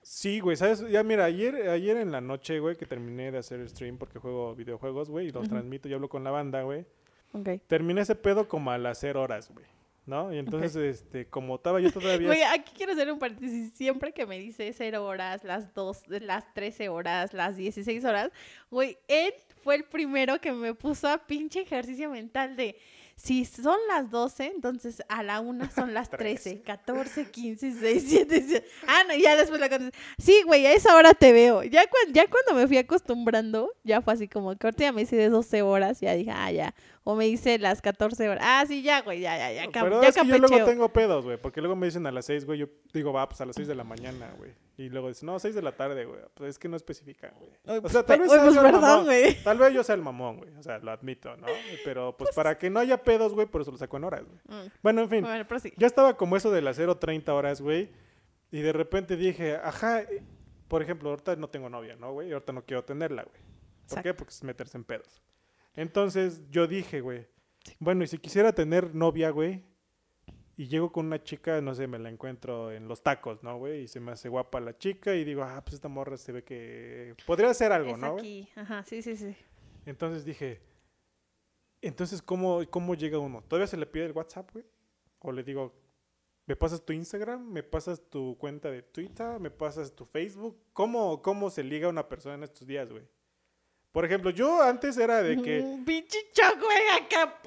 Sí, 0.00 0.40
güey, 0.40 0.56
¿sabes? 0.56 0.80
Ya 0.88 1.04
mira, 1.04 1.24
ayer, 1.26 1.68
ayer 1.68 1.98
en 1.98 2.10
la 2.10 2.20
noche, 2.20 2.58
güey, 2.58 2.76
que 2.76 2.86
terminé 2.86 3.30
de 3.30 3.38
hacer 3.38 3.68
stream 3.68 3.98
porque 3.98 4.18
juego 4.18 4.54
videojuegos, 4.56 5.10
güey, 5.10 5.28
y 5.28 5.30
los 5.30 5.48
transmito 5.48 5.88
y 5.88 5.92
hablo 5.92 6.08
con 6.08 6.24
la 6.24 6.30
banda, 6.30 6.62
güey. 6.62 6.86
Terminé 7.66 8.00
ese 8.00 8.14
pedo 8.14 8.48
como 8.48 8.70
a 8.70 8.78
las 8.78 8.98
0 8.98 9.22
horas, 9.22 9.50
güey. 9.52 9.66
¿No? 10.04 10.32
Y 10.32 10.38
entonces, 10.38 10.74
este, 11.02 11.26
como 11.28 11.54
estaba 11.54 11.80
yo 11.80 11.92
todavía... 11.92 12.26
Güey, 12.26 12.42
aquí 12.42 12.72
quiero 12.76 12.92
hacer 12.92 13.12
un 13.12 13.20
paréntesis. 13.20 13.72
Siempre 13.74 14.12
que 14.12 14.26
me 14.26 14.38
dice 14.38 14.72
0 14.76 15.04
horas, 15.04 15.44
las 15.44 15.72
2, 15.74 16.08
las 16.08 16.52
13 16.54 16.88
horas, 16.88 17.32
las 17.32 17.56
16 17.56 18.04
horas, 18.04 18.30
güey, 18.68 18.98
él 19.06 19.32
fue 19.62 19.76
el 19.76 19.84
primero 19.84 20.40
que 20.40 20.50
me 20.52 20.74
puso 20.74 21.06
a 21.08 21.18
pinche 21.18 21.60
ejercicio 21.60 22.10
mental 22.10 22.56
de 22.56 22.76
si 23.14 23.44
son 23.44 23.78
las 23.86 24.10
12, 24.10 24.46
entonces 24.46 25.00
a 25.08 25.22
la 25.22 25.38
una 25.38 25.70
son 25.70 25.94
las 25.94 26.10
13, 26.10 26.62
14, 26.62 27.30
15, 27.30 27.66
16, 27.66 28.10
17. 28.10 28.66
Ah, 28.88 29.02
no, 29.06 29.14
ya 29.14 29.36
después 29.36 29.60
la 29.60 29.68
contesté. 29.68 29.96
Sí, 30.18 30.42
güey, 30.44 30.66
a 30.66 30.72
esa 30.72 30.96
hora 30.96 31.14
te 31.14 31.30
veo. 31.32 31.62
Ya, 31.62 31.82
cuan- 31.86 32.12
ya 32.12 32.26
cuando 32.26 32.54
me 32.60 32.66
fui 32.66 32.78
acostumbrando, 32.78 33.70
ya 33.84 34.00
fue 34.00 34.14
así 34.14 34.26
como 34.26 34.56
que 34.56 34.66
ahorita 34.66 34.82
ya 34.84 34.92
me 34.92 35.02
hice 35.02 35.14
de 35.14 35.28
12 35.28 35.62
horas, 35.62 36.00
ya 36.00 36.14
dije, 36.14 36.32
ah, 36.34 36.50
ya. 36.50 36.74
O 37.04 37.16
me 37.16 37.26
hice 37.26 37.58
las 37.58 37.82
14 37.82 38.28
horas. 38.28 38.44
Ah, 38.46 38.64
sí, 38.66 38.82
ya, 38.82 39.02
güey, 39.02 39.20
ya, 39.20 39.36
ya, 39.36 39.52
ya. 39.52 39.70
Pero 39.72 40.00
ya 40.00 40.08
es 40.08 40.14
que 40.14 40.26
yo 40.26 40.38
luego 40.38 40.64
tengo 40.64 40.88
pedos, 40.92 41.24
güey, 41.24 41.36
porque 41.36 41.60
luego 41.60 41.74
me 41.74 41.86
dicen 41.86 42.06
a 42.06 42.12
las 42.12 42.26
6, 42.26 42.44
güey, 42.44 42.60
yo 42.60 42.66
digo, 42.92 43.12
va, 43.12 43.28
pues 43.28 43.40
a 43.40 43.46
las 43.46 43.56
6 43.56 43.66
de 43.66 43.74
la 43.74 43.82
mañana, 43.82 44.32
güey. 44.38 44.52
Y 44.76 44.88
luego 44.88 45.08
dicen, 45.08 45.26
no, 45.26 45.38
6 45.38 45.54
de 45.54 45.62
la 45.62 45.72
tarde, 45.72 46.04
güey. 46.04 46.20
Pues 46.34 46.50
es 46.50 46.58
que 46.58 46.68
no 46.68 46.76
especifican, 46.76 47.32
güey. 47.38 47.50
O 47.78 47.82
pues, 47.82 47.92
sea, 47.92 48.04
tal 48.04 48.20
vez 48.20 48.30
sea 48.30 48.42
pues, 48.42 48.56
perdón, 48.56 48.80
mamón. 48.80 49.06
Tal 49.42 49.58
vez 49.58 49.74
yo 49.74 49.82
sea 49.82 49.94
el 49.96 50.02
mamón, 50.02 50.36
güey. 50.38 50.54
O 50.56 50.62
sea, 50.62 50.78
lo 50.78 50.92
admito, 50.92 51.36
¿no? 51.36 51.48
Pero 51.84 52.16
pues 52.16 52.34
para 52.34 52.56
que 52.56 52.70
no 52.70 52.78
haya 52.78 53.02
pedos, 53.02 53.34
güey, 53.34 53.46
por 53.46 53.62
eso 53.62 53.72
lo 53.72 53.78
saco 53.78 53.96
en 53.96 54.04
horas, 54.04 54.22
güey. 54.24 54.40
Mm. 54.46 54.70
Bueno, 54.82 55.02
en 55.02 55.08
fin. 55.08 55.22
Bueno, 55.22 55.44
pero 55.48 55.60
sí. 55.60 55.72
Ya 55.76 55.88
estaba 55.88 56.16
como 56.16 56.36
eso 56.36 56.52
de 56.52 56.62
las 56.62 56.78
0.30 56.78 57.28
horas, 57.30 57.60
güey. 57.60 57.90
Y 58.52 58.60
de 58.60 58.72
repente 58.72 59.16
dije, 59.16 59.56
ajá, 59.56 60.02
eh, 60.02 60.22
por 60.68 60.82
ejemplo, 60.82 61.10
ahorita 61.10 61.36
no 61.36 61.48
tengo 61.48 61.68
novia, 61.68 61.96
¿no, 61.96 62.12
güey? 62.12 62.28
Y 62.28 62.32
ahorita 62.32 62.52
no 62.52 62.64
quiero 62.64 62.84
tenerla, 62.84 63.24
güey. 63.24 63.42
¿Por 63.88 64.02
qué? 64.02 64.14
Porque 64.14 64.30
es 64.30 64.42
meterse 64.44 64.76
en 64.76 64.84
pedos. 64.84 65.22
Entonces 65.74 66.42
yo 66.50 66.66
dije, 66.66 67.00
güey, 67.00 67.26
bueno, 67.78 68.04
y 68.04 68.06
si 68.06 68.18
quisiera 68.18 68.52
tener 68.52 68.94
novia, 68.94 69.30
güey, 69.30 69.64
y 70.56 70.68
llego 70.68 70.92
con 70.92 71.06
una 71.06 71.22
chica, 71.22 71.60
no 71.60 71.74
sé, 71.74 71.86
me 71.86 71.98
la 71.98 72.10
encuentro 72.10 72.70
en 72.70 72.86
los 72.86 73.02
tacos, 73.02 73.42
¿no, 73.42 73.56
güey? 73.58 73.82
Y 73.84 73.88
se 73.88 74.00
me 74.00 74.12
hace 74.12 74.28
guapa 74.28 74.60
la 74.60 74.76
chica 74.76 75.14
y 75.14 75.24
digo, 75.24 75.42
ah, 75.42 75.62
pues 75.64 75.74
esta 75.74 75.88
morra 75.88 76.16
se 76.16 76.32
ve 76.32 76.44
que 76.44 77.14
podría 77.26 77.50
hacer 77.50 77.72
algo, 77.72 77.92
Es 77.92 77.98
¿no, 77.98 78.12
güey? 78.12 78.42
aquí. 78.42 78.48
Ajá, 78.56 78.82
sí, 78.84 79.02
sí, 79.02 79.16
sí. 79.16 79.34
Entonces 79.86 80.24
dije, 80.24 80.60
entonces, 81.80 82.22
¿cómo, 82.22 82.60
¿cómo 82.70 82.94
llega 82.94 83.18
uno? 83.18 83.42
¿Todavía 83.42 83.66
se 83.66 83.76
le 83.76 83.86
pide 83.86 84.04
el 84.06 84.12
WhatsApp, 84.12 84.50
güey? 84.52 84.64
O 85.20 85.32
le 85.32 85.42
digo, 85.42 85.74
¿me 86.46 86.54
pasas 86.54 86.84
tu 86.84 86.92
Instagram? 86.92 87.44
¿Me 87.50 87.62
pasas 87.62 88.08
tu 88.08 88.36
cuenta 88.38 88.70
de 88.70 88.82
Twitter? 88.82 89.40
¿Me 89.40 89.50
pasas 89.50 89.94
tu 89.96 90.04
Facebook? 90.04 90.62
¿Cómo, 90.72 91.22
cómo 91.22 91.50
se 91.50 91.64
liga 91.64 91.88
una 91.88 92.08
persona 92.08 92.34
en 92.36 92.42
estos 92.44 92.66
días, 92.66 92.90
güey? 92.92 93.04
Por 93.92 94.04
ejemplo, 94.06 94.30
yo 94.30 94.62
antes 94.62 94.96
era 94.96 95.22
de 95.22 95.40
que... 95.42 95.62
Mm, 95.62 95.84
Pinche 95.84 96.18
choco, 96.32 96.64
güey, 96.64 96.88
acá. 96.98 97.38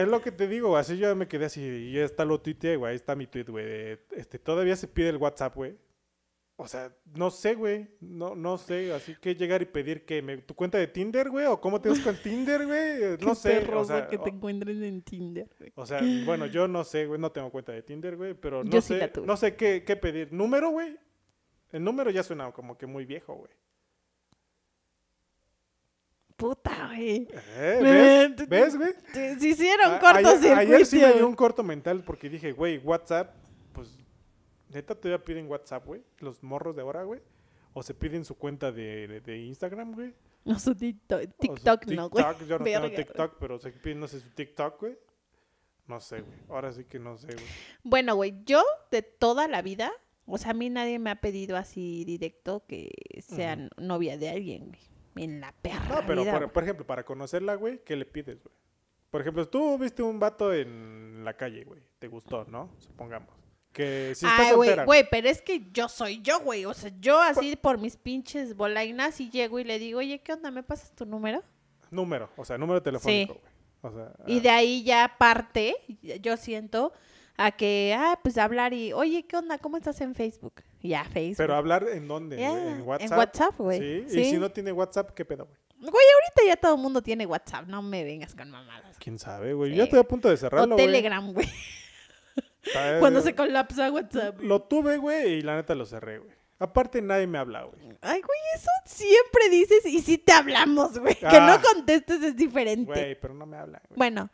Es 0.00 0.08
lo 0.08 0.20
que 0.22 0.32
te 0.32 0.48
digo, 0.48 0.76
así 0.76 0.96
yo 0.96 1.14
me 1.14 1.28
quedé 1.28 1.44
así, 1.44 1.60
y 1.62 1.92
ya 1.92 2.04
está 2.04 2.24
lo 2.24 2.40
tuiteé, 2.40 2.76
güey, 2.76 2.90
ahí 2.92 2.96
está 2.96 3.14
mi 3.14 3.26
tweet, 3.26 3.44
güey. 3.44 3.98
Este, 4.12 4.38
todavía 4.38 4.74
se 4.74 4.88
pide 4.88 5.10
el 5.10 5.18
WhatsApp, 5.18 5.54
güey. 5.54 5.76
O 6.58 6.66
sea, 6.66 6.90
no 7.14 7.30
sé, 7.30 7.54
güey. 7.54 7.86
No, 8.00 8.34
no 8.34 8.56
sé. 8.56 8.90
Así 8.94 9.14
que 9.20 9.34
llegar 9.34 9.60
y 9.60 9.66
pedir 9.66 10.06
que 10.06 10.22
me, 10.22 10.38
tu 10.38 10.54
cuenta 10.54 10.78
de 10.78 10.86
Tinder, 10.86 11.28
güey, 11.28 11.44
o 11.44 11.60
cómo 11.60 11.78
te 11.82 11.90
vas 11.90 12.00
con 12.00 12.16
Tinder, 12.16 12.64
güey. 12.64 13.18
No 13.20 13.34
sé. 13.34 13.58
O 13.58 13.60
perroso 13.60 13.92
sea, 13.92 14.08
que 14.08 14.16
te 14.16 14.30
o- 14.30 14.32
encuentres 14.32 14.80
en 14.80 15.02
Tinder. 15.02 15.50
güey. 15.58 15.70
o 15.74 15.84
sea, 15.84 16.00
bueno, 16.24 16.46
yo 16.46 16.66
no 16.66 16.82
sé, 16.84 17.04
güey, 17.04 17.20
no 17.20 17.30
tengo 17.30 17.50
cuenta 17.50 17.72
de 17.72 17.82
Tinder, 17.82 18.16
güey, 18.16 18.32
pero 18.32 18.64
no 18.64 18.70
Yo 18.70 18.80
sí 18.80 18.94
sé, 18.94 18.98
la 18.98 19.12
tuve. 19.12 19.26
no 19.26 19.36
sé 19.36 19.54
qué, 19.54 19.84
qué 19.86 19.96
pedir. 19.96 20.32
¿Número, 20.32 20.70
güey? 20.70 20.96
El 21.72 21.84
número 21.84 22.10
ya 22.10 22.22
suena 22.22 22.50
como 22.52 22.78
que 22.78 22.86
muy 22.86 23.04
viejo, 23.04 23.34
güey. 23.34 23.50
Puta, 26.36 26.88
güey. 26.88 27.26
¿Eh? 27.56 28.34
¿Ves? 28.36 28.48
¿Ves, 28.48 28.76
güey? 28.76 28.92
Se 29.12 29.48
hicieron 29.48 29.98
cortocircuito. 29.98 30.46
ayer, 30.54 30.58
ayer 30.58 30.86
sí 30.86 30.98
me 30.98 31.12
dio 31.14 31.26
un 31.26 31.34
corto 31.34 31.62
mental 31.62 32.02
porque 32.04 32.28
dije, 32.28 32.52
güey, 32.52 32.78
WhatsApp, 32.78 33.34
pues, 33.72 33.98
neta 34.68 34.94
todavía 34.94 35.24
piden 35.24 35.48
WhatsApp, 35.48 35.86
güey, 35.86 36.02
los 36.18 36.42
morros 36.42 36.76
de 36.76 36.82
ahora, 36.82 37.04
güey. 37.04 37.20
O 37.72 37.82
se 37.82 37.94
piden 37.94 38.24
su 38.24 38.34
cuenta 38.36 38.70
de, 38.72 39.06
de- 39.08 39.20
de 39.20 39.38
Instagram, 39.44 39.92
güey. 39.94 40.14
No, 40.44 40.58
su 40.58 40.74
TikTok, 40.74 41.22
su 41.22 41.28
TikTok 41.38 41.86
no, 41.86 42.08
güey. 42.10 42.24
Yo 42.46 42.58
no 42.58 42.64
tengo 42.64 42.80
Verga, 42.82 42.96
TikTok, 42.96 43.36
pero 43.40 43.58
se 43.58 43.70
piden, 43.72 44.00
no 44.00 44.08
sé, 44.08 44.20
su 44.20 44.30
TikTok, 44.30 44.80
güey. 44.80 44.96
No 45.86 46.00
sé, 46.00 46.20
güey. 46.20 46.38
Ahora 46.48 46.72
sí 46.72 46.84
que 46.84 46.98
no 46.98 47.16
sé, 47.16 47.28
güey. 47.28 47.46
Bueno, 47.82 48.14
güey, 48.14 48.34
yo 48.44 48.62
de 48.90 49.02
toda 49.02 49.48
la 49.48 49.62
vida, 49.62 49.90
o 50.26 50.36
sea, 50.38 50.50
a 50.50 50.54
mí 50.54 50.68
nadie 50.70 50.98
me 50.98 51.10
ha 51.10 51.20
pedido 51.20 51.56
así 51.56 52.04
directo 52.04 52.64
que 52.66 52.90
sea 53.26 53.56
novia 53.78 54.16
de 54.18 54.28
alguien, 54.30 54.66
güey. 54.68 54.80
En 55.16 55.40
la 55.40 55.52
perra 55.52 56.00
No, 56.00 56.06
pero 56.06 56.22
vida, 56.22 56.48
por, 56.48 56.62
ejemplo, 56.62 56.86
para 56.86 57.04
conocerla, 57.04 57.54
güey, 57.54 57.82
¿qué 57.84 57.96
le 57.96 58.04
pides, 58.04 58.42
güey? 58.42 58.54
Por 59.10 59.20
ejemplo, 59.20 59.48
tú 59.48 59.78
viste 59.78 60.02
un 60.02 60.18
vato 60.18 60.52
en 60.52 61.24
la 61.24 61.34
calle, 61.34 61.64
güey. 61.64 61.80
Te 61.98 62.08
gustó, 62.08 62.44
¿no? 62.44 62.70
Supongamos. 62.78 63.30
Que 63.72 64.14
si 64.14 64.26
Ay, 64.28 64.54
güey, 64.54 64.84
güey, 64.84 65.06
pero 65.10 65.28
es 65.28 65.42
que 65.42 65.70
yo 65.72 65.88
soy 65.88 66.22
yo, 66.22 66.40
güey. 66.40 66.64
O 66.64 66.74
sea, 66.74 66.90
yo 67.00 67.20
así 67.20 67.56
por 67.56 67.78
mis 67.78 67.96
pinches 67.96 68.56
bolainas 68.56 69.20
y 69.20 69.30
llego 69.30 69.58
y 69.58 69.64
le 69.64 69.78
digo, 69.78 69.98
oye, 69.98 70.20
¿qué 70.20 70.32
onda? 70.32 70.50
¿Me 70.50 70.62
pasas 70.62 70.92
tu 70.92 71.04
número? 71.06 71.42
Número, 71.90 72.30
o 72.36 72.44
sea, 72.44 72.58
número 72.58 72.82
telefónico, 72.82 73.34
güey. 73.34 73.54
O 73.82 73.92
sea, 73.92 74.12
Y 74.26 74.38
ah, 74.38 74.42
de 74.42 74.50
ahí 74.50 74.82
ya 74.82 75.14
parte, 75.18 75.76
yo 76.20 76.36
siento, 76.36 76.92
a 77.36 77.50
que, 77.52 77.94
ah, 77.98 78.18
pues 78.22 78.38
hablar 78.38 78.72
y, 78.72 78.92
oye, 78.92 79.24
¿qué 79.26 79.36
onda? 79.36 79.58
¿Cómo 79.58 79.76
estás 79.76 80.00
en 80.00 80.14
Facebook? 80.14 80.62
Ya, 80.82 81.04
Facebook. 81.04 81.36
Pero 81.38 81.54
hablar 81.56 81.86
en 81.92 82.06
dónde? 82.08 82.42
En 82.42 82.82
WhatsApp. 82.82 83.12
En 83.12 83.18
WhatsApp, 83.18 83.54
güey. 83.58 83.80
Sí. 83.80 84.04
Sí. 84.10 84.20
Y 84.20 84.24
si 84.30 84.38
no 84.38 84.50
tiene 84.50 84.72
WhatsApp, 84.72 85.10
¿qué 85.10 85.24
pedo, 85.24 85.46
güey? 85.46 85.58
Güey, 85.78 85.92
ahorita 85.92 86.42
ya 86.46 86.56
todo 86.56 86.76
el 86.76 86.80
mundo 86.80 87.02
tiene 87.02 87.26
WhatsApp, 87.26 87.66
no 87.66 87.82
me 87.82 88.02
vengas 88.04 88.34
con 88.34 88.50
mamadas. 88.50 88.96
¿Quién 88.98 89.18
sabe, 89.18 89.52
güey? 89.52 89.72
Sí. 89.72 89.76
Ya 89.76 89.84
estoy 89.84 89.98
a 89.98 90.04
punto 90.04 90.28
de 90.30 90.36
cerrarlo, 90.36 90.74
o. 90.74 90.78
Telegram, 90.78 91.32
güey. 91.32 91.48
Cuando 93.00 93.20
se 93.20 93.34
colapsa 93.34 93.90
WhatsApp. 93.92 94.40
Lo 94.40 94.62
tuve, 94.62 94.96
güey, 94.96 95.34
y 95.34 95.42
la 95.42 95.56
neta 95.56 95.74
lo 95.74 95.86
cerré, 95.86 96.18
güey. 96.18 96.34
Aparte, 96.58 97.02
nadie 97.02 97.26
me 97.26 97.36
habla, 97.38 97.64
güey. 97.64 97.80
Ay, 98.00 98.22
güey, 98.22 98.38
eso 98.54 98.70
siempre 98.86 99.50
dices 99.50 99.84
y 99.84 100.00
sí 100.00 100.16
te 100.18 100.32
hablamos, 100.32 100.98
güey. 100.98 101.14
Que 101.14 101.26
Ah. 101.26 101.46
no 101.46 101.62
contestes 101.62 102.22
es 102.22 102.34
diferente. 102.36 102.90
Güey, 102.92 103.20
pero 103.20 103.34
no 103.34 103.44
me 103.44 103.58
hablan. 103.58 103.82
Bueno, 103.94 104.30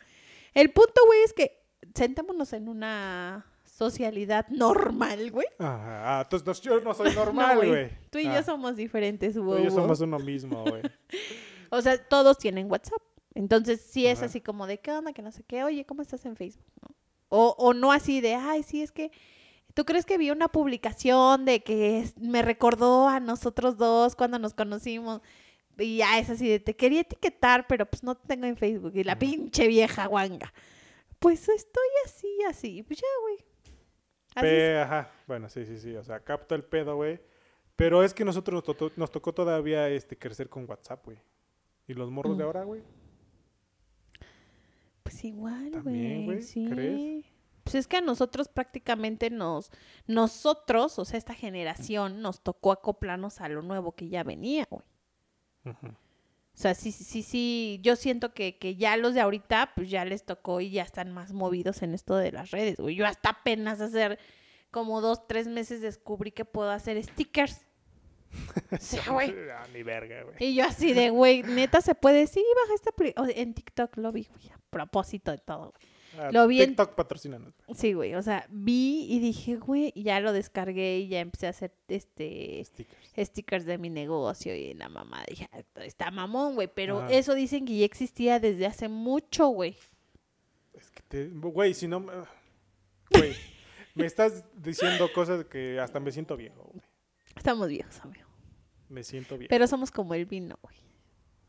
el 0.54 0.70
punto, 0.70 1.02
güey, 1.06 1.22
es 1.24 1.32
que 1.32 1.61
sentémonos 1.94 2.52
en 2.52 2.68
una 2.68 3.46
socialidad 3.64 4.46
normal, 4.48 5.30
güey. 5.30 5.46
Ajá, 5.58 6.18
ah, 6.18 6.22
entonces 6.22 6.46
no- 6.46 6.70
yo 6.70 6.80
no 6.80 6.94
soy 6.94 7.08
No, 7.14 7.24
normal, 7.24 7.56
güey. 7.66 7.90
Tú 8.10 8.18
y 8.18 8.26
Ah, 8.26 8.36
yo 8.36 8.42
somos 8.44 8.76
diferentes, 8.76 9.34
Tú 9.34 9.58
y 9.58 9.64
yo 9.64 9.70
somos 9.70 10.00
uno 10.00 10.18
mismo, 10.18 10.62
güey. 10.64 10.82
O 11.74 11.80
sea, 11.80 11.96
todos 11.96 12.36
tienen 12.36 12.70
WhatsApp. 12.70 13.00
Entonces, 13.34 13.80
sí 13.80 14.06
es 14.06 14.18
Ajá. 14.18 14.26
así 14.26 14.42
como 14.42 14.66
de, 14.66 14.78
¿qué 14.78 14.92
onda? 14.92 15.14
Que 15.14 15.22
no 15.22 15.32
sé 15.32 15.42
qué. 15.42 15.64
Oye, 15.64 15.86
¿cómo 15.86 16.02
estás 16.02 16.26
en 16.26 16.36
Facebook? 16.36 16.66
¿no? 16.82 16.94
O, 17.30 17.54
o 17.58 17.72
no 17.72 17.92
así 17.92 18.20
de, 18.20 18.34
ay, 18.34 18.62
sí, 18.62 18.82
es 18.82 18.92
que... 18.92 19.10
¿Tú 19.72 19.86
crees 19.86 20.04
que 20.04 20.18
vi 20.18 20.30
una 20.30 20.48
publicación 20.48 21.46
de 21.46 21.62
que 21.62 22.06
me 22.20 22.42
recordó 22.42 23.08
a 23.08 23.20
nosotros 23.20 23.78
dos 23.78 24.14
cuando 24.16 24.38
nos 24.38 24.52
conocimos? 24.52 25.22
Y 25.78 25.96
ya 25.96 26.18
es 26.18 26.28
así 26.28 26.46
de, 26.46 26.60
te 26.60 26.76
quería 26.76 27.00
etiquetar, 27.00 27.66
pero 27.66 27.86
pues 27.86 28.02
no 28.02 28.14
te 28.16 28.28
tengo 28.28 28.44
en 28.44 28.58
Facebook. 28.58 28.92
Y 28.94 29.02
la 29.02 29.18
pinche 29.18 29.66
vieja 29.66 30.04
guanga. 30.08 30.52
Pues 31.22 31.48
estoy 31.48 31.88
así, 32.04 32.28
así. 32.48 32.82
Pues 32.82 32.98
ya, 33.00 33.06
güey. 33.22 33.38
Pe- 34.34 34.78
ajá, 34.80 35.10
bueno, 35.26 35.48
sí, 35.48 35.64
sí, 35.64 35.78
sí, 35.78 35.94
o 35.96 36.02
sea, 36.04 36.20
capto 36.20 36.54
el 36.54 36.64
pedo, 36.64 36.96
güey. 36.96 37.20
Pero 37.76 38.02
es 38.02 38.12
que 38.12 38.24
nosotros 38.24 38.54
nos, 38.54 38.64
tocó- 38.64 38.92
nos 38.96 39.10
tocó 39.10 39.32
todavía 39.32 39.88
este 39.88 40.18
crecer 40.18 40.48
con 40.48 40.68
WhatsApp, 40.68 41.04
güey. 41.04 41.18
¿Y 41.86 41.94
los 41.94 42.10
morros 42.10 42.36
de 42.36 42.44
Mm. 42.44 42.46
ahora, 42.46 42.64
güey? 42.64 42.82
Pues 45.02 45.24
igual, 45.24 45.82
güey. 45.82 46.42
Sí. 46.42 46.66
¿crees? 46.70 47.24
Pues 47.64 47.74
es 47.76 47.86
que 47.86 47.96
a 47.98 48.00
nosotros 48.00 48.48
prácticamente 48.48 49.30
nos, 49.30 49.70
nosotros, 50.06 50.98
o 50.98 51.04
sea, 51.04 51.18
esta 51.18 51.34
generación, 51.34 52.20
nos 52.20 52.42
tocó 52.42 52.72
acoplarnos 52.72 53.40
a 53.40 53.48
lo 53.48 53.62
nuevo 53.62 53.92
que 53.92 54.08
ya 54.08 54.24
venía, 54.24 54.66
güey. 54.68 54.82
Ujú. 55.66 55.94
O 56.54 56.58
sea, 56.62 56.74
sí, 56.74 56.92
sí, 56.92 57.04
sí, 57.04 57.22
sí, 57.22 57.80
yo 57.82 57.96
siento 57.96 58.34
que, 58.34 58.58
que 58.58 58.76
ya 58.76 58.96
los 58.96 59.14
de 59.14 59.20
ahorita, 59.20 59.72
pues 59.74 59.90
ya 59.90 60.04
les 60.04 60.24
tocó 60.24 60.60
y 60.60 60.70
ya 60.70 60.82
están 60.82 61.10
más 61.10 61.32
movidos 61.32 61.82
en 61.82 61.94
esto 61.94 62.14
de 62.16 62.30
las 62.30 62.50
redes, 62.50 62.76
güey. 62.76 62.94
Yo 62.94 63.06
hasta 63.06 63.30
apenas 63.30 63.80
hacer 63.80 64.18
como 64.70 65.00
dos, 65.00 65.26
tres 65.26 65.48
meses 65.48 65.80
descubrí 65.80 66.30
que 66.30 66.44
puedo 66.44 66.70
hacer 66.70 67.02
stickers. 67.02 67.66
Sí, 68.80 68.98
güey. 69.10 69.34
Ah, 69.50 69.66
ni 69.74 69.82
verga, 69.82 70.22
güey. 70.22 70.36
Y 70.38 70.54
yo 70.54 70.64
así 70.64 70.94
de, 70.94 71.10
güey, 71.10 71.42
neta 71.42 71.82
se 71.82 71.94
puede, 71.94 72.26
sí, 72.26 72.42
baja 72.62 72.74
esta... 72.74 73.20
o 73.20 73.26
sea, 73.26 73.42
en 73.42 73.52
TikTok 73.52 73.98
lo 73.98 74.10
vi, 74.10 74.24
güey, 74.24 74.48
a 74.50 74.58
propósito 74.70 75.30
de 75.30 75.38
todo, 75.38 75.72
güey. 75.72 75.91
Ah, 76.18 76.30
lo 76.32 76.46
vi 76.46 76.60
en- 76.62 76.70
TikTok 76.70 76.94
güey. 77.66 77.76
Sí, 77.78 77.92
güey, 77.94 78.14
o 78.14 78.22
sea, 78.22 78.46
vi 78.50 79.06
y 79.08 79.18
dije, 79.18 79.56
güey, 79.56 79.92
y 79.94 80.02
ya 80.02 80.20
lo 80.20 80.32
descargué 80.32 80.98
y 80.98 81.08
ya 81.08 81.20
empecé 81.20 81.46
a 81.46 81.50
hacer 81.50 81.72
este 81.88 82.62
Stickers. 82.64 83.28
stickers 83.28 83.64
de 83.64 83.78
mi 83.78 83.88
negocio 83.90 84.54
y 84.54 84.74
la 84.74 84.88
mamá 84.88 85.24
dije, 85.28 85.48
"Ah, 85.52 85.60
está 85.84 86.10
mamón, 86.10 86.54
güey, 86.54 86.68
pero 86.72 86.98
Ajá. 87.00 87.10
eso 87.12 87.34
dicen 87.34 87.64
que 87.64 87.78
ya 87.78 87.84
existía 87.84 88.40
desde 88.40 88.66
hace 88.66 88.88
mucho, 88.88 89.48
güey. 89.48 89.76
Es 90.74 90.90
que 90.90 91.02
te... 91.02 91.28
Güey, 91.28 91.74
si 91.74 91.88
no... 91.88 92.00
Güey, 93.10 93.34
me 93.94 94.06
estás 94.06 94.44
diciendo 94.54 95.10
cosas 95.12 95.44
que 95.44 95.78
hasta 95.80 96.00
me 96.00 96.10
siento 96.12 96.36
viejo, 96.36 96.62
güey. 96.72 96.84
Estamos 97.36 97.68
viejos, 97.68 97.98
amigo. 98.00 98.26
Me 98.88 99.02
siento 99.04 99.38
viejo. 99.38 99.48
Pero 99.50 99.66
somos 99.66 99.90
como 99.90 100.14
el 100.14 100.26
vino, 100.26 100.58
güey. 100.62 100.76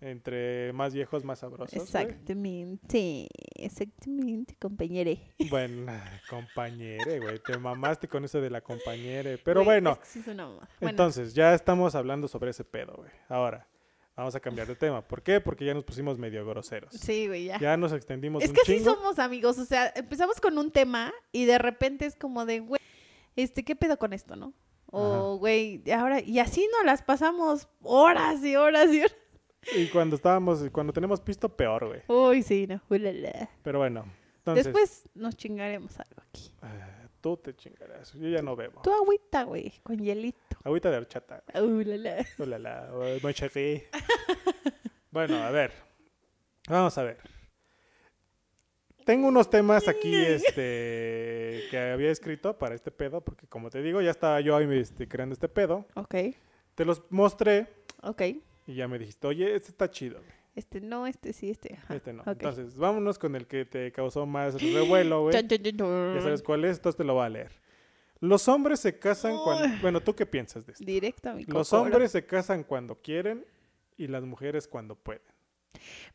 Entre 0.06 0.74
más 0.74 0.94
viejos, 0.94 1.24
más 1.24 1.40
sabrosos. 1.40 1.82
Exactamente, 1.82 3.30
exactamente, 3.56 4.56
compañere. 4.60 5.34
Bueno, 5.50 5.94
compañere, 6.30 7.20
güey. 7.20 7.40
Te 7.40 7.58
mamaste 7.58 8.10
con 8.10 8.26
eso 8.26 8.42
de 8.42 8.50
la 8.50 8.60
compañere. 8.60 9.38
Pero 9.38 9.64
bueno, 9.64 9.92
es 9.94 10.00
que 10.00 10.06
sí 10.06 10.20
es 10.20 10.28
una. 10.28 10.48
Bueno, 10.48 10.68
entonces 10.82 11.34
ya 11.34 11.54
estamos 11.54 11.96
hablando 11.96 12.28
sobre 12.28 12.52
ese 12.52 12.66
pedo, 12.66 12.96
güey. 12.98 13.12
Ahora, 13.30 13.66
vamos 14.18 14.36
a 14.36 14.42
cambiar 14.42 14.68
de 14.68 14.76
tema. 14.76 15.02
¿Por 15.02 15.22
qué? 15.24 15.40
Porque 15.40 15.64
ya 15.64 15.74
nos 15.74 15.86
pusimos 15.86 16.18
medio 16.18 16.46
groseros. 16.46 16.94
sí, 16.94 17.28
güey, 17.28 17.46
ya. 17.46 17.58
Ya 17.60 17.78
nos 17.78 17.94
extendimos 17.94 18.44
Es 18.44 18.50
un 18.50 18.56
que 18.56 18.62
chingo. 18.64 18.94
somos 18.96 19.20
amigos, 19.20 19.58
o 19.58 19.64
sea, 19.66 19.94
empezamos 19.96 20.42
con 20.42 20.58
un 20.58 20.70
tema 20.70 21.14
y 21.32 21.46
de 21.46 21.58
repente 21.60 22.06
es 22.06 22.16
como 22.16 22.46
de, 22.46 22.60
güey, 22.60 22.82
este, 23.38 23.64
¿qué 23.64 23.76
pedo 23.78 23.98
con 23.98 24.12
esto, 24.12 24.36
no? 24.36 24.54
O, 24.96 25.38
güey, 25.38 25.82
ahora, 25.92 26.22
y 26.22 26.38
así 26.38 26.68
nos 26.78 26.86
las 26.86 27.02
pasamos 27.02 27.68
horas 27.82 28.44
y 28.44 28.56
horas 28.56 28.94
y 28.94 29.00
horas. 29.00 29.16
Y 29.76 29.88
cuando 29.88 30.16
estábamos, 30.16 30.64
cuando 30.72 30.94
tenemos 30.94 31.22
pisto, 31.22 31.50
peor, 31.50 31.88
güey. 31.88 32.02
Uy, 32.08 32.44
sí, 32.44 32.68
no, 32.68 32.82
ulala. 32.90 33.50
Pero 33.64 33.80
bueno, 33.80 34.06
entonces... 34.38 34.66
Después 34.66 35.10
nos 35.16 35.36
chingaremos 35.36 36.00
algo 36.00 36.22
aquí. 36.28 36.52
ah, 36.62 37.08
tú 37.22 37.38
te 37.38 37.56
chingarás. 37.56 38.14
Yo 38.14 38.28
ya 38.28 38.42
no 38.42 38.56
bebo. 38.56 38.82
Tu 38.82 38.92
agüita, 38.92 39.44
güey, 39.44 39.74
con 39.84 39.98
hielito. 39.98 40.58
Agüita 40.64 40.92
de 40.92 40.98
horchata. 40.98 41.44
Ulala. 41.62 42.26
Ulala, 42.38 42.90
muy 43.22 43.32
bueno, 45.12 45.38
a 45.38 45.52
ver. 45.52 45.72
Vamos 46.68 46.98
a 46.98 47.04
ver. 47.04 47.18
Tengo 49.06 49.28
unos 49.28 49.50
temas 49.50 49.88
aquí 49.88 50.16
este, 50.16 51.64
que 51.70 51.92
había 51.94 52.10
escrito 52.10 52.58
para 52.58 52.74
este 52.74 52.90
pedo, 52.92 53.22
porque 53.22 53.48
como 53.48 53.70
te 53.70 53.82
digo, 53.82 54.02
ya 54.02 54.12
estaba 54.12 54.40
yo 54.42 54.56
ahí 54.56 54.68
este, 54.78 55.08
creando 55.08 55.34
este 55.34 55.50
pedo. 55.50 55.86
Ok, 55.96 56.16
Te 56.76 56.86
los 56.86 57.04
mostré 57.10 57.68
ok. 58.04 58.22
Y 58.68 58.76
ya 58.76 58.88
me 58.88 58.98
dijiste, 59.00 59.28
oye, 59.28 59.56
este 59.56 59.70
está 59.70 59.90
chido. 59.90 60.20
Este 60.56 60.82
no, 60.82 61.08
este 61.08 61.34
sí, 61.34 61.50
este. 61.50 61.76
ajá, 61.76 61.96
Este 61.96 62.14
no. 62.14 62.24
Entonces, 62.26 62.78
vámonos 62.78 63.18
con 63.18 63.36
el 63.36 63.48
que 63.48 63.66
te 63.66 63.92
causó 63.92 64.26
más 64.26 64.54
revuelo, 64.62 65.24
güey. 65.24 65.34
Ya 65.34 66.22
sabes 66.22 66.44
cuál 66.44 66.66
es, 66.66 66.78
entonces 66.78 66.98
te 66.98 67.04
lo 67.04 67.16
voy 67.16 67.26
a 67.26 67.30
leer. 67.30 67.52
Los 68.20 68.48
hombres 68.48 68.80
se 68.80 68.98
casan 69.00 69.36
cuando... 69.44 69.78
Bueno, 69.82 70.00
¿tú 70.02 70.16
qué 70.16 70.26
piensas 70.26 70.66
de 70.66 70.74
esto? 70.74 70.86
Directo 70.86 71.30
a 71.32 71.34
mi 71.34 71.44
Los 71.44 71.70
cocoro. 71.70 71.84
hombres 71.92 72.12
se 72.12 72.26
casan 72.26 72.64
cuando 72.64 72.96
quieren 73.02 73.46
y 73.98 74.08
las 74.08 74.24
mujeres 74.24 74.68
cuando 74.68 74.96
pueden. 74.96 75.24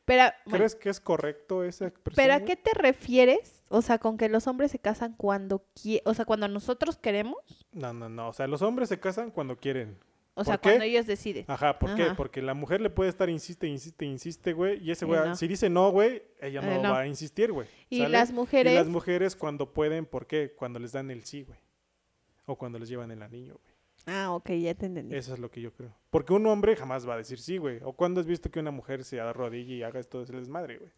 Pero, 0.05 0.22
bueno, 0.46 0.57
¿Crees 0.59 0.74
que 0.76 0.88
es 0.88 1.01
correcto 1.01 1.64
esa 1.64 1.86
expresión? 1.88 2.24
¿pero 2.24 2.34
a 2.34 2.46
qué 2.46 2.57
te 2.57 2.70
refieres? 2.72 3.62
O 3.68 3.82
sea, 3.82 3.99
con 3.99 4.16
que 4.16 4.28
los 4.30 4.46
hombres 4.46 4.70
se 4.70 4.78
casan 4.78 5.14
cuando 5.16 5.66
qui- 5.74 6.01
o 6.05 6.14
sea, 6.14 6.24
cuando 6.24 6.49
nosotros 6.49 6.96
queremos, 6.96 7.36
No, 7.72 7.92
no, 7.92 8.09
no. 8.09 8.28
O 8.28 8.32
sea, 8.32 8.46
los 8.46 8.62
hombres 8.62 8.88
se 8.88 8.99
casan 9.01 9.30
cuando 9.30 9.57
quieren. 9.59 9.99
O 10.41 10.45
sea, 10.45 10.59
cuando 10.59 10.84
ellos 10.84 11.07
deciden. 11.07 11.45
Ajá, 11.49 11.78
¿por 11.78 11.95
qué? 11.95 12.07
Porque 12.16 12.41
la 12.43 12.55
mujer 12.55 12.80
le 12.80 12.91
puede 12.91 13.11
estar 13.11 13.28
insiste, 13.28 13.66
insiste, 13.66 14.05
insiste, 14.07 14.53
güey. 14.53 14.82
Y 14.82 14.91
ese 14.91 15.05
Y 15.05 15.09
güey, 15.09 15.20
no. 15.20 15.36
si 15.36 15.47
dice 15.49 15.68
no, 15.68 15.91
güey, 15.91 16.22
ella 16.41 16.61
no, 16.62 16.70
Eh, 16.72 16.78
no. 16.82 16.91
va 16.93 17.01
a 17.01 17.07
insistir, 17.07 17.53
güey. 17.53 17.66
Y 17.91 17.99
¿sale? 17.99 18.11
las 18.11 18.30
Y 18.30 18.32
mujeres, 18.34 18.74
las 18.74 18.89
mujeres 18.89 19.36
cuando 19.36 19.72
pueden, 19.72 20.07
¿por 20.07 20.26
qué? 20.26 20.53
Cuando 20.57 20.78
les 20.78 20.93
dan 20.93 21.11
el 21.11 21.24
sí, 21.24 21.43
güey. 21.43 21.59
O 22.47 22.57
cuando 22.57 22.78
les 22.78 22.89
llevan 22.89 23.11
el 23.11 23.22
anillo, 23.22 23.61
güey. 23.62 23.74
Ah, 24.07 24.30
ok, 24.32 24.51
ya 24.53 24.74
te 24.74 24.86
entendí. 24.86 25.14
Eso 25.14 25.34
es 25.34 25.39
lo 25.39 25.51
que 25.51 25.61
yo 25.61 25.72
creo. 25.72 25.95
Porque 26.11 26.32
un 26.32 26.47
hombre 26.47 26.74
jamás 26.76 27.07
va 27.07 27.14
a 27.14 27.18
decir 27.18 27.39
sí, 27.39 27.59
güey. 27.59 27.80
¿O 27.82 27.93
cuándo 27.93 28.20
has 28.20 28.26
visto 28.26 28.51
que 28.51 28.59
una 28.61 28.70
mujer 28.70 29.05
se 29.05 29.20
arrodille 29.20 29.74
y 29.74 29.82
haga 29.82 30.01
esto 30.01 30.24
de 30.24 30.39
desmadre, 30.39 30.78
güey? 30.78 30.91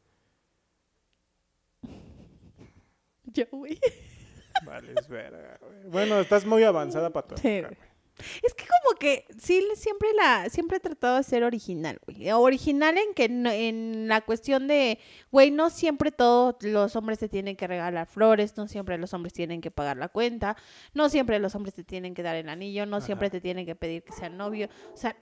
Yo, 3.24 3.44
güey. 3.50 3.78
Vale, 4.64 4.92
es 4.98 5.08
verga, 5.08 5.58
güey. 5.62 5.84
Bueno, 5.88 6.20
estás 6.20 6.44
muy 6.44 6.62
avanzada 6.64 7.10
para 7.12 7.26
tu 7.28 7.36
Sí, 7.36 7.60
güey. 7.62 7.76
Es 8.42 8.54
que 8.54 8.64
como 8.66 8.98
que 8.98 9.26
sí, 9.38 9.66
siempre 9.74 10.08
la, 10.14 10.48
siempre 10.50 10.76
he 10.76 10.80
tratado 10.80 11.16
de 11.16 11.22
ser 11.22 11.44
original, 11.44 11.98
güey. 12.06 12.30
Original 12.30 12.96
en 12.98 13.14
que 13.14 13.28
no- 13.28 13.50
en 13.50 14.08
la 14.08 14.20
cuestión 14.20 14.68
de, 14.68 14.98
güey, 15.30 15.50
no 15.50 15.70
siempre 15.70 16.10
todos 16.12 16.56
los 16.62 16.96
hombres 16.96 17.18
te 17.18 17.28
tienen 17.28 17.56
que 17.56 17.66
regalar 17.66 18.06
flores, 18.06 18.56
no 18.56 18.68
siempre 18.68 18.98
los 18.98 19.14
hombres 19.14 19.32
tienen 19.32 19.60
que 19.60 19.70
pagar 19.70 19.96
la 19.96 20.08
cuenta, 20.08 20.56
no 20.94 21.08
siempre 21.08 21.38
los 21.38 21.54
hombres 21.54 21.74
te 21.74 21.84
tienen 21.84 22.14
que 22.14 22.22
dar 22.22 22.36
el 22.36 22.48
anillo, 22.48 22.86
no 22.86 23.00
siempre 23.00 23.30
te 23.30 23.40
tienen 23.40 23.66
que 23.66 23.74
pedir 23.76 24.02
que 24.04 24.12
sean 24.12 24.36
novio. 24.36 24.68
O 24.92 24.96
sea, 24.96 25.16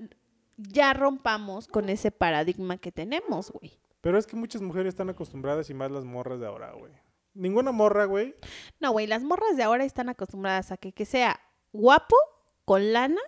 ya 0.57 0.93
rompamos 0.93 1.69
con 1.69 1.89
ese 1.89 2.11
paradigma 2.11 2.79
que 2.79 2.91
tenemos, 2.93 3.51
güey. 3.53 3.79
Pero 4.01 4.19
es 4.19 4.27
que 4.27 4.37
muchas 4.37 4.63
mujeres 4.63 4.89
están 4.91 5.11
acostumbradas 5.11 5.71
y 5.71 5.75
más 5.75 5.91
las 5.91 6.05
morras 6.05 6.41
de 6.41 6.47
ahora, 6.47 6.73
güey. 6.73 6.93
Ninguna 7.35 7.71
morra, 7.73 8.05
güey. 8.07 8.35
No, 8.81 8.91
güey, 8.93 9.07
las 9.07 9.23
morras 9.23 9.57
de 9.57 9.63
ahora 9.63 9.85
están 9.85 10.09
acostumbradas 10.09 10.73
a 10.73 10.77
que, 10.77 10.93
que 10.93 11.05
sea 11.05 11.39
guapo, 11.73 12.17
con 12.69 12.93
lana 12.93 13.21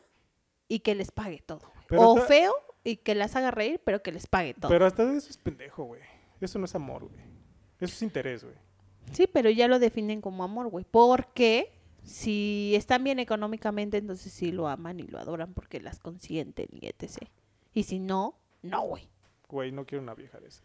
y 0.69 0.81
que 0.81 0.95
les 0.95 1.11
pague 1.11 1.43
todo. 1.45 1.73
Pero 1.89 2.11
o 2.11 2.17
feo 2.19 2.53
y 2.85 2.97
que 2.97 3.15
las 3.15 3.37
haga 3.37 3.51
reír, 3.51 3.81
pero 3.83 4.03
que 4.03 4.13
les 4.13 4.27
pague 4.27 4.53
todo. 4.53 4.71
Pero 4.71 4.85
hasta 4.85 5.03
eso 5.03 5.31
es 5.31 5.39
pendejo, 5.39 5.85
güey. 5.85 6.03
Eso 6.43 6.59
no 6.59 6.67
es 6.67 6.75
amor, 6.75 7.09
güey. 7.09 7.23
Eso 7.81 7.95
es 7.95 8.03
interés, 8.03 8.45
güey. 8.45 8.57
Sí, 9.13 9.27
pero 9.27 9.49
ya 9.49 9.67
lo 9.67 9.79
definen 9.79 10.21
como 10.21 10.45
amor, 10.45 10.69
güey. 10.69 10.85
Porque 10.91 11.73
si 12.05 12.75
están 12.77 13.03
bien 13.03 13.19
económicamente, 13.19 13.97
entonces 13.97 14.31
sí 14.31 14.53
lo 14.53 14.69
aman 14.69 15.01
y 15.01 15.05
lo 15.05 15.19
adoran 15.19 15.55
porque 15.55 15.81
las 15.81 15.99
consienten 15.99 16.67
y 16.71 16.87
etc. 16.87 17.31
Y 17.73 17.85
si 17.85 17.99
no, 17.99 18.39
no, 18.61 18.83
güey. 18.83 19.09
Güey, 19.49 19.73
no 19.73 19.87
quiero 19.87 20.03
una 20.03 20.15
vieja 20.15 20.39
de 20.39 20.49
esas. 20.49 20.63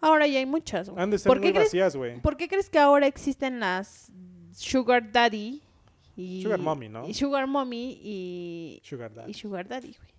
Ahora 0.00 0.26
ya 0.26 0.40
hay 0.40 0.46
muchas, 0.46 0.90
güey. 0.90 1.02
Han 1.02 1.10
de 1.10 1.18
ser 1.18 1.30
¿Por 1.30 1.40
muy 1.40 1.52
qué, 1.52 1.58
vacías, 1.58 1.96
güey. 1.96 2.20
por 2.20 2.36
qué 2.36 2.48
crees 2.48 2.68
que 2.68 2.78
ahora 2.78 3.06
existen 3.06 3.60
las 3.60 4.12
Sugar 4.52 5.10
Daddy 5.10 5.62
y... 6.16 6.42
Sugar 6.42 6.60
Mommy, 6.60 6.88
¿no? 6.88 7.08
Y 7.08 7.14
Sugar 7.14 7.46
Mommy 7.46 7.98
y... 8.02 8.80
Sugar 8.84 9.12
daddy. 9.12 9.30
Y 9.30 9.34
Sugar 9.34 9.68
Daddy, 9.68 9.96
güey. 9.98 10.14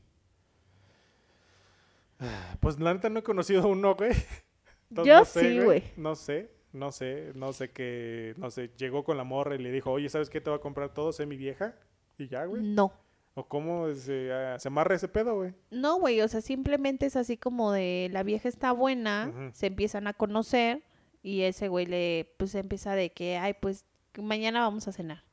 Pues 2.60 2.80
la 2.80 2.94
neta 2.94 3.10
no 3.10 3.20
he 3.20 3.24
conocido 3.24 3.68
uno, 3.68 3.96
güey. 3.96 4.12
Entonces, 4.90 5.14
Yo 5.14 5.20
no 5.20 5.26
sé, 5.26 5.40
sí, 5.40 5.60
güey. 5.60 5.84
No 5.98 6.16
sé, 6.16 6.52
no 6.72 6.92
sé, 6.92 7.32
no 7.36 7.54
sé 7.54 7.72
qué, 7.72 8.34
no 8.38 8.52
sé, 8.52 8.72
llegó 8.78 9.04
con 9.04 9.18
la 9.18 9.24
morra 9.24 9.56
y 9.56 9.60
le 9.60 9.72
dijo, 9.72 9.92
oye, 9.92 10.10
¿sabes 10.10 10.30
qué? 10.30 10.42
Te 10.42 10.50
va 10.50 10.58
a 10.58 10.62
comprar 10.62 10.94
todo, 10.94 11.12
sé 11.12 11.26
mi 11.26 11.38
vieja. 11.38 11.76
Y 12.18 12.28
ya, 12.28 12.46
güey. 12.46 12.64
No. 12.64 12.94
¿O 13.34 13.46
cómo 13.48 13.94
se, 13.94 14.32
ah, 14.32 14.58
se 14.58 14.70
amarra 14.70 14.96
ese 14.96 15.10
pedo, 15.10 15.36
güey? 15.36 15.54
No, 15.70 16.00
güey, 16.00 16.22
o 16.22 16.28
sea, 16.28 16.40
simplemente 16.40 17.06
es 17.06 17.18
así 17.18 17.36
como 17.36 17.74
de 17.74 18.10
la 18.14 18.24
vieja 18.24 18.48
está 18.48 18.72
buena, 18.72 19.52
se 19.54 19.68
empiezan 19.68 20.08
a 20.08 20.14
conocer 20.14 20.84
y 21.22 21.42
ese 21.42 21.68
güey 21.68 21.86
le, 21.86 22.34
pues 22.38 22.56
empieza 22.56 22.96
de 22.96 23.12
que, 23.12 23.36
ay, 23.38 23.54
pues 23.60 23.84
mañana 24.18 24.62
vamos 24.62 24.88
a 24.88 24.94
cenar. 24.94 25.26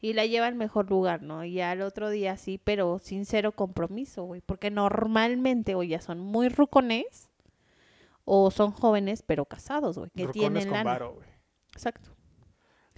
Y 0.00 0.12
la 0.12 0.26
lleva 0.26 0.46
al 0.46 0.54
mejor 0.54 0.90
lugar, 0.90 1.22
¿no? 1.22 1.44
Y 1.44 1.60
al 1.60 1.80
otro 1.82 2.10
día 2.10 2.36
sí, 2.36 2.60
pero 2.62 2.98
sin 2.98 3.24
cero 3.24 3.52
compromiso, 3.52 4.24
güey. 4.24 4.40
Porque 4.42 4.70
normalmente 4.70 5.74
o 5.74 5.82
ya 5.82 6.00
son 6.00 6.20
muy 6.20 6.48
rucones 6.48 7.30
o 8.24 8.50
son 8.50 8.72
jóvenes 8.72 9.22
pero 9.22 9.44
casados, 9.46 9.96
güey. 9.98 10.10
Que 10.10 10.26
Rucones 10.26 10.32
tienen 10.40 10.64
con 10.64 10.72
lana. 10.72 10.90
varo, 10.92 11.14
güey. 11.14 11.28
Exacto. 11.72 12.10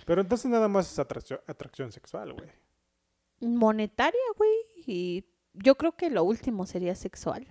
Pero 0.07 0.21
entonces 0.23 0.51
nada 0.51 0.69
más 0.69 0.91
es 0.91 0.99
atracción, 0.99 1.41
atracción 1.47 1.93
sexual, 1.93 2.33
güey. 2.33 2.49
Monetaria, 3.41 4.21
güey. 4.37 4.51
Y 4.87 5.25
yo 5.55 5.77
creo 5.77 5.93
que 5.97 6.11
lo 6.11 6.25
último 6.25 6.67
sería 6.67 6.95
sexual. 6.95 7.47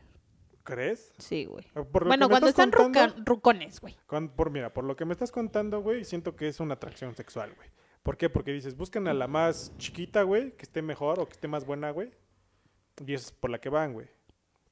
¿Crees? 0.63 1.13
Sí, 1.17 1.45
güey. 1.45 1.65
Bueno, 1.91 2.27
cuando 2.27 2.47
están 2.49 2.71
contando- 2.71 3.13
ruca- 3.15 3.23
rucones, 3.25 3.79
güey. 3.79 3.95
Por, 4.35 4.49
mira, 4.51 4.73
por 4.73 4.83
lo 4.83 4.95
que 4.97 5.05
me 5.05 5.13
estás 5.13 5.31
contando, 5.31 5.81
güey, 5.81 6.03
siento 6.03 6.35
que 6.35 6.49
es 6.49 6.59
una 6.59 6.73
atracción 6.73 7.15
sexual, 7.15 7.53
güey. 7.55 7.69
¿Por 8.03 8.17
qué? 8.17 8.29
Porque 8.29 8.51
dices, 8.53 8.75
buscan 8.77 9.07
a 9.07 9.13
la 9.13 9.27
más 9.27 9.71
chiquita, 9.77 10.23
güey, 10.23 10.51
que 10.51 10.63
esté 10.63 10.81
mejor 10.81 11.19
o 11.19 11.25
que 11.27 11.33
esté 11.33 11.47
más 11.47 11.65
buena, 11.65 11.91
güey. 11.91 12.11
Y 13.05 13.13
es 13.13 13.31
por 13.31 13.49
la 13.49 13.59
que 13.59 13.69
van, 13.69 13.93
güey. 13.93 14.07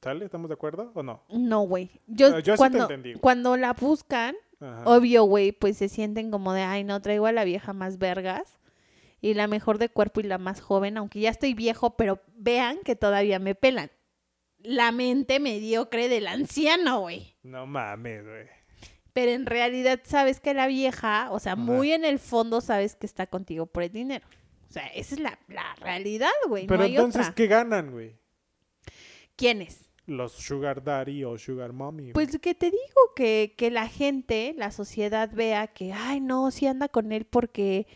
¿Sale? 0.02 0.24
¿Estamos 0.24 0.48
de 0.48 0.54
acuerdo 0.54 0.90
o 0.94 1.02
no? 1.02 1.22
No, 1.28 1.62
güey. 1.62 1.90
Yo, 2.06 2.28
Ah, 2.28 2.40
yo 2.40 2.44
sí 2.44 2.50
te 2.52 2.56
cuando, 2.56 2.82
entendí, 2.82 3.12
güey. 3.12 3.20
cuando 3.20 3.56
la 3.56 3.72
buscan, 3.72 4.34
Ajá. 4.60 4.82
obvio, 4.84 5.24
güey, 5.24 5.52
pues 5.52 5.76
se 5.76 5.88
sienten 5.88 6.30
como 6.30 6.52
de, 6.52 6.62
ay, 6.62 6.84
no, 6.84 7.00
traigo 7.02 7.26
a 7.26 7.32
la 7.32 7.44
vieja 7.44 7.72
más 7.72 7.98
vergas 7.98 8.58
y 9.20 9.34
la 9.34 9.48
mejor 9.48 9.78
de 9.78 9.88
cuerpo 9.88 10.20
y 10.20 10.24
la 10.24 10.38
más 10.38 10.60
joven, 10.60 10.96
aunque 10.96 11.20
ya 11.20 11.30
estoy 11.30 11.54
viejo, 11.54 11.96
pero 11.96 12.20
vean 12.36 12.78
que 12.84 12.94
todavía 12.94 13.38
me 13.38 13.54
pelan. 13.54 13.90
La 14.58 14.92
mente 14.92 15.40
mediocre 15.40 16.08
del 16.08 16.26
anciano, 16.28 17.00
güey. 17.00 17.34
No 17.42 17.66
mames, 17.66 18.24
güey. 18.24 18.46
Pero 19.16 19.32
en 19.32 19.46
realidad 19.46 20.00
sabes 20.04 20.40
que 20.40 20.52
la 20.52 20.66
vieja, 20.66 21.28
o 21.30 21.38
sea, 21.38 21.52
Ajá. 21.52 21.62
muy 21.62 21.90
en 21.92 22.04
el 22.04 22.18
fondo 22.18 22.60
sabes 22.60 22.96
que 22.96 23.06
está 23.06 23.26
contigo 23.26 23.64
por 23.64 23.82
el 23.82 23.90
dinero. 23.90 24.26
O 24.68 24.72
sea, 24.74 24.88
esa 24.88 25.14
es 25.14 25.20
la, 25.22 25.38
la 25.48 25.74
realidad, 25.76 26.28
güey. 26.48 26.66
Pero 26.66 26.80
no 26.80 26.84
hay 26.84 26.96
entonces, 26.96 27.22
otra. 27.22 27.34
¿qué 27.34 27.46
ganan, 27.46 27.92
güey? 27.92 28.14
¿Quiénes? 29.34 29.88
Los 30.04 30.32
sugar 30.32 30.84
daddy 30.84 31.24
o 31.24 31.38
sugar 31.38 31.72
mommy. 31.72 32.12
güey. 32.12 32.12
Pues 32.12 32.38
que 32.40 32.54
te 32.54 32.66
digo 32.66 33.14
que, 33.14 33.54
que 33.56 33.70
la 33.70 33.88
gente, 33.88 34.54
la 34.58 34.70
sociedad 34.70 35.30
vea 35.32 35.68
que, 35.68 35.94
ay, 35.94 36.20
no, 36.20 36.50
sí 36.50 36.66
anda 36.66 36.90
con 36.90 37.10
él 37.10 37.24
porque, 37.24 37.86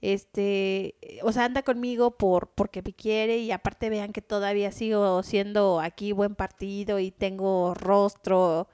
este, 0.00 0.94
o 1.24 1.32
sea, 1.32 1.46
anda 1.46 1.62
conmigo 1.64 2.16
por 2.16 2.50
porque 2.50 2.82
me 2.82 2.92
quiere 2.92 3.38
y 3.38 3.50
aparte 3.50 3.90
vean 3.90 4.12
que 4.12 4.22
todavía 4.22 4.70
sigo 4.70 5.24
siendo 5.24 5.80
aquí 5.80 6.12
buen 6.12 6.36
partido 6.36 7.00
y 7.00 7.10
tengo 7.10 7.74
rostro 7.74 8.68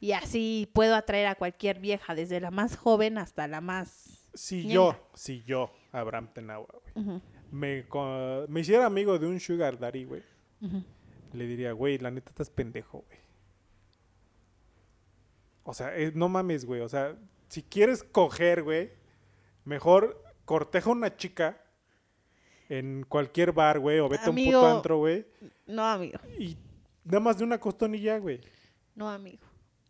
y 0.00 0.12
así 0.12 0.68
puedo 0.72 0.94
atraer 0.94 1.26
a 1.26 1.34
cualquier 1.34 1.80
vieja, 1.80 2.14
desde 2.14 2.40
la 2.40 2.50
más 2.50 2.76
joven 2.76 3.18
hasta 3.18 3.46
la 3.48 3.60
más... 3.60 4.28
si 4.34 4.68
yo, 4.68 4.96
si 5.14 5.42
yo, 5.44 5.70
Abraham 5.92 6.28
Tenagua, 6.32 6.74
güey, 6.94 7.20
me, 7.50 7.86
me 8.48 8.60
hiciera 8.60 8.86
amigo 8.86 9.18
de 9.18 9.26
un 9.26 9.38
sugar 9.40 9.78
daddy, 9.78 10.04
güey, 10.04 10.22
le 11.32 11.46
diría, 11.46 11.72
güey, 11.72 11.98
la 11.98 12.10
neta 12.10 12.30
estás 12.30 12.50
pendejo, 12.50 13.04
güey. 13.06 13.18
O 15.64 15.72
sea, 15.72 15.96
eh, 15.96 16.12
no 16.14 16.28
mames, 16.28 16.64
güey. 16.64 16.80
O 16.82 16.88
sea, 16.88 17.16
si 17.48 17.62
quieres 17.62 18.04
coger, 18.04 18.62
güey, 18.62 18.92
mejor 19.64 20.22
corteja 20.44 20.90
a 20.90 20.92
una 20.92 21.16
chica 21.16 21.60
en 22.68 23.04
cualquier 23.08 23.52
bar, 23.52 23.78
güey, 23.78 23.98
o 23.98 24.08
vete 24.08 24.26
a 24.26 24.30
un 24.30 24.36
puto 24.36 24.66
antro, 24.66 24.98
güey, 24.98 25.26
No, 25.66 25.84
amigo, 25.84 26.18
y 26.38 26.56
nada 27.04 27.20
más 27.20 27.38
de 27.38 27.44
una 27.44 27.58
costonilla, 27.58 28.18
güey. 28.18 28.40
no, 28.94 29.08
amigo. 29.08 29.43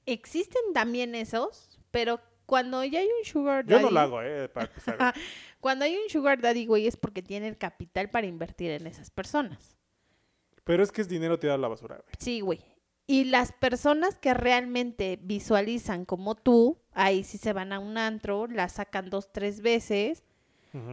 Existen 0.06 0.72
también 0.72 1.14
esos, 1.14 1.78
pero 1.90 2.20
cuando 2.46 2.84
ya 2.84 3.00
hay 3.00 3.06
un 3.06 3.24
sugar 3.24 3.64
Yo 3.66 3.76
daddy... 3.76 3.84
no 3.84 3.90
lo 3.90 4.00
hago, 4.00 4.22
eh, 4.22 4.48
para 4.48 4.66
empezar. 4.66 5.14
Cuando 5.60 5.86
hay 5.86 5.96
un 5.96 6.10
sugar 6.10 6.42
daddy, 6.42 6.66
güey, 6.66 6.86
es 6.86 6.96
porque 6.98 7.22
tiene 7.22 7.48
el 7.48 7.56
capital 7.56 8.10
para 8.10 8.26
invertir 8.26 8.70
en 8.70 8.86
esas 8.86 9.10
personas. 9.10 9.78
Pero 10.62 10.82
es 10.82 10.92
que 10.92 11.00
es 11.00 11.08
dinero 11.08 11.38
tirado 11.38 11.56
a 11.56 11.60
la 11.62 11.68
basura, 11.68 11.96
güey. 11.96 12.14
Sí, 12.18 12.40
güey. 12.40 12.60
Y 13.06 13.24
las 13.24 13.52
personas 13.52 14.18
que 14.18 14.34
realmente 14.34 15.18
visualizan 15.22 16.04
como 16.04 16.34
tú, 16.34 16.78
ahí 16.92 17.22
sí 17.24 17.38
se 17.38 17.52
van 17.52 17.72
a 17.72 17.78
un 17.78 17.98
antro, 17.98 18.46
la 18.46 18.68
sacan 18.68 19.10
dos, 19.10 19.32
tres 19.32 19.60
veces, 19.60 20.24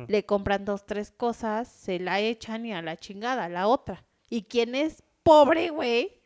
le 0.08 0.26
compran 0.26 0.64
dos, 0.64 0.86
tres 0.86 1.10
cosas, 1.10 1.68
se 1.68 2.00
la 2.00 2.20
echan 2.20 2.66
y 2.68 2.74
a 2.74 2.84
la 2.84 2.98
chingada, 2.98 3.46
a 3.46 3.50
la 3.50 3.68
otra. 3.68 4.06
Y 4.30 4.44
quien 4.44 4.76
es 4.76 5.04
pobre, 5.24 5.70
güey, 5.70 6.21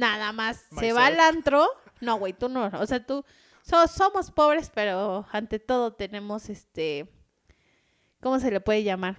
nada 0.00 0.32
más 0.32 0.64
se 0.78 0.92
va 0.92 1.06
al 1.06 1.20
antro. 1.20 1.66
No, 2.00 2.18
güey, 2.18 2.32
tú 2.32 2.48
no. 2.48 2.66
O 2.80 2.86
sea, 2.86 3.04
tú 3.04 3.24
so- 3.62 3.86
somos 3.86 4.30
pobres, 4.30 4.70
pero 4.74 5.26
ante 5.32 5.58
todo 5.58 5.92
tenemos 5.92 6.48
este. 6.48 7.08
¿Cómo 8.20 8.38
se 8.40 8.50
le 8.50 8.60
puede 8.60 8.82
llamar? 8.82 9.18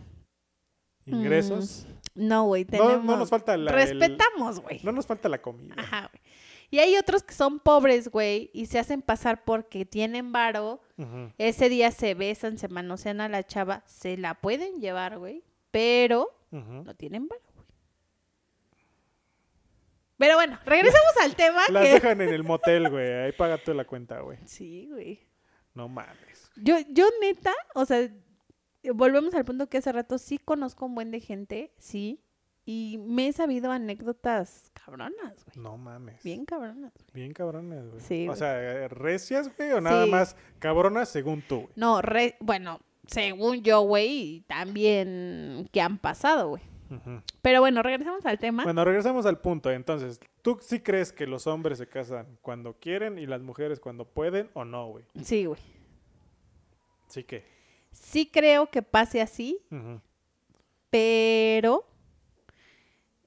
Ingresos. 1.05 1.85
No, 2.13 2.43
güey, 2.45 2.65
No, 2.65 2.69
tenemos. 2.71 3.05
no 3.05 3.17
nos 3.17 3.29
falta 3.29 3.55
la, 3.57 3.71
respetamos, 3.71 4.59
güey. 4.59 4.81
no 4.83 4.91
nos 4.91 5.05
falta 5.07 5.29
la 5.29 5.41
comida. 5.41 5.75
Ajá, 5.77 6.09
güey. 6.11 6.21
Y 6.69 6.79
hay 6.79 6.95
otros 6.97 7.23
que 7.23 7.33
son 7.33 7.59
pobres, 7.59 8.09
güey, 8.09 8.49
y 8.53 8.65
se 8.67 8.79
hacen 8.79 9.01
pasar 9.01 9.43
porque 9.43 9.85
tienen 9.85 10.31
varo. 10.31 10.81
Ese 11.37 11.67
día 11.67 11.91
se 11.91 12.13
besan, 12.13 12.57
se 12.57 12.67
manosean 12.69 13.19
a 13.21 13.27
la 13.27 13.43
chava, 13.45 13.83
se 13.87 14.17
la 14.17 14.35
pueden 14.35 14.79
llevar, 14.79 15.17
güey, 15.19 15.43
pero 15.71 16.29
no 16.51 16.93
tienen 16.95 17.27
varo. 17.27 17.41
Pero 20.21 20.35
bueno, 20.35 20.57
regresamos 20.65 21.11
al 21.21 21.35
tema 21.35 21.61
Las 21.69 21.83
que... 21.83 21.93
dejan 21.95 22.21
en 22.21 22.29
el 22.29 22.43
motel, 22.43 22.89
güey. 22.89 23.11
Ahí 23.11 23.31
paga 23.33 23.57
tú 23.57 23.73
la 23.73 23.85
cuenta, 23.85 24.19
güey. 24.21 24.37
Sí, 24.45 24.87
güey. 24.91 25.19
No 25.73 25.87
mames. 25.89 26.49
Yo, 26.55 26.75
yo 26.89 27.05
neta, 27.21 27.51
o 27.75 27.85
sea, 27.85 28.07
volvemos 28.93 29.33
al 29.33 29.45
punto 29.45 29.67
que 29.67 29.77
hace 29.79 29.91
rato 29.91 30.17
sí 30.17 30.37
conozco 30.37 30.85
un 30.85 30.95
buen 30.95 31.11
de 31.11 31.19
gente, 31.21 31.73
sí, 31.77 32.21
y 32.65 32.99
me 33.03 33.27
he 33.27 33.33
sabido 33.33 33.71
anécdotas 33.71 34.69
cabronas, 34.73 35.43
güey. 35.45 35.63
No 35.63 35.77
mames. 35.77 36.21
Bien 36.23 36.45
cabronas. 36.45 36.93
güey. 36.93 37.05
Bien 37.13 37.33
cabronas, 37.33 37.87
güey. 37.87 37.99
Sí, 38.01 38.23
o 38.23 38.27
güey. 38.27 38.37
sea, 38.37 38.61
eh, 38.61 38.87
recias, 38.89 39.49
güey, 39.57 39.71
o 39.71 39.81
nada 39.81 40.05
Sí. 40.05 40.11
más 40.11 40.35
cabronas 40.59 41.09
según 41.09 41.41
tú, 41.41 41.61
güey. 41.61 41.73
No, 41.75 42.01
re- 42.01 42.35
bueno, 42.39 42.79
según 43.07 43.63
yo, 43.63 43.81
güey, 43.81 44.43
también 44.47 45.67
que 45.71 45.81
han 45.81 45.97
pasado, 45.97 46.49
güey. 46.49 46.61
Pero 47.41 47.61
bueno, 47.61 47.81
regresamos 47.83 48.25
al 48.25 48.39
tema. 48.39 48.63
Bueno, 48.63 48.83
regresamos 48.83 49.25
al 49.25 49.39
punto. 49.39 49.71
Entonces, 49.71 50.19
¿tú 50.41 50.57
sí 50.61 50.79
crees 50.79 51.11
que 51.11 51.27
los 51.27 51.47
hombres 51.47 51.77
se 51.77 51.87
casan 51.87 52.37
cuando 52.41 52.73
quieren 52.73 53.17
y 53.17 53.25
las 53.25 53.41
mujeres 53.41 53.79
cuando 53.79 54.05
pueden 54.05 54.49
o 54.53 54.65
no, 54.65 54.87
güey? 54.87 55.05
Sí, 55.23 55.45
güey. 55.45 55.59
Sí 57.07 57.23
que. 57.23 57.43
Sí 57.91 58.29
creo 58.31 58.67
que 58.67 58.81
pase 58.81 59.21
así, 59.21 59.59
Ujú. 59.69 59.99
pero 60.89 61.85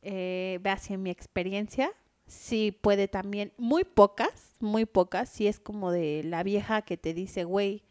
eh, 0.02 0.60
en 0.88 1.02
mi 1.02 1.10
experiencia, 1.10 1.92
sí 2.26 2.72
puede 2.72 3.08
también, 3.08 3.52
muy 3.58 3.84
pocas, 3.84 4.56
muy 4.60 4.86
pocas, 4.86 5.28
sí 5.28 5.46
es 5.46 5.60
como 5.60 5.90
de 5.90 6.22
la 6.24 6.42
vieja 6.42 6.82
que 6.82 6.96
te 6.96 7.12
dice, 7.14 7.44
güey, 7.44 7.82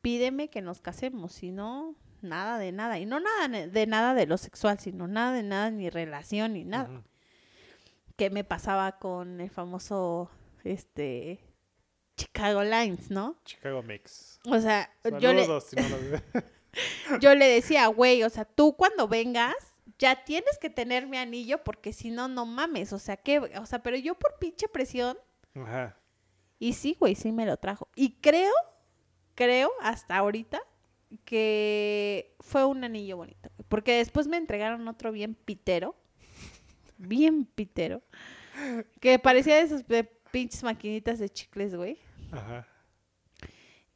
pídeme 0.00 0.48
que 0.48 0.62
nos 0.62 0.80
casemos, 0.80 1.32
si 1.32 1.50
no, 1.50 1.94
nada 2.22 2.58
de 2.58 2.72
nada, 2.72 2.98
y 2.98 3.06
no 3.06 3.20
nada 3.20 3.48
de 3.48 3.86
nada 3.86 4.14
de 4.14 4.26
lo 4.26 4.38
sexual, 4.38 4.78
sino 4.78 5.06
nada 5.06 5.32
de 5.32 5.42
nada, 5.42 5.70
ni 5.70 5.90
relación, 5.90 6.54
ni 6.54 6.64
nada, 6.64 7.02
que 8.16 8.30
me 8.30 8.44
pasaba 8.44 8.98
con 8.98 9.40
el 9.40 9.50
famoso, 9.50 10.30
este, 10.64 11.40
Chicago 12.16 12.62
Lines, 12.62 13.10
¿no? 13.10 13.36
Chicago 13.44 13.82
Mix. 13.82 14.40
O 14.46 14.58
sea, 14.60 14.92
yo 15.20 15.32
le, 15.32 15.42
Saludos, 15.42 15.64
si 15.64 15.76
no 15.76 16.40
yo 17.20 17.34
le 17.34 17.46
decía, 17.46 17.86
güey, 17.88 18.22
o 18.22 18.30
sea, 18.30 18.44
tú 18.44 18.76
cuando 18.76 19.08
vengas 19.08 19.54
ya 19.98 20.24
tienes 20.24 20.58
que 20.58 20.70
tener 20.70 21.06
mi 21.06 21.16
anillo 21.16 21.62
porque 21.62 21.92
si 21.92 22.10
no, 22.10 22.28
no 22.28 22.46
mames. 22.46 22.92
O 22.92 22.98
sea, 22.98 23.16
que, 23.16 23.38
o 23.38 23.66
sea, 23.66 23.82
pero 23.82 23.96
yo 23.96 24.14
por 24.14 24.38
pinche 24.38 24.68
presión. 24.68 25.18
Ajá. 25.54 25.96
Y 26.58 26.74
sí, 26.74 26.96
güey, 26.98 27.14
sí 27.14 27.32
me 27.32 27.46
lo 27.46 27.56
trajo. 27.56 27.88
Y 27.94 28.20
creo, 28.20 28.52
creo 29.34 29.70
hasta 29.80 30.16
ahorita 30.16 30.62
que 31.24 32.34
fue 32.40 32.64
un 32.64 32.84
anillo 32.84 33.16
bonito. 33.16 33.50
Porque 33.68 33.96
después 33.96 34.26
me 34.26 34.36
entregaron 34.36 34.86
otro 34.88 35.12
bien 35.12 35.34
pitero. 35.34 35.94
Bien 36.98 37.44
pitero. 37.46 38.02
Que 39.00 39.18
parecía 39.18 39.56
de 39.56 39.62
esas 39.62 39.84
pinches 40.30 40.62
maquinitas 40.62 41.18
de 41.18 41.28
chicles, 41.28 41.74
güey 41.74 41.98
Ajá. 42.30 42.66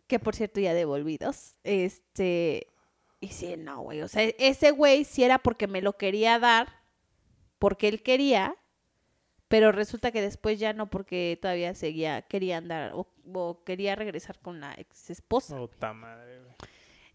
que 0.06 0.18
por 0.18 0.34
cierto 0.34 0.60
ya 0.60 0.74
devolvidos. 0.74 1.56
Este, 1.62 2.66
y 3.20 3.28
sí, 3.28 3.56
no, 3.56 3.82
güey, 3.82 4.02
o 4.02 4.08
sea, 4.08 4.22
ese 4.38 4.70
güey 4.70 5.04
sí 5.04 5.24
era 5.24 5.38
porque 5.38 5.66
me 5.66 5.82
lo 5.82 5.94
quería 5.94 6.38
dar, 6.38 6.80
porque 7.58 7.88
él 7.88 8.02
quería, 8.02 8.56
pero 9.48 9.72
resulta 9.72 10.10
que 10.10 10.20
después 10.20 10.58
ya 10.58 10.72
no, 10.72 10.90
porque 10.90 11.38
todavía 11.40 11.74
seguía, 11.74 12.22
quería 12.22 12.58
andar 12.58 12.92
o, 12.94 13.06
o 13.32 13.62
quería 13.64 13.94
regresar 13.94 14.38
con 14.40 14.60
la 14.60 14.74
ex 14.74 15.10
esposa. 15.10 15.56
Puta 15.56 15.92
madre, 15.92 16.40
güey. 16.40 16.54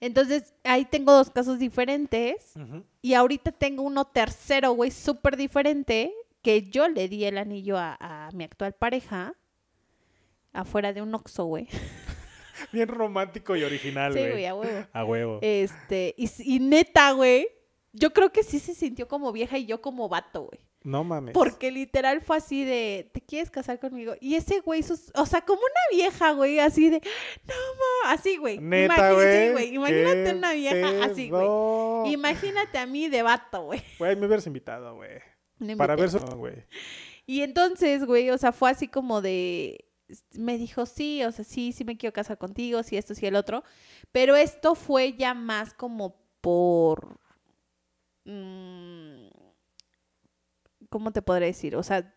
Entonces, 0.02 0.54
ahí 0.64 0.84
tengo 0.86 1.14
dos 1.14 1.30
casos 1.30 1.60
diferentes 1.60 2.54
y 3.02 3.14
ahorita 3.14 3.52
tengo 3.52 3.84
uno 3.84 4.06
tercero, 4.06 4.72
güey, 4.74 4.92
súper 4.92 5.38
diferente, 5.38 6.12
que 6.42 6.64
yo 6.64 6.90
le 6.90 7.08
di 7.08 7.24
el 7.26 7.38
anillo 7.38 7.78
a, 7.78 7.96
a 8.00 8.32
mi 8.32 8.44
actual 8.44 8.74
pareja 8.74 9.36
afuera 10.54 10.92
de 10.92 11.02
un 11.02 11.14
Oxxo, 11.14 11.46
güey. 11.46 11.68
Bien 12.72 12.88
romántico 12.88 13.56
y 13.56 13.64
original, 13.64 14.14
Sí, 14.14 14.20
güey. 14.20 14.32
güey, 14.32 14.46
a 14.48 14.56
huevo. 14.56 14.88
A 14.92 15.06
huevo. 15.06 15.40
Este, 15.42 16.14
y, 16.18 16.30
y 16.40 16.60
neta, 16.60 17.12
güey, 17.12 17.48
yo 17.94 18.12
creo 18.12 18.32
que 18.32 18.44
sí 18.44 18.60
se 18.60 18.74
sintió 18.74 19.08
como 19.08 19.32
vieja 19.32 19.58
y 19.58 19.66
yo 19.66 19.82
como 19.82 20.10
vato, 20.10 20.44
güey. 20.44 20.60
No 20.84 21.04
mames. 21.04 21.34
Porque 21.34 21.72
literal 21.72 22.22
fue 22.22 22.38
así 22.38 22.64
de, 22.66 23.10
¿te 23.14 23.22
quieres 23.22 23.52
casar 23.52 23.80
conmigo? 23.80 24.14
Y 24.20 24.36
ese 24.36 24.60
güey, 24.62 24.84
sus- 24.84 25.12
o 25.16 25.26
sea, 25.26 25.42
como 25.42 25.62
una 25.62 25.98
vieja, 25.98 26.32
güey, 26.34 26.60
así 26.60 26.90
de, 26.90 27.02
no, 27.48 27.54
ma, 28.04 28.12
así, 28.14 28.38
güey. 28.38 28.58
Neta, 28.60 29.14
güey. 29.14 29.52
güey. 29.52 29.76
Imagínate 29.76 30.34
una 30.36 30.54
vieja 30.54 31.04
así, 31.06 31.30
güey. 31.30 32.14
Imagínate 32.14 32.78
a 32.78 32.86
mí 32.86 33.10
de 33.10 33.22
vato, 33.24 33.64
güey. 33.66 33.82
Güey, 34.00 34.16
me 34.16 34.26
hubieras 34.26 34.48
invitado, 34.48 34.96
güey. 34.96 35.20
No 35.60 35.78
Para 35.78 35.96
ver 35.96 36.10
su... 36.10 36.20
No, 36.20 36.38
güey. 36.38 36.66
Y 37.28 37.42
entonces, 37.42 38.04
güey, 38.06 38.30
o 38.32 38.38
sea, 38.38 38.52
fue 38.52 38.72
así 38.72 38.88
como 38.88 39.22
de, 39.22 39.86
me 40.34 40.58
dijo, 40.58 40.86
sí, 40.88 41.24
o 41.24 41.32
sea, 41.32 41.46
sí, 41.46 41.72
sí 41.72 41.86
me 41.86 41.96
quiero 41.98 42.14
casar 42.14 42.38
contigo, 42.40 42.82
sí, 42.84 42.98
esto, 42.98 43.14
sí, 43.14 43.28
el 43.28 43.36
otro. 43.36 43.64
Pero 44.12 44.36
esto 44.36 44.74
fue 44.76 45.14
ya 45.14 45.34
más 45.36 45.74
como 45.76 46.20
por, 46.42 47.20
mm, 48.26 49.21
¿cómo 50.92 51.12
te 51.12 51.24
podré 51.24 51.48
decir? 51.48 51.76
O 51.76 51.82
sea, 51.82 52.14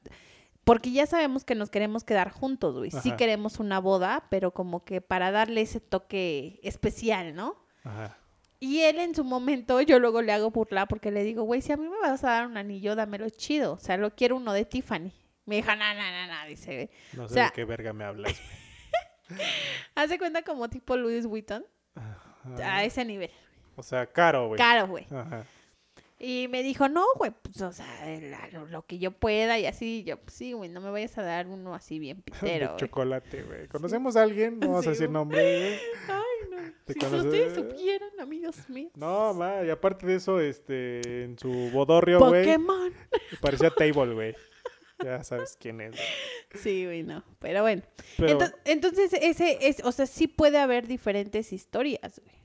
porque 0.65 0.93
ya 0.93 1.07
sabemos 1.07 1.45
que 1.47 1.55
nos 1.55 1.71
queremos 1.71 2.05
quedar 2.05 2.31
juntos, 2.31 2.77
güey. 2.77 2.91
Sí 2.91 3.13
queremos 3.13 3.59
una 3.61 3.79
boda, 3.81 4.27
pero 4.29 4.51
como 4.53 4.85
que 4.85 5.01
para 5.01 5.31
darle 5.31 5.63
ese 5.63 5.81
toque 5.81 6.61
especial, 6.63 7.35
¿no? 7.35 7.57
Ajá. 7.85 8.19
Y 8.61 8.81
él 8.81 8.99
en 8.99 9.15
su 9.15 9.25
momento, 9.25 9.81
yo 9.83 9.99
luego 9.99 10.23
le 10.23 10.33
hago 10.33 10.51
burla 10.51 10.87
porque 10.87 11.11
le 11.11 11.23
digo, 11.23 11.43
güey, 11.45 11.61
si 11.63 11.73
a 11.73 11.77
mí 11.77 11.87
me 11.87 11.99
vas 12.01 12.25
a 12.25 12.31
dar 12.31 12.47
un 12.47 12.57
anillo, 12.57 12.97
dámelo 12.97 13.29
chido. 13.31 13.75
O 13.75 13.79
sea, 13.79 13.97
lo 13.99 14.15
quiero 14.15 14.37
uno 14.37 14.53
de 14.53 14.65
Tiffany. 14.65 15.13
Me 15.45 15.57
dijo, 15.57 15.71
no, 15.77 15.95
no, 15.95 16.11
no, 16.11 16.27
no, 16.27 16.49
dice. 16.49 16.91
No 17.13 17.29
sé 17.29 17.35
sea- 17.35 17.47
de 17.47 17.53
qué 17.53 17.65
verga 17.67 17.93
me 17.93 18.05
hablas. 18.05 18.33
Hace 19.95 20.19
cuenta 20.19 20.43
como 20.43 20.69
tipo 20.69 20.97
Louis 20.97 21.27
Vuitton, 21.27 21.65
Ajá. 21.95 22.77
a 22.77 22.85
ese 22.85 23.05
nivel. 23.05 23.31
O 23.77 23.83
sea, 23.83 24.07
caro, 24.07 24.49
güey. 24.49 24.59
Caro, 24.59 24.87
güey. 24.89 25.07
Ajá. 25.11 25.45
Y 26.19 26.47
me 26.49 26.63
dijo, 26.63 26.89
no, 26.89 27.05
güey, 27.17 27.33
pues, 27.43 27.61
o 27.61 27.73
sea, 27.73 27.87
lo, 28.53 28.67
lo 28.67 28.87
que 28.87 28.99
yo 28.99 29.11
pueda 29.11 29.59
y 29.59 29.67
así. 29.67 30.05
Yo, 30.05 30.17
pues 30.19 30.35
sí, 30.35 30.53
güey, 30.53 30.71
no 30.71 30.81
me 30.81 30.91
vayas 30.91 31.19
a 31.19 31.23
dar 31.23 31.49
uno 31.49 31.75
así 31.75 31.99
bien 31.99 32.23
pitero, 32.23 32.73
de 32.73 32.77
chocolate, 32.77 33.43
güey. 33.43 33.67
¿Conocemos 33.69 34.17
a 34.17 34.23
alguien? 34.23 34.59
No 34.61 34.69
vamos 34.69 34.83
Sí, 34.85 34.89
a 34.89 34.93
decir 34.93 35.11
nombre, 35.11 35.39
güey. 35.43 35.75
Ay, 36.09 36.49
no. 36.51 36.73
¿Te 36.85 36.93
Si 36.93 36.99
conoces? 37.01 37.25
ustedes 37.27 37.55
supieran, 37.55 38.11
amigos 38.21 38.69
míos. 38.71 38.93
No, 38.95 39.35
ma, 39.35 39.63
y 39.65 39.71
aparte 39.71 40.07
de 40.07 40.15
eso, 40.17 40.41
este, 40.41 41.25
en 41.25 41.39
su 41.39 41.51
bodorrio, 41.73 42.21
güey, 42.21 42.45
Pokémon. 42.45 42.93
parecía 43.41 43.71
Table, 43.71 44.15
güey. 44.15 44.35
Ya 45.03 45.25
sabes 45.25 45.59
quién 45.61 45.81
es. 45.81 45.91
güey. 45.91 46.03
Sí, 46.63 46.85
güey, 46.85 47.03
no. 47.03 47.25
Pero 47.41 47.63
bueno. 47.63 47.83
Pero, 48.17 48.39
Ento- 48.39 48.55
Entonces, 48.65 49.13
ese 49.21 49.59
es, 49.63 49.85
o 49.85 49.91
sea, 49.91 50.07
sí 50.07 50.29
puede 50.29 50.59
haber 50.59 50.87
diferentes 50.87 51.53
historias, 51.53 52.21
güey. 52.25 52.44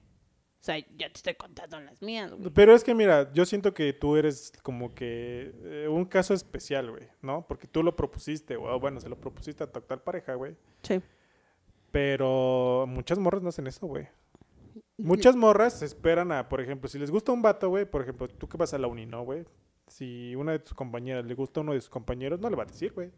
O 0.59 0.63
sea, 0.63 0.77
ya 0.77 1.07
te 1.07 1.15
estoy 1.15 1.35
contando 1.35 1.79
las 1.79 2.01
mías, 2.01 2.33
güey. 2.33 2.49
pero 2.53 2.75
es 2.75 2.83
que 2.83 2.93
mira, 2.93 3.31
yo 3.31 3.45
siento 3.45 3.73
que 3.73 3.93
tú 3.93 4.17
eres 4.17 4.51
como 4.61 4.93
que 4.93 5.53
eh, 5.63 5.87
un 5.87 6.03
caso 6.03 6.33
especial, 6.33 6.91
güey, 6.91 7.07
¿no? 7.21 7.47
Porque 7.47 7.65
tú 7.65 7.81
lo 7.81 7.95
propusiste, 7.95 8.57
güey. 8.57 8.73
o 8.73 8.79
Bueno, 8.79 8.99
se 8.99 9.07
lo 9.07 9.15
propusiste 9.19 9.63
a 9.63 9.71
tu 9.71 9.79
actual 9.79 10.01
pareja, 10.01 10.33
güey. 10.33 10.57
Sí. 10.83 11.01
Pero 11.91 12.85
muchas 12.89 13.17
morras 13.19 13.41
no 13.41 13.49
hacen 13.49 13.67
eso, 13.67 13.87
güey. 13.87 14.09
Muchas 14.97 15.37
morras 15.37 15.81
esperan 15.81 16.33
a, 16.33 16.49
por 16.49 16.59
ejemplo, 16.59 16.89
si 16.89 16.99
les 16.99 17.09
gusta 17.09 17.31
un 17.31 17.41
vato, 17.41 17.69
güey, 17.69 17.85
por 17.85 18.01
ejemplo, 18.01 18.27
tú 18.27 18.49
que 18.49 18.57
vas 18.57 18.73
a 18.73 18.77
la 18.77 18.87
uni, 18.87 19.05
¿no, 19.05 19.23
güey? 19.23 19.45
Si 19.87 20.35
una 20.35 20.51
de 20.51 20.59
tus 20.59 20.73
compañeras 20.73 21.25
le 21.25 21.35
gusta 21.35 21.61
a 21.61 21.63
uno 21.63 21.73
de 21.73 21.79
sus 21.79 21.89
compañeros, 21.89 22.37
no 22.41 22.49
le 22.49 22.57
va 22.57 22.63
a 22.63 22.65
decir, 22.65 22.91
güey. 22.91 23.11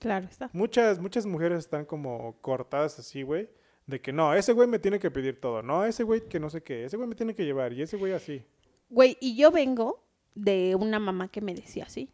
Claro 0.00 0.26
está. 0.28 0.50
Muchas, 0.52 0.98
muchas 0.98 1.24
mujeres 1.24 1.60
están 1.60 1.84
como 1.84 2.36
cortadas 2.40 2.98
así, 2.98 3.22
güey. 3.22 3.48
De 3.86 4.00
que 4.00 4.12
no, 4.12 4.34
ese 4.34 4.52
güey 4.52 4.68
me 4.68 4.78
tiene 4.78 4.98
que 4.98 5.10
pedir 5.10 5.40
todo. 5.40 5.62
No, 5.62 5.84
ese 5.84 6.04
güey 6.04 6.28
que 6.28 6.38
no 6.40 6.50
sé 6.50 6.62
qué. 6.62 6.84
Ese 6.84 6.96
güey 6.96 7.08
me 7.08 7.14
tiene 7.14 7.34
que 7.34 7.44
llevar. 7.44 7.72
Y 7.72 7.82
ese 7.82 7.96
güey 7.96 8.12
así. 8.12 8.44
Güey, 8.88 9.16
y 9.20 9.36
yo 9.36 9.50
vengo 9.50 10.04
de 10.34 10.76
una 10.78 10.98
mamá 10.98 11.28
que 11.28 11.40
me 11.40 11.54
decía 11.54 11.84
así. 11.84 12.10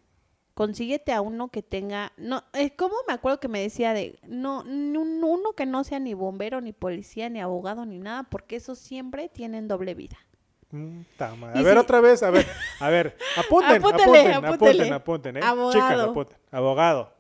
Consíguete 0.55 1.13
a 1.13 1.21
uno 1.21 1.51
que 1.51 1.63
tenga, 1.63 2.13
no, 2.17 2.43
eh, 2.53 2.71
¿cómo 2.75 2.97
me 3.07 3.15
acuerdo 3.15 3.39
que 3.39 3.47
me 3.47 3.61
decía 3.61 3.93
de, 3.95 4.19
no, 4.27 4.65
uno 4.67 5.53
que 5.53 5.67
no 5.67 5.85
sea 5.85 6.01
ni 6.01 6.15
bombero, 6.15 6.61
ni 6.61 6.73
policía, 6.73 7.29
ni 7.29 7.41
abogado, 7.41 7.87
ni 7.87 7.99
nada, 8.01 8.25
porque 8.25 8.57
esos 8.57 8.77
siempre 8.79 9.29
tienen 9.29 9.69
doble 9.69 9.95
vida. 9.95 10.17
Mm, 10.71 11.03
A 11.19 11.63
ver, 11.63 11.75
si- 11.75 11.79
otra 11.79 12.01
vez. 12.01 12.23
A 12.25 12.31
ver, 12.31 12.45
a 12.81 12.91
ver. 12.91 13.17
Apunten, 13.37 13.77
apunten, 13.77 14.33
apunten, 14.45 14.93
apunten, 14.93 15.37
¿eh? 15.37 15.41
Abogado. 15.45 15.73
Chicas, 15.73 16.01
apunten. 16.01 16.37
Abogado, 16.51 17.15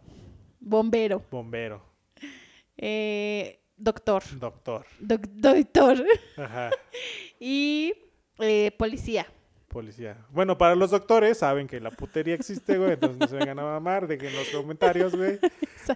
Bombero, 0.60 1.22
bombero, 1.30 1.80
eh, 2.76 3.60
doctor, 3.78 4.22
doctor. 4.38 4.84
doc- 5.00 5.26
doctor 5.28 6.04
Ajá. 6.36 6.70
y 7.40 7.94
eh, 8.38 8.72
policía. 8.78 9.26
Policía. 9.68 10.16
Bueno, 10.30 10.56
para 10.56 10.74
los 10.74 10.90
doctores 10.90 11.38
saben 11.38 11.66
que 11.66 11.78
la 11.78 11.90
putería 11.90 12.34
existe, 12.34 12.78
güey. 12.78 12.92
Entonces 12.92 13.18
no 13.18 13.26
se 13.28 13.36
vengan 13.36 13.58
a 13.58 13.64
mamar. 13.64 14.06
Dejen 14.06 14.34
los 14.34 14.48
comentarios, 14.48 15.14
güey. 15.14 15.38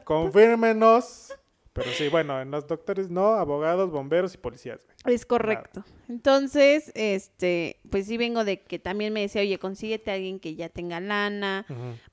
Confírmenos. 0.05 1.33
Pero 1.73 1.91
sí, 1.93 2.09
bueno, 2.09 2.39
en 2.39 2.51
los 2.51 2.67
doctores 2.67 3.09
no, 3.09 3.29
abogados, 3.29 3.91
bomberos 3.91 4.35
y 4.35 4.39
policías, 4.39 4.85
güey. 5.03 5.15
Es 5.15 5.25
correcto. 5.25 5.83
Entonces, 6.07 6.93
este, 6.95 7.81
pues 7.89 8.07
sí 8.07 8.19
vengo 8.19 8.45
de 8.45 8.61
que 8.61 8.79
también 8.79 9.11
me 9.15 9.23
decía, 9.23 9.41
oye, 9.41 9.59
consíguete 9.59 10.11
a 10.11 10.15
alguien 10.15 10.39
que 10.39 10.55
ya 10.55 10.69
tenga 10.69 11.01
lana, 11.01 11.65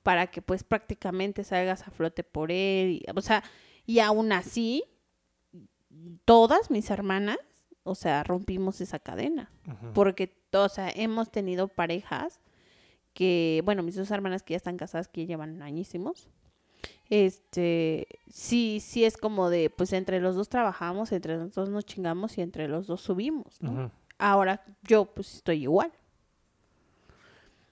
para 0.02 0.28
que 0.28 0.40
pues 0.40 0.64
prácticamente 0.64 1.44
salgas 1.44 1.86
a 1.86 1.90
flote 1.90 2.24
por 2.24 2.50
él. 2.50 3.02
y- 3.02 3.06
o 3.14 3.20
sea, 3.20 3.44
y 3.84 3.98
aún 3.98 4.32
así, 4.32 4.82
todas 6.24 6.70
mis 6.70 6.90
hermanas, 6.90 7.38
o 7.82 7.94
sea, 7.94 8.22
rompimos 8.24 8.80
esa 8.80 8.98
cadena. 8.98 9.50
Porque, 9.94 10.36
o 10.52 10.68
sea, 10.68 10.90
hemos 10.94 11.30
tenido 11.30 11.68
parejas 11.68 12.40
que, 13.14 13.62
bueno, 13.64 13.82
mis 13.82 13.96
dos 13.96 14.10
hermanas 14.10 14.42
que 14.42 14.52
ya 14.52 14.56
están 14.58 14.76
casadas, 14.76 15.08
que 15.08 15.22
ya 15.22 15.28
llevan 15.28 15.62
añísimos. 15.62 16.28
Este, 17.08 18.06
sí, 18.30 18.78
sí 18.80 19.04
es 19.04 19.16
como 19.16 19.50
de, 19.50 19.68
pues 19.70 19.92
entre 19.92 20.20
los 20.20 20.36
dos 20.36 20.48
trabajamos, 20.48 21.10
entre 21.12 21.36
los 21.36 21.52
dos 21.54 21.68
nos 21.68 21.84
chingamos 21.84 22.38
y 22.38 22.40
entre 22.42 22.68
los 22.68 22.86
dos 22.86 23.00
subimos, 23.00 23.60
¿no? 23.60 23.90
Ahora 24.18 24.62
yo 24.82 25.06
pues 25.06 25.34
estoy 25.36 25.62
igual. 25.62 25.90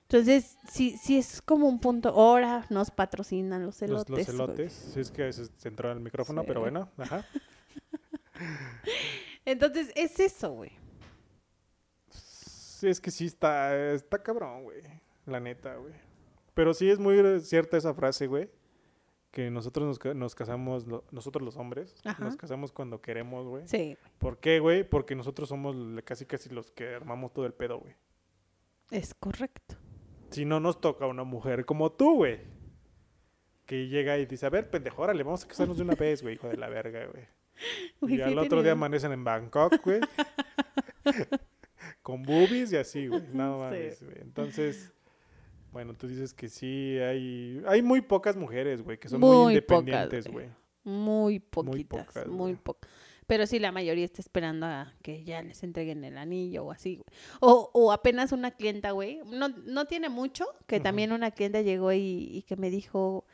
Entonces, 0.03 0.57
sí, 0.71 0.97
sí 1.01 1.19
es 1.19 1.43
como 1.43 1.69
un 1.69 1.79
punto. 1.81 2.09
Ahora 2.09 2.65
nos 2.71 2.91
patrocinan 2.91 3.65
los 3.67 3.81
elotes. 3.83 4.29
los 4.29 4.29
elotes. 4.31 4.73
Si 4.73 5.01
es 5.01 5.11
que 5.11 5.31
se, 5.33 5.45
se 5.47 5.69
entró 5.69 5.93
el 5.93 6.01
micrófono, 6.01 6.41
Sí. 6.43 6.47
pero 6.49 6.61
bueno. 6.61 6.89
Ajá. 6.97 7.25
Entonces, 9.45 9.91
es 9.95 10.19
eso, 10.21 10.51
güey. 10.53 10.73
Sí, 12.11 12.89
es 12.89 13.01
que 13.01 13.11
sí 13.11 13.27
está, 13.27 13.93
está 13.93 14.23
cabrón, 14.23 14.65
güey. 14.65 14.83
La 15.27 15.41
neta, 15.41 15.77
güey. 15.77 15.95
Pero 16.55 16.75
sí 16.75 16.91
es 16.91 16.99
muy 16.99 17.41
cierta 17.41 17.77
esa 17.77 17.95
frase, 17.95 18.27
güey. 18.27 18.51
Que 19.31 19.51
nosotros 19.51 19.87
nos, 19.87 19.99
ca- 19.99 20.15
nos 20.15 20.35
casamos, 20.35 20.87
lo- 20.87 21.05
nosotros 21.11 21.45
los 21.45 21.57
hombres, 21.57 21.95
Ajá. 22.05 22.25
nos 22.25 22.37
casamos 22.37 22.73
cuando 22.73 23.01
queremos, 23.03 23.47
güey. 23.47 23.69
Sí, 23.69 23.97
¿Por 24.19 24.39
qué, 24.39 24.59
güey? 24.59 24.89
Porque 24.89 25.15
nosotros 25.15 25.49
somos 25.49 25.77
casi 26.05 26.25
casi 26.25 26.49
los 26.51 26.71
que 26.71 26.95
armamos 26.95 27.33
todo 27.33 27.45
el 27.47 27.53
pedo, 27.53 27.79
güey. 27.79 27.95
es 28.91 29.13
correcto. 29.15 29.77
Si 30.31 30.45
no 30.45 30.61
nos 30.61 30.81
toca 30.81 31.07
una 31.07 31.25
mujer 31.25 31.65
como 31.67 31.93
tú, 31.93 32.17
güey. 32.17 32.41
Que 33.67 33.87
llega 33.89 34.17
y 34.19 34.25
dice, 34.25 34.47
a 34.47 34.51
ver, 34.51 34.71
pendejo, 34.71 35.03
órale, 35.03 35.23
vamos 35.23 35.45
a 35.45 35.49
casarnos 35.49 35.77
de 35.77 35.83
una 35.83 35.95
vez, 35.95 36.23
güey, 36.23 36.35
hijo 36.37 36.49
de 36.49 36.57
la 36.57 36.69
verga, 36.71 37.07
güey. 37.07 37.27
Y 38.03 38.17
sí 38.17 38.21
al 38.23 38.39
otro 38.39 38.63
día 38.63 38.73
amanecen 38.73 39.13
en 39.13 39.25
Bangkok, 39.25 39.83
güey. 39.85 40.01
con 42.03 42.23
boobies 42.23 42.73
y 42.73 42.77
así, 42.77 43.07
güey. 43.09 43.23
No 43.33 43.55
Sí. 43.59 43.61
mames, 43.65 44.03
güey. 44.03 44.17
Entonces, 44.21 44.93
bueno, 45.73 45.95
tú 45.95 46.07
dices 46.09 46.35
que 46.35 46.49
sí 46.49 46.99
hay... 46.99 47.63
Hay 47.67 47.83
muy 47.83 48.01
pocas 48.01 48.37
mujeres, 48.37 48.83
güey, 48.83 48.99
que 48.99 49.09
son 49.09 49.21
muy, 49.21 49.31
Muy 49.31 49.61
pocas, 49.61 49.81
independientes, 49.81 50.27
güey. 50.29 50.47
güey. 50.47 50.59
Muy 50.85 51.41
poquitas, 51.41 52.07
pocas, 52.07 52.27
muy 52.29 52.55
pocas. 52.55 52.91
Pero 53.27 53.47
sí, 53.47 53.59
la 53.59 53.73
mayoría 53.73 54.07
está 54.07 54.23
esperando 54.23 54.65
a 54.65 54.95
que 55.03 55.23
ya 55.23 55.43
les 55.43 55.63
entreguen 55.63 56.03
el 56.03 56.17
anillo 56.17 56.65
o 56.65 56.73
así, 56.73 56.97
güey. 56.97 57.05
O, 57.41 57.71
o 57.75 57.93
apenas 57.93 58.33
una 58.33 58.53
clienta, 58.53 58.93
güey. 58.93 59.21
No, 59.27 59.49
no 59.49 59.85
tiene 59.85 60.09
mucho, 60.09 60.47
que 60.67 60.81
también 60.81 61.13
una 61.13 61.31
clienta 61.33 61.61
llegó 61.61 61.93
y, 61.93 62.29
y 62.33 62.43
que 62.45 62.57
me 62.57 62.71
dijo, 62.71 63.27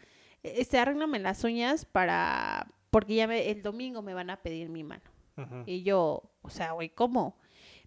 este, 0.42 0.78
arréglame 0.78 1.20
las 1.20 1.44
uñas 1.44 1.84
para... 1.84 2.66
Porque 2.94 3.14
ya 3.16 3.26
me- 3.26 3.50
el 3.50 3.60
domingo 3.62 4.02
me 4.02 4.14
van 4.14 4.30
a 4.30 4.40
pedir 4.40 4.68
mi 4.68 4.84
mano. 4.84 5.02
Y 5.66 5.82
yo, 5.82 6.30
o 6.42 6.48
sea, 6.48 6.72
güey, 6.72 6.90
¿cómo? 6.90 7.36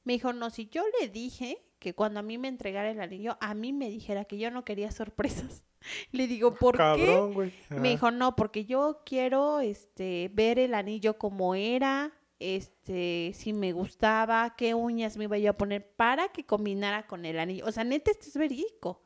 Me 0.03 0.11
dijo, 0.13 0.33
no, 0.33 0.49
si 0.49 0.67
yo 0.67 0.83
le 0.99 1.07
dije 1.07 1.63
que 1.79 1.93
cuando 1.95 2.19
a 2.19 2.23
mí 2.23 2.37
me 2.37 2.49
entregara 2.49 2.91
el 2.91 2.99
anillo, 2.99 3.37
a 3.39 3.53
mí 3.53 3.71
me 3.71 3.89
dijera 3.89 4.25
que 4.25 4.37
yo 4.37 4.51
no 4.51 4.65
quería 4.65 4.91
sorpresas. 4.91 5.63
Le 6.11 6.27
digo, 6.27 6.55
¿por 6.55 6.73
qué? 6.73 6.77
Cabrón. 6.79 7.53
Me 7.69 7.89
dijo, 7.89 8.11
no, 8.11 8.35
porque 8.35 8.65
yo 8.65 9.01
quiero 9.05 9.61
este, 9.61 10.29
ver 10.33 10.59
el 10.59 10.73
anillo 10.73 11.17
como 11.17 11.55
era, 11.55 12.11
este, 12.39 13.31
si 13.33 13.53
me 13.53 13.71
gustaba, 13.71 14.55
qué 14.57 14.73
uñas 14.73 15.15
me 15.17 15.25
iba 15.25 15.37
yo 15.37 15.51
a 15.51 15.57
poner 15.57 15.89
para 15.95 16.29
que 16.29 16.45
combinara 16.45 17.07
con 17.07 17.23
el 17.25 17.39
anillo. 17.39 17.65
O 17.65 17.71
sea, 17.71 17.83
neta, 17.85 18.11
esto 18.11 18.25
es 18.27 18.35
verídico. 18.35 19.01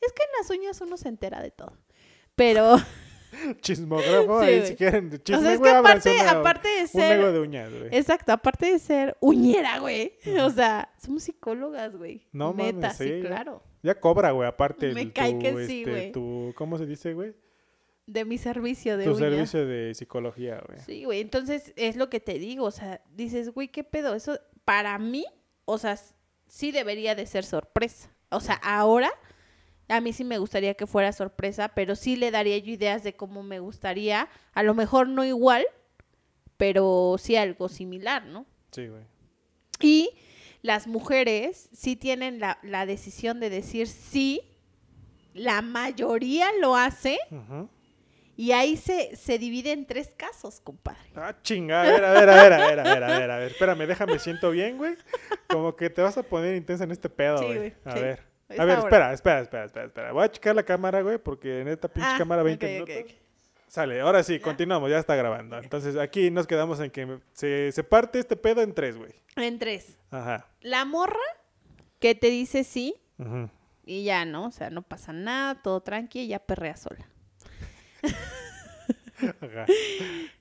Es 0.00 0.12
que 0.12 0.22
en 0.24 0.30
las 0.40 0.50
uñas 0.50 0.80
uno 0.80 0.96
se 0.96 1.08
entera 1.08 1.40
de 1.40 1.50
todo. 1.52 1.76
Pero, 2.34 2.76
Chismógrafo, 3.60 4.40
Sí, 4.42 4.46
ahí 4.46 4.66
si 4.66 4.74
quieren. 4.76 5.06
o 5.14 5.40
sea, 5.40 5.52
es 5.54 5.60
que 5.60 5.68
aparte, 5.70 6.14
una- 6.20 6.30
aparte 6.30 6.68
de 6.68 6.82
un 6.82 6.88
ser... 6.88 7.18
nego 7.18 7.32
de 7.32 7.40
uñas, 7.40 7.70
güey. 7.72 7.88
Exacto, 7.92 8.32
aparte 8.32 8.66
de 8.72 8.78
ser 8.78 9.16
uñera, 9.20 9.78
güey. 9.78 10.12
O 10.42 10.50
sea, 10.50 10.92
somos 11.02 11.22
psicólogas, 11.24 11.96
güey. 11.96 12.26
No 12.32 12.52
Neta, 12.54 12.72
mames, 12.80 12.96
sí, 12.96 13.04
sí. 13.08 13.20
claro. 13.26 13.62
Ya 13.82 13.94
cobra, 14.00 14.30
güey, 14.32 14.48
aparte 14.48 14.92
Me 14.94 15.02
el- 15.02 15.12
cae 15.12 15.32
tu, 15.34 15.38
que 15.40 15.66
sí, 15.66 15.78
este, 15.80 15.90
güey. 15.90 16.12
tu- 16.12 16.52
¿cómo 16.56 16.78
se 16.78 16.86
dice, 16.86 17.14
güey? 17.14 17.34
De 18.06 18.24
mi 18.24 18.38
servicio 18.38 18.96
de 18.96 19.04
Tu 19.04 19.10
uña. 19.10 19.18
servicio 19.18 19.66
de 19.66 19.92
psicología, 19.94 20.62
güey. 20.66 20.78
Sí, 20.86 21.04
güey. 21.04 21.20
Entonces, 21.20 21.72
es 21.76 21.96
lo 21.96 22.08
que 22.08 22.20
te 22.20 22.38
digo. 22.38 22.64
O 22.64 22.70
sea, 22.70 23.02
dices, 23.14 23.50
güey, 23.52 23.66
¿qué 23.68 23.82
pedo? 23.82 24.14
Eso, 24.14 24.38
para 24.64 24.96
mí, 24.98 25.24
o 25.64 25.76
sea, 25.78 25.98
sí 26.46 26.70
debería 26.70 27.16
de 27.16 27.26
ser 27.26 27.44
sorpresa. 27.44 28.08
O 28.30 28.38
sea, 28.40 28.54
ahora, 28.62 29.10
a 29.88 30.00
mí 30.00 30.12
sí 30.12 30.24
me 30.24 30.38
gustaría 30.38 30.74
que 30.74 30.86
fuera 30.86 31.12
sorpresa, 31.12 31.68
pero 31.68 31.94
sí 31.96 32.16
le 32.16 32.30
daría 32.30 32.58
yo 32.58 32.72
ideas 32.72 33.02
de 33.04 33.14
cómo 33.14 33.42
me 33.42 33.60
gustaría. 33.60 34.28
A 34.52 34.62
lo 34.62 34.74
mejor 34.74 35.08
no 35.08 35.24
igual, 35.24 35.64
pero 36.56 37.16
sí 37.18 37.36
algo 37.36 37.68
similar, 37.68 38.24
¿no? 38.26 38.46
Sí, 38.72 38.88
güey. 38.88 39.02
Y 39.80 40.10
las 40.62 40.86
mujeres 40.86 41.68
sí 41.72 41.96
tienen 41.96 42.40
la, 42.40 42.58
la 42.62 42.86
decisión 42.86 43.40
de 43.40 43.50
decir 43.50 43.86
sí. 43.86 44.40
La 45.34 45.60
mayoría 45.60 46.46
lo 46.62 46.76
hace 46.76 47.18
y 48.38 48.52
ahí 48.52 48.76
se, 48.78 49.14
se 49.16 49.38
divide 49.38 49.72
en 49.72 49.86
tres 49.86 50.14
casos, 50.16 50.60
compadre. 50.60 51.10
Ah, 51.14 51.36
chinga, 51.42 51.82
a 51.82 51.84
ver, 51.84 52.04
a 52.04 52.12
ver, 52.12 52.28
a 52.30 52.34
ver, 52.42 52.52
a 52.52 52.56
ver, 52.66 52.78
a 52.80 52.82
ver, 52.82 53.04
a 53.04 53.18
ver, 53.18 53.30
a 53.30 53.38
ver, 53.38 53.50
espérame, 53.52 53.86
déjame, 53.86 54.18
siento 54.18 54.50
bien, 54.50 54.78
güey. 54.78 54.94
Como 55.48 55.76
que 55.76 55.90
te 55.90 56.00
vas 56.00 56.16
a 56.16 56.22
poner 56.22 56.56
intensa 56.56 56.84
en 56.84 56.90
este 56.90 57.10
pedo, 57.10 57.38
Sí, 57.38 57.44
güey. 57.44 57.56
güey, 57.58 57.74
a 57.84 57.92
sí. 57.92 58.00
ver. 58.00 58.22
A 58.48 58.64
ver, 58.64 58.78
espera, 58.78 59.12
espera, 59.12 59.40
espera, 59.40 59.64
espera, 59.64 59.86
espera. 59.86 60.12
Voy 60.12 60.24
a 60.24 60.30
checar 60.30 60.54
la 60.54 60.62
cámara, 60.62 61.02
güey, 61.02 61.18
porque 61.18 61.60
en 61.62 61.68
esta 61.68 61.88
pinche 61.88 62.08
Ah, 62.12 62.18
cámara 62.18 62.42
20 62.42 62.64
ok, 62.64 62.82
ok, 62.82 62.88
minutos. 62.88 63.12
ok. 63.12 63.20
Sale, 63.68 64.00
ahora 64.00 64.22
sí, 64.22 64.38
¿Ya? 64.38 64.42
continuamos, 64.44 64.88
ya 64.88 64.98
está 64.98 65.16
grabando. 65.16 65.58
Entonces 65.58 65.96
aquí 65.96 66.30
nos 66.30 66.46
quedamos 66.46 66.78
en 66.80 66.90
que 66.90 67.18
se, 67.32 67.72
se 67.72 67.82
parte 67.84 68.20
este 68.20 68.36
pedo 68.36 68.62
en 68.62 68.72
tres, 68.72 68.96
güey. 68.96 69.12
En 69.34 69.58
tres. 69.58 69.98
Ajá. 70.10 70.46
La 70.60 70.84
morra 70.84 71.18
que 71.98 72.14
te 72.14 72.28
dice 72.28 72.62
sí 72.62 72.94
ujú. 73.18 73.50
y 73.84 74.04
ya, 74.04 74.24
¿no? 74.24 74.46
O 74.46 74.50
sea, 74.52 74.70
no 74.70 74.82
pasa 74.82 75.12
nada, 75.12 75.60
todo 75.62 75.80
tranqui, 75.80 76.20
ella 76.20 76.38
perrea 76.38 76.76
sola. 76.76 77.08
Ajá. 79.40 79.66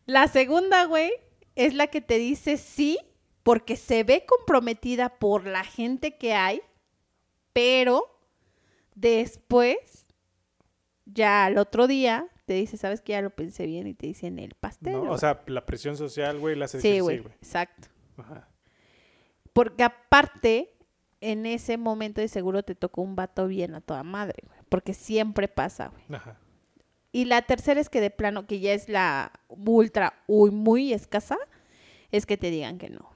La 0.05 0.27
segunda, 0.27 0.85
güey, 0.85 1.11
es 1.55 1.73
la 1.73 1.87
que 1.87 2.01
te 2.01 2.17
dice 2.17 2.57
sí 2.57 2.99
porque 3.43 3.75
se 3.75 4.03
ve 4.03 4.25
comprometida 4.25 5.09
por 5.09 5.45
la 5.45 5.63
gente 5.63 6.17
que 6.17 6.33
hay, 6.33 6.61
pero 7.55 8.19
después, 8.95 10.07
ya 11.05 11.45
al 11.45 11.57
otro 11.57 11.87
día, 11.87 12.27
te 12.45 12.53
dice, 12.55 12.75
sabes 12.75 12.99
que 12.99 13.13
ya 13.13 13.21
lo 13.21 13.29
pensé 13.29 13.65
bien 13.65 13.87
y 13.87 13.93
te 13.93 14.07
dicen 14.07 14.39
el 14.39 14.55
pastel. 14.55 14.91
¿No? 14.91 15.03
O 15.03 15.05
güey". 15.05 15.19
sea, 15.19 15.41
la 15.47 15.65
presión 15.65 15.95
social, 15.95 16.37
güey, 16.37 16.57
la 16.57 16.67
sí, 16.67 16.99
güey, 16.99 17.19
sí, 17.19 17.27
exacto. 17.41 17.87
Ajá. 18.17 18.49
Porque 19.53 19.83
aparte, 19.83 20.75
en 21.21 21.45
ese 21.45 21.77
momento 21.77 22.19
de 22.19 22.27
seguro 22.27 22.63
te 22.63 22.75
tocó 22.75 23.01
un 23.01 23.15
vato 23.15 23.47
bien 23.47 23.73
a 23.73 23.79
toda 23.79 24.03
madre, 24.03 24.43
güey. 24.45 24.59
Porque 24.67 24.93
siempre 24.93 25.47
pasa, 25.47 25.87
güey. 25.87 26.03
Ajá. 26.09 26.37
Y 27.13 27.23
la 27.23 27.41
tercera 27.43 27.79
es 27.79 27.87
que 27.87 28.01
de 28.01 28.11
plano, 28.11 28.47
que 28.47 28.59
ya 28.59 28.73
es 28.73 28.89
la 28.89 29.31
ultra, 29.47 30.21
uy, 30.27 30.51
muy 30.51 30.91
escasa, 30.91 31.37
es 32.11 32.25
que 32.25 32.35
te 32.35 32.51
digan 32.51 32.79
que 32.79 32.89
no. 32.89 33.15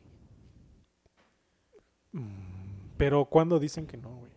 Pero 2.95 3.25
¿cuándo 3.25 3.59
dicen 3.59 3.87
que 3.87 3.97
no, 3.97 4.09
güey? 4.09 4.28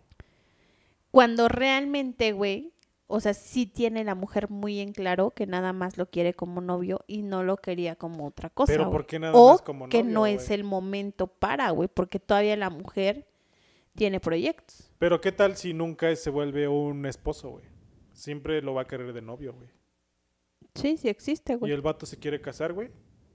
Cuando 1.13 1.47
realmente, 1.47 2.33
güey, 2.33 2.73
o 3.07 3.21
sea, 3.21 3.35
sí 3.35 3.67
tiene 3.67 4.03
la 4.03 4.15
mujer 4.15 4.49
muy 4.49 4.81
en 4.81 4.93
claro 4.93 5.31
que 5.31 5.47
nada 5.47 5.73
más 5.75 5.99
lo 5.99 6.07
quiere 6.07 6.33
como 6.33 6.61
novio 6.63 7.05
y 7.07 7.23
no 7.23 7.45
lo 7.45 7.59
quería 7.59 7.95
como 7.95 8.27
otra 8.27 8.49
cosa. 8.49 8.73
Pero. 8.73 8.91
¿por 8.91 9.07
qué 9.07 9.19
nada 9.19 9.35
o 9.35 9.53
más 9.53 9.63
como 9.63 9.89
que 9.91 10.03
novio, 10.03 10.15
no 10.15 10.27
es 10.27 10.51
el 10.51 10.65
momento 10.65 11.27
para, 11.27 11.71
güey, 11.71 11.89
porque 11.93 12.19
todavía 12.19 12.57
la 12.57 12.71
mujer 12.71 13.29
tiene 13.95 14.19
proyectos. 14.21 14.91
Pero 14.99 15.21
¿qué 15.21 15.31
tal 15.33 15.57
si 15.57 15.75
nunca 15.75 16.17
se 16.17 16.31
vuelve 16.31 16.67
un 16.67 17.05
esposo, 17.05 17.51
güey? 17.51 17.65
Siempre 18.15 18.63
lo 18.63 18.73
va 18.73 18.83
a 18.83 18.87
querer 18.87 19.13
de 19.13 19.21
novio, 19.21 19.53
güey. 19.53 19.69
Sí, 20.75 20.97
sí 20.97 21.09
existe, 21.11 21.53
Y 21.53 21.57
güey. 21.57 21.73
el 21.73 21.83
vato 21.83 22.07
se 22.07 22.19
quiere 22.19 22.41
casar, 22.41 22.73
güey. 22.73 22.91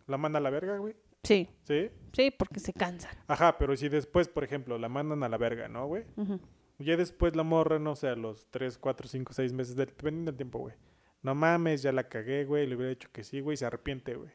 La 0.07 0.17
manda 0.17 0.39
a 0.39 0.41
la 0.41 0.49
verga, 0.49 0.79
güey. 0.79 0.95
Sí, 1.23 1.47
¿Sí? 1.63 1.89
sí, 2.13 2.31
porque 2.31 2.59
se 2.59 2.73
cansan. 2.73 3.11
Ajá, 3.27 3.57
pero 3.59 3.75
si 3.75 3.89
después, 3.89 4.27
por 4.27 4.43
ejemplo, 4.43 4.79
la 4.79 4.89
mandan 4.89 5.21
a 5.23 5.29
la 5.29 5.37
verga, 5.37 5.67
¿no, 5.67 5.85
güey? 5.85 6.05
Ujú. 6.15 6.39
Ya 6.79 6.95
después 6.95 7.35
la 7.35 7.43
morra, 7.43 7.79
no 7.79 7.95
sé, 7.95 8.07
a 8.07 8.15
los 8.15 8.47
3, 8.51 8.77
4, 8.77 9.07
5, 9.07 9.33
6 9.33 9.51
meses, 9.53 9.75
del- 9.75 9.87
dependiendo 9.87 10.31
del 10.31 10.37
tiempo, 10.37 10.59
güey. 10.59 10.75
No 11.23 11.33
mames, 11.33 11.81
ya 11.81 11.91
la 11.91 12.07
cagué, 12.07 12.45
güey. 12.45 12.67
Le 12.67 12.75
hubiera 12.75 12.89
dicho 12.91 13.09
que 13.11 13.23
sí, 13.23 13.39
güey. 13.39 13.55
y 13.55 13.57
Se 13.57 13.65
arrepiente, 13.65 14.15
güey. 14.15 14.29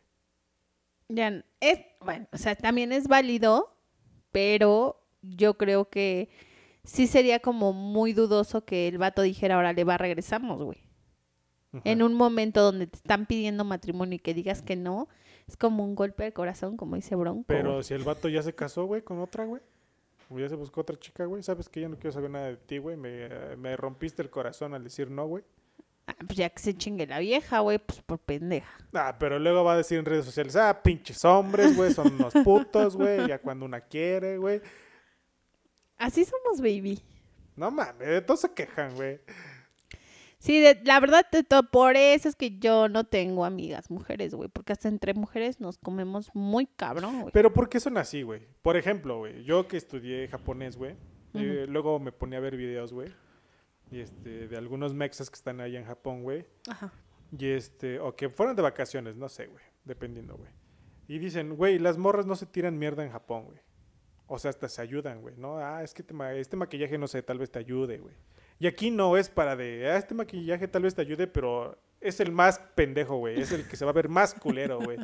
Ya, 1.08 1.44
es, 1.60 1.80
bueno, 2.00 2.26
o 2.32 2.38
sea, 2.38 2.54
también 2.56 2.90
es 2.92 3.06
válido, 3.06 3.76
pero 4.32 5.04
yo 5.20 5.56
creo 5.58 5.88
que 5.90 6.30
sí 6.84 7.06
sería 7.06 7.38
como 7.40 7.72
muy 7.72 8.12
dudoso 8.12 8.64
que 8.64 8.88
el 8.88 8.98
vato 8.98 9.22
dijera, 9.22 9.56
ahora 9.56 9.72
le 9.72 9.84
va, 9.84 9.98
regresamos, 9.98 10.62
güey. 10.62 10.78
Ajá. 11.72 11.82
En 11.84 12.02
un 12.02 12.14
momento 12.14 12.62
donde 12.62 12.86
te 12.86 12.96
están 12.96 13.26
pidiendo 13.26 13.64
matrimonio 13.64 14.16
y 14.16 14.18
que 14.18 14.34
digas 14.34 14.62
que 14.62 14.74
no, 14.76 15.08
es 15.46 15.56
como 15.56 15.84
un 15.84 15.94
golpe 15.94 16.24
de 16.24 16.32
corazón, 16.32 16.76
como 16.76 16.96
dice 16.96 17.14
Bronco. 17.14 17.44
Pero 17.46 17.72
güey. 17.74 17.84
si 17.84 17.94
el 17.94 18.02
vato 18.04 18.28
ya 18.28 18.42
se 18.42 18.54
casó, 18.54 18.84
güey, 18.86 19.02
con 19.02 19.20
otra, 19.20 19.44
güey. 19.44 19.62
Ya 20.38 20.48
se 20.48 20.54
buscó 20.54 20.80
otra 20.82 20.98
chica, 20.98 21.24
güey. 21.24 21.42
Sabes 21.42 21.68
que 21.68 21.80
ya 21.80 21.88
no 21.88 21.96
quiero 21.96 22.12
saber 22.12 22.30
nada 22.30 22.46
de 22.48 22.56
ti, 22.56 22.78
güey. 22.78 22.96
Me, 22.96 23.56
me 23.56 23.76
rompiste 23.76 24.22
el 24.22 24.30
corazón 24.30 24.74
al 24.74 24.84
decir 24.84 25.10
no, 25.10 25.26
güey. 25.26 25.44
Ah, 26.06 26.16
pues 26.18 26.36
ya 26.36 26.50
que 26.50 26.60
se 26.60 26.74
chingue 26.74 27.06
la 27.06 27.20
vieja, 27.20 27.60
güey, 27.60 27.78
pues 27.78 28.02
por 28.02 28.18
pendeja. 28.18 28.76
Ah, 28.92 29.16
pero 29.18 29.38
luego 29.38 29.62
va 29.62 29.74
a 29.74 29.76
decir 29.76 29.98
en 29.98 30.04
redes 30.04 30.24
sociales, 30.24 30.56
ah, 30.56 30.82
pinches 30.82 31.24
hombres, 31.24 31.76
güey, 31.76 31.92
son 31.92 32.12
unos 32.14 32.32
putos, 32.44 32.96
güey. 32.96 33.28
Ya 33.28 33.38
cuando 33.38 33.64
una 33.64 33.80
quiere, 33.80 34.36
güey. 34.36 34.60
Así 35.96 36.24
somos, 36.24 36.60
baby. 36.60 37.00
No 37.54 37.70
mames, 37.70 38.08
de 38.08 38.20
todos 38.20 38.40
se 38.40 38.52
quejan, 38.52 38.94
güey. 38.96 39.20
Sí, 40.42 40.60
de- 40.60 40.80
la 40.84 40.98
verdad, 40.98 41.24
de 41.30 41.44
todo, 41.44 41.62
por 41.70 41.96
eso 41.96 42.28
es 42.28 42.34
que 42.34 42.58
yo 42.58 42.88
no 42.88 43.04
tengo 43.04 43.44
amigas 43.44 43.90
mujeres, 43.92 44.34
güey, 44.34 44.48
porque 44.48 44.72
hasta 44.72 44.88
entre 44.88 45.14
mujeres 45.14 45.60
nos 45.60 45.78
comemos 45.78 46.30
muy 46.34 46.66
cabrón, 46.66 47.20
güey. 47.20 47.32
Pero 47.32 47.52
¿por 47.52 47.68
qué 47.68 47.78
son 47.78 47.96
así, 47.96 48.22
güey? 48.22 48.42
Por 48.60 48.76
ejemplo, 48.76 49.18
güey, 49.18 49.44
yo 49.44 49.68
que 49.68 49.76
estudié 49.76 50.26
japonés, 50.26 50.76
güey, 50.76 50.96
eh, 51.34 51.66
luego 51.68 52.00
me 52.00 52.10
ponía 52.10 52.38
a 52.38 52.42
ver 52.42 52.56
videos, 52.56 52.92
güey. 52.92 53.08
y 53.92 54.00
este, 54.00 54.48
de 54.48 54.56
algunos 54.56 54.94
mexas 54.94 55.28
que 55.30 55.34
están 55.36 55.60
ahí 55.60 55.76
en 55.76 55.84
Japón, 55.84 56.22
güey. 56.22 56.44
Ajá. 56.68 56.92
Y 57.38 57.46
este, 57.50 58.00
o 58.00 58.16
que 58.16 58.28
fueron 58.30 58.56
de 58.56 58.62
vacaciones, 58.62 59.16
no 59.16 59.28
sé, 59.28 59.46
güey, 59.46 59.62
dependiendo, 59.84 60.34
güey. 60.36 60.50
Y 61.08 61.18
dicen, 61.18 61.54
güey, 61.56 61.78
las 61.78 61.98
morras 61.98 62.24
no 62.26 62.34
se 62.34 62.46
tiran 62.46 62.78
mierda 62.78 63.04
en 63.04 63.12
Japón, 63.12 63.44
güey. 63.44 63.58
O 64.26 64.38
sea, 64.38 64.48
hasta 64.48 64.68
se 64.68 64.80
ayudan, 64.82 65.20
güey, 65.20 65.36
¿no? 65.36 65.58
Ah, 65.58 65.82
es 65.84 65.92
que 65.94 66.02
te 66.02 66.14
ma- 66.14 66.32
este 66.32 66.56
maquillaje, 66.56 66.96
no 66.98 67.06
sé, 67.06 67.22
tal 67.22 67.38
vez 67.38 67.50
te 67.50 67.58
ayude, 67.58 67.98
güey. 67.98 68.14
Y 68.62 68.68
aquí 68.68 68.92
no 68.92 69.16
es 69.16 69.28
para 69.28 69.56
de, 69.56 69.90
ah, 69.90 69.96
este 69.96 70.14
maquillaje 70.14 70.68
tal 70.68 70.82
vez 70.82 70.94
te 70.94 71.00
ayude, 71.00 71.26
pero 71.26 71.76
es 72.00 72.20
el 72.20 72.30
más 72.30 72.60
pendejo, 72.76 73.16
güey. 73.16 73.40
Es 73.40 73.50
el 73.50 73.66
que 73.66 73.74
se 73.74 73.84
va 73.84 73.90
a 73.90 73.94
ver 73.94 74.08
más 74.08 74.34
culero, 74.34 74.78
güey. 74.78 74.98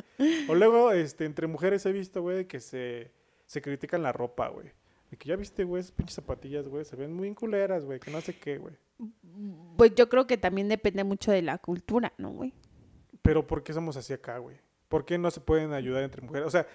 O 0.47 0.55
luego, 0.55 0.93
este, 0.93 1.25
entre 1.25 1.45
mujeres 1.45 1.85
he 1.85 1.91
visto, 1.91 2.21
güey, 2.21 2.47
que 2.47 2.61
se, 2.61 3.11
se 3.45 3.61
critican 3.61 4.01
la 4.01 4.13
ropa, 4.13 4.47
güey. 4.47 4.71
De 5.11 5.17
que 5.17 5.27
ya 5.27 5.35
viste, 5.35 5.65
güey, 5.65 5.81
esas 5.81 5.91
pinches 5.91 6.15
zapatillas, 6.15 6.69
güey, 6.69 6.85
se 6.85 6.95
ven 6.95 7.13
muy 7.13 7.33
culeras, 7.33 7.83
güey, 7.83 7.99
que 7.99 8.11
no 8.11 8.21
sé 8.21 8.33
qué, 8.33 8.59
güey. 8.59 8.75
Pues 9.75 9.93
yo 9.93 10.07
creo 10.07 10.25
que 10.25 10.37
también 10.37 10.69
depende 10.69 11.03
mucho 11.03 11.33
de 11.33 11.41
la 11.41 11.57
cultura, 11.57 12.13
¿no, 12.17 12.29
güey? 12.29 12.53
Pero 13.21 13.45
¿por 13.45 13.61
qué 13.61 13.73
somos 13.73 13.97
así 13.97 14.13
acá, 14.13 14.37
güey? 14.37 14.55
¿Por 14.87 15.03
qué 15.03 15.17
no 15.17 15.31
se 15.31 15.41
pueden 15.41 15.73
ayudar 15.73 16.03
entre 16.03 16.21
mujeres? 16.21 16.47
O 16.47 16.49
sea, 16.49 16.65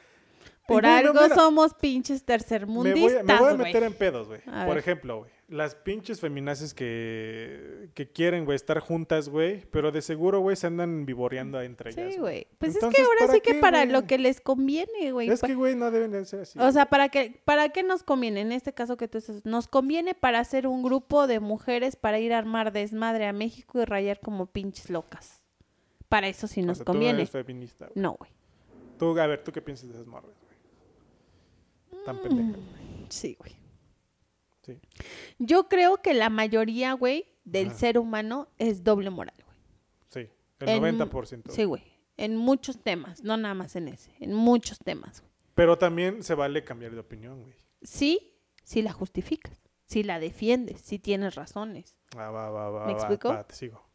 Por 0.67 0.87
algo 0.87 1.13
mira, 1.13 1.35
somos 1.35 1.75
pinches 1.75 2.21
me 2.23 2.27
tercermundistas, 2.27 3.03
voy, 3.03 3.21
a- 3.21 3.23
me 3.23 3.39
voy 3.39 3.53
a 3.53 3.57
meter 3.57 3.83
en 3.83 3.93
pedos, 3.93 4.29
güey. 4.29 4.41
Por 4.41 4.67
ver. 4.69 4.79
ejemplo, 4.79 5.19
güey, 5.19 5.31
las 5.49 5.75
pinches 5.75 6.21
feminaces 6.21 6.73
que, 6.73 7.91
que 7.93 8.11
quieren, 8.11 8.47
güey, 8.47 8.57
estar 8.57 8.79
juntas, 8.81 9.29
güey, 9.29 9.67
pero 9.71 9.93
de 9.93 10.01
seguro, 10.01 10.41
güey, 10.41 10.57
se 10.57 10.67
andan 10.67 11.05
vivoreando 11.05 11.61
entre 11.61 11.91
ellas. 11.91 12.15
Sí, 12.15 12.19
güey. 12.19 12.47
Pues 12.59 12.75
Entonces, 12.77 12.99
es 13.01 13.05
que 13.07 13.11
ahora 13.13 13.27
¿para 13.27 13.33
sí 13.35 13.41
que 13.43 13.55
para 13.55 13.85
lo 13.85 14.07
que 14.07 14.17
les 14.17 14.41
conviene, 14.41 15.13
güey. 15.13 15.29
Es 15.29 15.43
que, 15.43 15.55
güey, 15.55 15.77
no 15.77 15.91
deben 15.91 16.13
de 16.13 16.25
ser 16.25 16.41
así. 16.41 16.59
O 16.59 16.73
sea, 16.73 16.87
¿para 16.87 17.11
qué, 17.11 17.43
¿para 17.45 17.69
qué 17.69 17.83
nos 17.83 18.03
conviene? 18.03 18.41
En 18.41 18.51
este 18.53 18.73
caso 18.73 18.97
que 18.97 19.07
tú 19.07 19.19
estás, 19.19 19.45
nos 19.45 19.69
conviene 19.69 20.15
para 20.15 20.39
hacer 20.41 20.67
un 20.67 20.83
grupo 20.83 21.27
de 21.27 21.41
mujeres 21.41 21.95
para 21.97 22.19
ir 22.21 22.33
a 22.33 22.39
armar 22.39 22.73
desmadre 22.73 23.27
a 23.27 23.35
México 23.35 23.83
y 23.83 23.85
rayar 23.85 24.19
como 24.21 24.47
pinches 24.47 24.89
locas. 24.89 25.43
Para 26.09 26.29
eso 26.29 26.47
sí 26.47 26.63
O 26.63 26.67
nos 26.67 26.79
tú 26.79 26.85
conviene. 26.85 27.19
eres 27.19 27.31
feminista, 27.31 27.85
güey. 27.87 28.03
No, 28.03 28.15
güey. 28.19 28.31
Tú, 28.99 29.19
a 29.19 29.27
ver, 29.27 29.43
¿tú 29.45 29.53
qué 29.53 29.61
piensas 29.63 29.89
de 29.89 29.95
esas 29.95 30.07
morras, 30.07 30.33
güey? 31.91 32.05
Tan 32.05 32.21
pendejas, 32.21 32.57
güey. 32.57 33.07
Sí, 33.09 33.37
güey. 33.39 33.57
Sí. 34.63 34.79
Yo 35.39 35.69
creo 35.69 35.99
que 35.99 36.15
la 36.15 36.31
mayoría, 36.31 36.93
güey, 36.95 37.27
del 37.45 37.69
Ajá. 37.69 37.77
ser 37.79 37.99
humano 37.99 38.49
es 38.59 38.83
doble 38.85 39.11
moral, 39.11 39.37
güey. 39.45 39.59
Sí, 40.07 40.31
el 40.61 40.69
En- 40.69 40.83
90%. 40.99 41.51
Sí, 41.53 41.65
güey. 41.65 41.83
En 42.17 42.37
muchos 42.37 42.79
temas, 42.83 43.23
no 43.25 43.37
nada 43.37 43.55
más 43.55 43.75
en 43.77 43.89
ese, 43.89 44.13
en 44.21 44.33
muchos 44.35 44.79
temas. 44.79 45.21
güey. 45.21 45.33
Pero 45.55 45.77
también 45.79 46.23
se 46.23 46.35
vale 46.35 46.65
cambiar 46.65 46.93
de 46.93 47.01
opinión, 47.01 47.43
güey. 47.43 47.55
Sí, 47.83 48.39
si 48.63 48.83
la 48.83 48.93
justificas, 48.93 49.61
si 49.87 50.03
la 50.03 50.19
defiendes, 50.21 50.81
si 50.81 50.99
tienes 50.99 51.35
razones. 51.35 51.97
Ah, 52.17 52.31
va, 52.31 52.51
va, 52.51 52.71
va, 52.71 52.87
¿Me 52.87 52.93
va, 52.93 52.99
explico? 52.99 53.29
va, 53.29 53.45
te 53.47 53.55
sigo. 53.55 53.87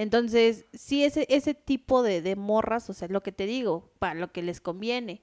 Entonces, 0.00 0.64
sí, 0.72 1.02
ese, 1.04 1.26
ese 1.28 1.54
tipo 1.54 2.04
de, 2.04 2.22
de 2.22 2.36
morras, 2.36 2.88
o 2.88 2.92
sea, 2.92 3.06
es 3.06 3.10
lo 3.12 3.20
que 3.20 3.32
te 3.32 3.46
digo, 3.46 3.90
para 3.98 4.14
lo 4.14 4.30
que 4.30 4.42
les 4.42 4.60
conviene, 4.60 5.22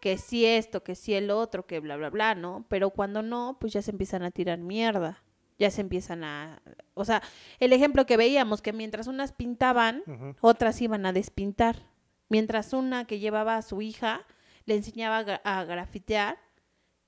que 0.00 0.18
sí 0.18 0.44
esto, 0.44 0.82
que 0.82 0.96
sí 0.96 1.14
el 1.14 1.30
otro, 1.30 1.64
que 1.64 1.78
bla, 1.78 1.96
bla, 1.96 2.10
bla, 2.10 2.34
¿no? 2.34 2.66
Pero 2.68 2.90
cuando 2.90 3.22
no, 3.22 3.56
pues 3.60 3.72
ya 3.72 3.82
se 3.82 3.92
empiezan 3.92 4.24
a 4.24 4.32
tirar 4.32 4.58
mierda, 4.58 5.22
ya 5.60 5.70
se 5.70 5.80
empiezan 5.80 6.24
a... 6.24 6.60
O 6.94 7.04
sea, 7.04 7.22
el 7.60 7.72
ejemplo 7.72 8.04
que 8.04 8.16
veíamos, 8.16 8.62
que 8.62 8.72
mientras 8.72 9.06
unas 9.06 9.30
pintaban, 9.32 10.02
otras 10.40 10.82
iban 10.82 11.06
a 11.06 11.12
despintar. 11.12 11.86
Mientras 12.28 12.72
una 12.72 13.06
que 13.06 13.20
llevaba 13.20 13.56
a 13.56 13.62
su 13.62 13.80
hija 13.80 14.26
le 14.64 14.74
enseñaba 14.74 15.18
a, 15.18 15.24
gra- 15.24 15.40
a 15.44 15.62
grafitear 15.62 16.36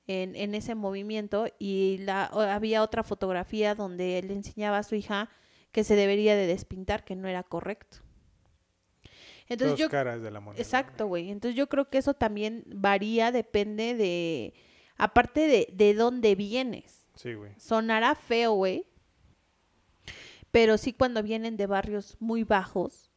en, 0.06 0.36
en 0.36 0.54
ese 0.54 0.76
movimiento 0.76 1.48
y 1.58 1.98
la, 1.98 2.26
había 2.26 2.84
otra 2.84 3.02
fotografía 3.02 3.74
donde 3.74 4.22
le 4.22 4.34
enseñaba 4.34 4.78
a 4.78 4.82
su 4.84 4.94
hija 4.94 5.28
que 5.72 5.84
se 5.84 5.96
debería 5.96 6.36
de 6.36 6.46
despintar, 6.46 7.04
que 7.04 7.16
no 7.16 7.28
era 7.28 7.42
correcto. 7.42 7.98
Entonces 9.48 9.72
Dos 9.72 9.80
yo... 9.80 9.88
caras 9.88 10.20
de 10.22 10.30
la 10.30 10.40
moneda. 10.40 10.62
Exacto, 10.62 11.06
güey. 11.06 11.30
Entonces 11.30 11.56
yo 11.56 11.68
creo 11.68 11.88
que 11.88 11.98
eso 11.98 12.14
también 12.14 12.64
varía, 12.66 13.32
depende 13.32 13.94
de... 13.94 14.54
Aparte 14.96 15.46
de, 15.46 15.68
de 15.72 15.94
dónde 15.94 16.34
vienes. 16.34 17.06
Sí, 17.14 17.34
güey. 17.34 17.52
Sonará 17.58 18.14
feo, 18.14 18.52
güey. 18.52 18.84
Pero 20.50 20.76
sí 20.78 20.92
cuando 20.92 21.22
vienen 21.22 21.56
de 21.56 21.66
barrios 21.66 22.16
muy 22.20 22.42
bajos, 22.42 23.10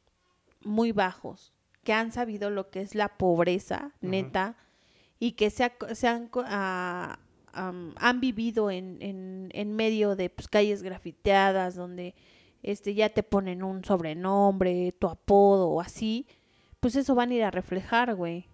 muy 0.61 0.91
bajos, 0.91 1.53
que 1.83 1.93
han 1.93 2.11
sabido 2.11 2.49
lo 2.49 2.69
que 2.69 2.81
es 2.81 2.93
la 2.93 3.17
pobreza, 3.17 3.93
neta, 4.01 4.57
y 5.17 5.31
que 5.31 5.49
se, 5.49 5.63
ha- 5.63 5.95
se 5.95 6.07
han, 6.07 6.29
am, 7.53 7.93
han 7.97 8.19
vivido 8.21 8.69
en, 8.69 8.97
en, 9.01 9.49
en 9.53 9.75
medio 9.75 10.15
de 10.15 10.29
pues, 10.29 10.47
calles 10.47 10.83
grafiteadas, 10.83 11.75
donde 11.75 12.13
este, 12.63 12.93
ya 12.93 13.09
te 13.09 13.23
ponen 13.23 13.63
un 13.63 13.83
sobrenombre, 13.83 14.93
tu 14.99 15.07
apodo 15.07 15.69
o 15.69 15.81
así, 15.81 16.27
pues 16.79 16.95
eso 16.95 17.15
van 17.15 17.31
a 17.31 17.33
ir 17.33 17.43
a 17.43 17.51
reflejar, 17.51 18.15
güey. 18.15 18.47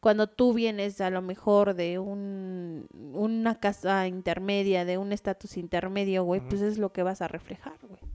Cuando 0.00 0.26
tú 0.26 0.52
vienes 0.52 1.00
a 1.00 1.08
lo 1.08 1.22
mejor 1.22 1.74
de 1.74 1.98
un, 1.98 2.86
una 3.14 3.54
casa 3.58 4.06
intermedia, 4.06 4.84
de 4.84 4.98
un 4.98 5.12
estatus 5.12 5.56
intermedio, 5.56 6.24
güey, 6.24 6.42
pues 6.42 6.60
es 6.60 6.76
lo 6.76 6.92
que 6.92 7.02
vas 7.02 7.22
a 7.22 7.28
reflejar, 7.28 7.78
güey. 7.88 8.13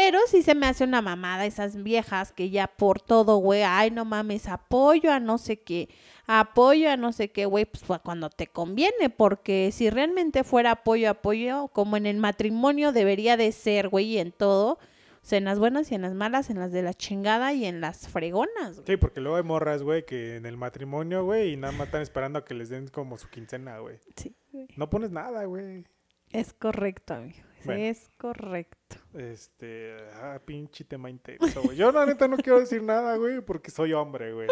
Pero 0.00 0.20
sí 0.28 0.42
se 0.42 0.54
me 0.54 0.68
hace 0.68 0.84
una 0.84 1.02
mamada 1.02 1.44
esas 1.44 1.82
viejas 1.82 2.30
que 2.30 2.50
ya 2.50 2.68
por 2.68 3.00
todo, 3.00 3.38
güey, 3.38 3.64
ay, 3.64 3.90
no 3.90 4.04
mames, 4.04 4.46
apoyo 4.46 5.10
a 5.10 5.18
no 5.18 5.38
sé 5.38 5.60
qué, 5.60 5.88
apoyo 6.28 6.88
a 6.88 6.96
no 6.96 7.10
sé 7.12 7.32
qué, 7.32 7.46
güey, 7.46 7.64
pues 7.64 7.82
cuando 8.04 8.30
te 8.30 8.46
conviene, 8.46 9.10
porque 9.10 9.70
si 9.72 9.90
realmente 9.90 10.44
fuera 10.44 10.70
apoyo, 10.70 11.10
apoyo, 11.10 11.66
como 11.72 11.96
en 11.96 12.06
el 12.06 12.18
matrimonio 12.18 12.92
debería 12.92 13.36
de 13.36 13.50
ser, 13.50 13.88
güey, 13.88 14.06
y 14.06 14.18
en 14.18 14.30
todo, 14.30 14.74
o 14.74 14.78
sea, 15.20 15.38
en 15.38 15.46
las 15.46 15.58
buenas 15.58 15.90
y 15.90 15.96
en 15.96 16.02
las 16.02 16.14
malas, 16.14 16.48
en 16.48 16.60
las 16.60 16.70
de 16.70 16.82
la 16.82 16.94
chingada 16.94 17.52
y 17.52 17.64
en 17.64 17.80
las 17.80 18.06
fregonas, 18.06 18.76
güey. 18.76 18.86
Sí, 18.86 18.96
porque 18.98 19.20
luego 19.20 19.36
hay 19.38 19.42
morras, 19.42 19.82
güey, 19.82 20.06
que 20.06 20.36
en 20.36 20.46
el 20.46 20.56
matrimonio, 20.56 21.24
güey, 21.24 21.54
y 21.54 21.56
nada 21.56 21.72
más 21.72 21.88
están 21.88 22.02
esperando 22.02 22.38
a 22.38 22.44
que 22.44 22.54
les 22.54 22.68
den 22.68 22.86
como 22.86 23.18
su 23.18 23.28
quincena, 23.30 23.80
güey. 23.80 23.98
Sí, 24.14 24.36
güey. 24.52 24.68
No 24.76 24.88
pones 24.90 25.10
nada, 25.10 25.44
güey. 25.46 25.84
Es 26.30 26.52
correcto, 26.52 27.14
amigo. 27.14 27.40
Bueno. 27.64 27.82
Es 27.82 28.10
correcto. 28.16 28.77
Este, 29.14 29.96
ah, 30.14 30.38
pinche 30.44 30.84
tema 30.84 31.10
intenso, 31.10 31.62
güey. 31.62 31.76
Yo 31.76 31.90
la 31.92 32.06
neta 32.06 32.28
no 32.28 32.36
quiero 32.36 32.60
decir 32.60 32.82
nada, 32.82 33.16
güey, 33.16 33.40
porque 33.40 33.70
soy 33.70 33.92
hombre, 33.92 34.32
güey. 34.32 34.48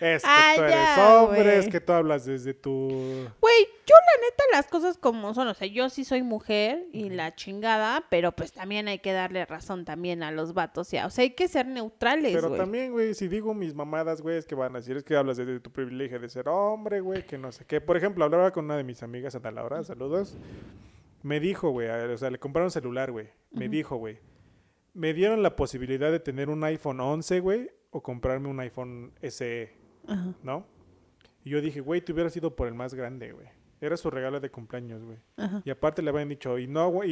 Es 0.00 0.22
que 0.22 0.28
Ah, 0.30 0.52
tú 0.56 0.62
eres 0.62 0.74
ya, 0.74 1.22
hombre, 1.22 1.58
es 1.58 1.68
que 1.68 1.80
tú 1.80 1.92
hablas 1.92 2.24
desde 2.24 2.54
tu... 2.54 2.70
Güey, 2.70 3.66
yo 3.86 3.94
la 3.94 4.22
neta 4.22 4.44
las 4.52 4.66
cosas 4.66 4.96
como 4.96 5.34
son, 5.34 5.48
o 5.48 5.52
sea, 5.54 5.66
yo 5.66 5.90
sí 5.90 6.04
soy 6.04 6.22
mujer 6.22 6.86
y 6.90 7.10
la 7.10 7.34
chingada, 7.34 8.06
pero 8.08 8.32
pues 8.32 8.52
también 8.52 8.88
hay 8.88 9.00
que 9.00 9.12
darle 9.12 9.44
razón 9.44 9.84
también 9.84 10.22
a 10.22 10.30
los 10.30 10.54
vatos, 10.54 10.90
ya. 10.90 11.04
O 11.04 11.10
sea, 11.10 11.22
hay 11.22 11.30
que 11.34 11.48
ser 11.48 11.66
neutrales, 11.66 12.32
Pero 12.34 12.50
también, 12.56 12.92
güey, 12.92 13.12
si 13.12 13.28
digo 13.28 13.52
mis 13.52 13.74
mamadas, 13.74 14.22
güey, 14.22 14.38
es 14.38 14.46
que 14.46 14.54
van 14.54 14.74
a 14.74 14.78
decir, 14.78 14.96
es 14.96 15.04
que 15.04 15.16
hablas 15.16 15.36
desde 15.36 15.60
tu 15.60 15.70
privilegio 15.70 16.18
de 16.18 16.30
ser 16.30 16.48
hombre, 16.48 17.00
güey, 17.00 17.26
que 17.26 17.36
no 17.36 17.52
sé 17.52 17.66
qué. 17.66 17.82
Por 17.82 17.98
ejemplo, 17.98 18.24
hablaba 18.24 18.52
con 18.52 18.64
una 18.64 18.78
de 18.78 18.84
mis 18.84 19.02
amigas, 19.02 19.34
Ana 19.34 19.50
Laura, 19.50 19.84
saludos. 19.84 20.34
Me 21.22 21.40
dijo, 21.40 21.70
güey, 21.70 21.88
o 21.88 22.16
sea, 22.18 22.30
le 22.30 22.38
compraron 22.38 22.70
celular, 22.70 23.10
güey. 23.12 23.28
Me 23.50 23.68
dijo, 23.68 23.96
güey, 23.96 24.18
me 24.94 25.12
dieron 25.14 25.42
la 25.42 25.56
posibilidad 25.56 26.10
de 26.10 26.20
tener 26.20 26.48
un 26.48 26.62
iPhone 26.64 27.00
11, 27.00 27.40
güey, 27.40 27.70
o 27.90 28.02
comprarme 28.02 28.48
un 28.48 28.60
iPhone 28.60 29.12
SE, 29.28 29.76
¿no? 30.42 30.66
Y 31.44 31.50
yo 31.50 31.60
dije, 31.60 31.80
güey, 31.80 32.00
te 32.00 32.12
hubieras 32.12 32.36
ido 32.36 32.54
por 32.56 32.68
el 32.68 32.74
más 32.74 32.94
grande, 32.94 33.32
güey. 33.32 33.46
Era 33.80 33.96
su 33.96 34.10
regalo 34.10 34.40
de 34.40 34.50
cumpleaños, 34.50 35.02
güey. 35.02 35.18
Y 35.64 35.70
aparte 35.70 36.02
le 36.02 36.10
habían 36.10 36.28
dicho, 36.28 36.58
y 36.58 36.66
no, 36.66 36.88
güey, 36.90 37.10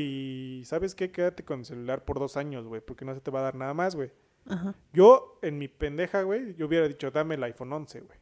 y 0.60 0.64
¿sabes 0.64 0.94
qué? 0.94 1.10
Quédate 1.10 1.44
con 1.44 1.60
el 1.60 1.64
celular 1.64 2.04
por 2.04 2.18
dos 2.18 2.36
años, 2.36 2.66
güey, 2.66 2.80
porque 2.82 3.04
no 3.04 3.14
se 3.14 3.20
te 3.20 3.30
va 3.30 3.40
a 3.40 3.44
dar 3.44 3.54
nada 3.54 3.72
más, 3.74 3.94
güey. 3.96 4.10
Ajá, 4.46 4.74
Yo, 4.92 5.38
en 5.42 5.58
mi 5.58 5.68
pendeja, 5.68 6.22
güey, 6.22 6.54
yo 6.56 6.66
hubiera 6.66 6.88
dicho, 6.88 7.10
dame 7.10 7.34
el 7.36 7.44
iPhone 7.44 7.72
11, 7.72 8.00
güey. 8.00 8.18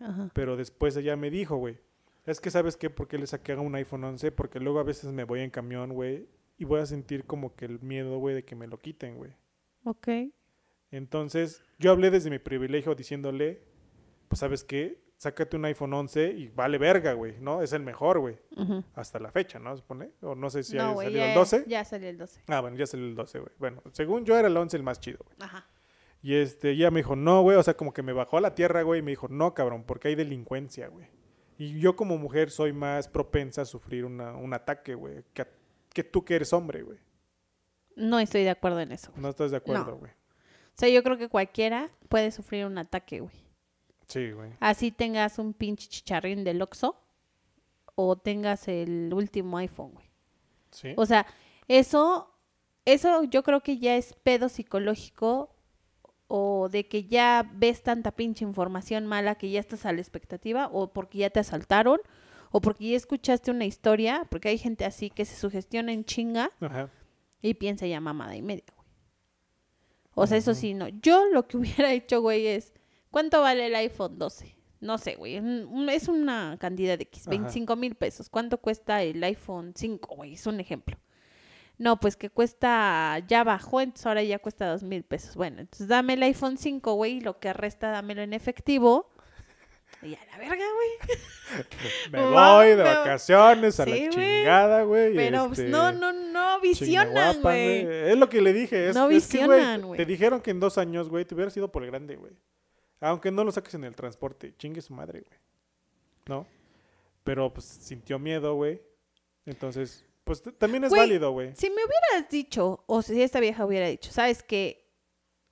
ajá. 0.00 0.30
Pero 0.34 0.56
después 0.56 0.96
ella 0.96 1.16
me 1.16 1.30
dijo, 1.30 1.56
güey, 1.56 1.78
es 2.26 2.40
que 2.40 2.50
¿sabes 2.50 2.76
qué? 2.76 2.90
¿Por 2.90 3.08
qué 3.08 3.18
le 3.18 3.26
saqué 3.26 3.52
a 3.52 3.60
un 3.60 3.74
iPhone 3.76 4.04
11? 4.04 4.32
Porque 4.32 4.60
luego 4.60 4.80
a 4.80 4.84
veces 4.84 5.12
me 5.12 5.24
voy 5.24 5.40
en 5.40 5.50
camión, 5.50 5.92
güey, 5.92 6.28
y 6.58 6.64
voy 6.64 6.80
a 6.80 6.86
sentir 6.86 7.24
como 7.24 7.54
que 7.54 7.66
el 7.66 7.80
miedo, 7.80 8.18
güey, 8.18 8.34
de 8.34 8.44
que 8.44 8.56
me 8.56 8.66
lo 8.66 8.78
quiten, 8.78 9.16
güey. 9.16 9.32
Ok. 9.84 10.08
Entonces, 10.90 11.62
yo 11.78 11.92
hablé 11.92 12.10
desde 12.10 12.30
mi 12.30 12.38
privilegio 12.38 12.94
diciéndole, 12.94 13.62
pues 14.28 14.40
¿sabes 14.40 14.64
qué? 14.64 15.04
Sácate 15.16 15.56
un 15.56 15.64
iPhone 15.64 15.94
11 15.94 16.32
y 16.32 16.48
vale 16.48 16.76
verga, 16.78 17.14
güey, 17.14 17.38
¿no? 17.40 17.62
Es 17.62 17.72
el 17.72 17.82
mejor, 17.82 18.18
güey. 18.18 18.38
Hasta 18.94 19.18
la 19.18 19.30
fecha, 19.30 19.58
¿no? 19.58 19.74
Supone. 19.76 20.10
O 20.20 20.34
no 20.34 20.50
sé 20.50 20.62
si 20.62 20.76
no, 20.76 20.90
ha 20.90 20.94
salido 20.96 21.18
ya, 21.18 21.28
el 21.28 21.34
12. 21.34 21.64
ya 21.66 21.84
salió 21.84 22.08
el 22.08 22.18
12. 22.18 22.42
Ah, 22.48 22.60
bueno, 22.60 22.76
ya 22.76 22.86
salió 22.86 23.06
el 23.06 23.14
12, 23.14 23.38
güey. 23.38 23.52
Bueno, 23.58 23.82
según 23.92 24.24
yo 24.24 24.36
era 24.36 24.48
el 24.48 24.56
11 24.56 24.76
el 24.76 24.82
más 24.82 25.00
chido, 25.00 25.18
güey. 25.24 25.36
Ajá. 25.40 25.66
Y 26.22 26.34
este, 26.34 26.70
ella 26.70 26.90
me 26.90 27.00
dijo, 27.00 27.16
no, 27.16 27.42
güey, 27.42 27.56
o 27.56 27.62
sea, 27.62 27.76
como 27.76 27.92
que 27.92 28.02
me 28.02 28.12
bajó 28.12 28.36
a 28.36 28.40
la 28.40 28.54
tierra, 28.54 28.82
güey, 28.82 29.00
y 29.00 29.02
me 29.02 29.12
dijo, 29.12 29.28
no, 29.28 29.54
cabrón, 29.54 29.84
porque 29.84 30.08
hay 30.08 30.16
delincuencia, 30.16 30.88
güey. 30.88 31.06
Y 31.58 31.78
yo 31.80 31.96
como 31.96 32.18
mujer 32.18 32.50
soy 32.50 32.72
más 32.72 33.08
propensa 33.08 33.62
a 33.62 33.64
sufrir 33.64 34.04
una- 34.04 34.34
un 34.36 34.52
ataque, 34.52 34.94
güey, 34.94 35.24
que, 35.32 35.46
que 35.92 36.04
tú 36.04 36.24
que 36.24 36.36
eres 36.36 36.52
hombre, 36.52 36.82
güey. 36.82 36.98
No 37.94 38.18
estoy 38.18 38.42
de 38.44 38.50
acuerdo 38.50 38.80
en 38.80 38.92
eso. 38.92 39.10
No 39.16 39.30
estás 39.30 39.50
de 39.50 39.56
acuerdo, 39.56 39.92
No. 39.92 39.96
güey. 39.96 40.12
O 40.12 40.78
sea, 40.78 40.88
yo 40.90 41.02
creo 41.02 41.16
que 41.16 41.28
cualquiera 41.30 41.90
puede 42.10 42.30
sufrir 42.30 42.66
un 42.66 42.76
ataque, 42.76 43.20
güey. 43.20 43.34
Sí, 44.06 44.30
güey. 44.32 44.50
Así 44.60 44.90
tengas 44.92 45.38
un 45.38 45.54
pinche 45.54 45.88
chicharrín 45.88 46.44
del 46.44 46.60
Oxxo 46.60 46.94
o 47.94 48.16
tengas 48.16 48.68
el 48.68 49.10
último 49.14 49.56
iPhone, 49.56 49.92
güey. 49.94 50.06
Sí. 50.70 50.92
O 50.98 51.06
sea, 51.06 51.26
eso, 51.68 52.30
eso 52.84 53.24
yo 53.24 53.42
creo 53.42 53.62
que 53.62 53.78
ya 53.78 53.96
es 53.96 54.12
pedo 54.12 54.50
psicológico 54.50 55.55
o 56.28 56.68
de 56.68 56.88
que 56.88 57.04
ya 57.04 57.48
ves 57.54 57.82
tanta 57.82 58.10
pinche 58.12 58.44
información 58.44 59.06
mala 59.06 59.36
que 59.36 59.50
ya 59.50 59.60
estás 59.60 59.86
a 59.86 59.92
la 59.92 60.00
expectativa 60.00 60.68
o 60.72 60.92
porque 60.92 61.18
ya 61.18 61.30
te 61.30 61.40
asaltaron 61.40 62.00
o 62.50 62.60
porque 62.60 62.90
ya 62.90 62.96
escuchaste 62.96 63.50
una 63.50 63.64
historia, 63.64 64.26
porque 64.30 64.48
hay 64.48 64.58
gente 64.58 64.84
así 64.84 65.10
que 65.10 65.24
se 65.24 65.36
sugestiona 65.36 65.92
en 65.92 66.04
chinga 66.04 66.50
Ajá. 66.60 66.90
y 67.42 67.54
piensa 67.54 67.86
ya 67.86 68.00
mamada 68.00 68.36
y 68.36 68.42
media, 68.42 68.64
güey. 68.74 68.86
O 70.14 70.26
sea, 70.26 70.38
eso 70.38 70.54
sí, 70.54 70.72
no. 70.72 70.88
Yo 70.88 71.26
lo 71.26 71.46
que 71.46 71.56
hubiera 71.58 71.92
hecho, 71.92 72.20
güey, 72.22 72.46
es, 72.46 72.72
¿cuánto 73.10 73.42
vale 73.42 73.66
el 73.66 73.74
iPhone 73.74 74.18
12? 74.18 74.56
No 74.80 74.98
sé, 74.98 75.16
güey. 75.16 75.40
Es 75.90 76.08
una 76.08 76.56
cantidad 76.58 76.96
de 76.96 77.02
X, 77.04 77.22
Ajá. 77.22 77.30
25 77.30 77.76
mil 77.76 77.94
pesos. 77.94 78.28
¿Cuánto 78.28 78.58
cuesta 78.58 79.02
el 79.02 79.22
iPhone 79.22 79.72
5, 79.74 80.16
güey? 80.16 80.34
Es 80.34 80.46
un 80.46 80.60
ejemplo. 80.60 80.96
No, 81.78 82.00
pues 82.00 82.16
que 82.16 82.30
cuesta, 82.30 83.18
ya 83.28 83.44
bajó, 83.44 83.80
entonces 83.82 84.06
ahora 84.06 84.22
ya 84.22 84.38
cuesta 84.38 84.70
dos 84.70 84.82
mil 84.82 85.02
pesos. 85.02 85.36
Bueno, 85.36 85.60
entonces 85.60 85.88
dame 85.88 86.14
el 86.14 86.22
iPhone 86.22 86.56
5, 86.56 86.94
güey, 86.94 87.18
y 87.18 87.20
lo 87.20 87.38
que 87.38 87.52
resta 87.52 87.90
dámelo 87.90 88.22
en 88.22 88.32
efectivo. 88.32 89.10
Y 90.02 90.14
a 90.14 90.24
la 90.30 90.38
verga, 90.38 90.64
güey. 90.74 91.60
Me 92.12 92.24
voy 92.26 92.68
de 92.68 92.82
vacaciones 92.82 93.80
a 93.80 93.84
Sí, 93.84 93.90
la 93.90 94.10
chingada, 94.10 94.82
güey. 94.82 95.14
Pero 95.14 95.46
pues, 95.48 95.58
este, 95.58 95.70
no, 95.70 95.92
no, 95.92 96.12
no 96.12 96.60
visionan, 96.60 97.40
güey. 97.40 97.86
Es 98.10 98.16
lo 98.16 98.28
que 98.28 98.40
le 98.40 98.52
dije. 98.52 98.90
Es, 98.90 98.94
No 98.94 99.08
es 99.08 99.10
visionan, 99.10 99.82
güey. 99.82 99.96
Te 99.96 100.04
dijeron 100.04 100.40
que 100.40 100.50
en 100.50 100.60
dos 100.60 100.78
años, 100.78 101.08
güey, 101.08 101.24
te 101.24 101.34
hubieras 101.34 101.56
ido 101.56 101.70
por 101.70 101.82
el 101.82 101.90
grande, 101.90 102.16
güey. 102.16 102.32
Aunque 103.00 103.30
no 103.30 103.44
lo 103.44 103.52
saques 103.52 103.74
en 103.74 103.84
el 103.84 103.94
transporte. 103.94 104.54
Chingue 104.56 104.80
su 104.80 104.92
madre, 104.92 105.20
güey. 105.20 105.40
¿No? 106.26 106.46
Pero 107.24 107.52
pues 107.52 107.64
sintió 107.64 108.18
miedo, 108.18 108.54
güey. 108.54 108.80
Entonces, 109.44 110.04
pues 110.26 110.42
también 110.58 110.82
es 110.82 110.90
válido, 110.90 111.30
güey. 111.30 111.54
Si 111.54 111.70
me 111.70 111.76
hubieras 111.76 112.28
dicho, 112.28 112.82
o 112.86 113.00
si 113.00 113.22
esta 113.22 113.38
vieja 113.38 113.64
hubiera 113.64 113.86
dicho, 113.86 114.10
¿sabes 114.10 114.42
qué? 114.42 114.90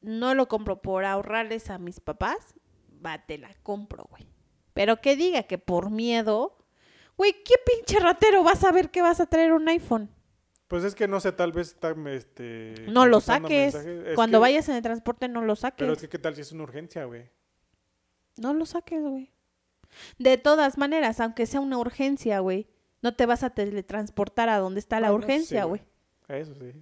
No 0.00 0.34
lo 0.34 0.48
compro 0.48 0.82
por 0.82 1.04
ahorrarles 1.04 1.70
a 1.70 1.78
mis 1.78 2.00
papás, 2.00 2.56
va, 3.04 3.24
te 3.24 3.38
la 3.38 3.54
compro, 3.62 4.04
güey. 4.10 4.26
Pero 4.72 5.00
que 5.00 5.14
diga 5.14 5.44
que 5.44 5.58
por 5.58 5.90
miedo, 5.90 6.58
güey, 7.16 7.32
¿qué 7.44 7.54
pinche 7.64 8.00
ratero 8.00 8.42
vas 8.42 8.64
a 8.64 8.72
ver 8.72 8.90
que 8.90 9.00
vas 9.00 9.20
a 9.20 9.26
traer 9.26 9.52
un 9.52 9.68
iPhone? 9.68 10.10
Pues 10.66 10.82
es 10.82 10.96
que 10.96 11.06
no 11.06 11.20
sé, 11.20 11.30
tal 11.30 11.52
vez 11.52 11.68
está 11.68 11.94
este. 12.08 12.74
No 12.88 13.06
lo 13.06 13.20
saques. 13.20 13.76
Cuando 14.16 14.38
que- 14.38 14.42
vayas 14.42 14.68
en 14.68 14.74
el 14.74 14.82
transporte 14.82 15.28
no 15.28 15.42
lo 15.42 15.54
saques. 15.54 15.78
Pero 15.78 15.92
es 15.92 16.00
que, 16.00 16.08
¿qué 16.08 16.18
tal 16.18 16.34
si 16.34 16.40
es 16.40 16.50
una 16.50 16.64
urgencia, 16.64 17.04
güey? 17.04 17.30
No 18.38 18.52
lo 18.54 18.66
saques, 18.66 19.00
güey. 19.00 19.30
De 20.18 20.36
todas 20.36 20.78
maneras, 20.78 21.20
aunque 21.20 21.46
sea 21.46 21.60
una 21.60 21.78
urgencia, 21.78 22.40
güey, 22.40 22.66
no 23.04 23.14
te 23.14 23.24
vas 23.26 23.44
a 23.44 23.50
teletransportar 23.50 24.48
a 24.48 24.58
donde 24.58 24.80
está 24.80 24.98
la 24.98 25.12
Bueno, 25.12 25.24
sí, 25.26 25.32
urgencia, 25.32 25.64
güey. 25.64 25.80
güey. 26.26 26.40
Eso 26.40 26.54
sí. 26.54 26.72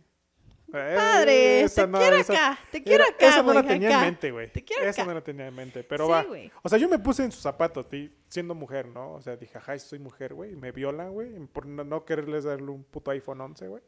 Padre, 0.70 1.60
Esa 1.60 1.82
te 1.84 1.88
no, 1.88 1.98
quiero 1.98 2.16
esa- 2.16 2.32
acá, 2.32 2.58
te 2.70 2.82
quiero 2.82 3.04
era- 3.04 3.12
acá, 3.14 3.28
Esa 3.28 3.42
no 3.42 3.52
la 3.52 3.62
tenía 3.62 3.88
acá. 3.88 3.98
en 3.98 4.04
mente, 4.06 4.30
güey. 4.30 4.50
Te 4.50 4.64
quiero 4.64 4.84
Esa 4.84 5.02
acá. 5.02 5.08
no 5.10 5.14
la 5.14 5.20
tenía 5.22 5.46
en 5.48 5.54
mente. 5.54 5.84
Pero 5.84 6.06
Sí, 6.06 6.10
va. 6.12 6.22
güey. 6.22 6.50
O 6.62 6.68
sea, 6.70 6.78
yo 6.78 6.88
me 6.88 6.98
puse 6.98 7.24
en 7.24 7.30
sus 7.32 7.42
zapatos, 7.42 7.86
ti- 7.90 8.10
siendo 8.28 8.54
mujer, 8.54 8.86
¿no? 8.86 9.12
O 9.12 9.20
sea, 9.20 9.36
dije, 9.36 9.58
ajá, 9.58 9.78
soy 9.78 9.98
mujer, 9.98 10.32
güey. 10.32 10.56
Me 10.56 10.72
violan, 10.72 11.12
güey. 11.12 11.34
Por 11.48 11.66
no, 11.66 11.84
no 11.84 12.06
quererles 12.06 12.44
darle 12.44 12.70
un 12.70 12.84
puto 12.84 13.10
iPhone 13.10 13.42
11, 13.42 13.68
güey. 13.68 13.82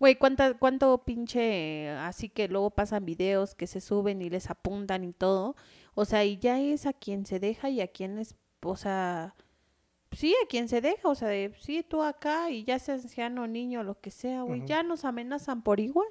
Güey, 0.00 0.16
¿cuánta, 0.16 0.54
¿cuánto 0.58 1.04
pinche, 1.04 1.90
así 1.90 2.30
que 2.30 2.48
luego 2.48 2.70
pasan 2.70 3.04
videos 3.04 3.54
que 3.54 3.66
se 3.66 3.80
suben 3.82 4.22
y 4.22 4.30
les 4.30 4.48
apuntan 4.50 5.04
y 5.04 5.12
todo? 5.12 5.54
O 5.94 6.06
sea, 6.06 6.24
y 6.24 6.38
ya 6.38 6.58
es 6.58 6.86
a 6.86 6.92
quien 6.94 7.26
se 7.26 7.38
deja 7.38 7.68
y 7.68 7.82
a 7.82 7.88
quien 7.88 8.18
es, 8.18 8.34
o 8.62 8.76
sea, 8.76 9.34
sí, 10.12 10.34
a 10.42 10.46
quien 10.48 10.68
se 10.68 10.80
deja, 10.80 11.08
o 11.08 11.14
sea, 11.14 11.28
de, 11.28 11.54
sí, 11.60 11.82
tú 11.82 12.02
acá 12.02 12.50
y 12.50 12.64
ya 12.64 12.78
seas 12.78 13.04
anciano, 13.04 13.46
niño, 13.46 13.82
lo 13.82 14.00
que 14.00 14.10
sea, 14.10 14.42
güey, 14.42 14.64
ya 14.66 14.82
nos 14.82 15.04
amenazan 15.04 15.62
por 15.62 15.80
igual. 15.80 16.08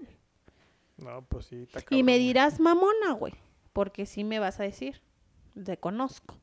No, 0.98 1.24
pues 1.26 1.46
sí, 1.48 1.64
está 1.64 1.80
y 1.80 1.84
cabrón, 1.84 2.06
me 2.06 2.14
güey. 2.14 2.20
dirás 2.20 2.60
mamona, 2.60 3.14
güey, 3.14 3.34
porque 3.74 4.06
sí 4.06 4.24
me 4.24 4.40
vas 4.40 4.60
a 4.60 4.64
decir, 4.64 5.02
te 5.64 5.78
conozco. 5.78 6.38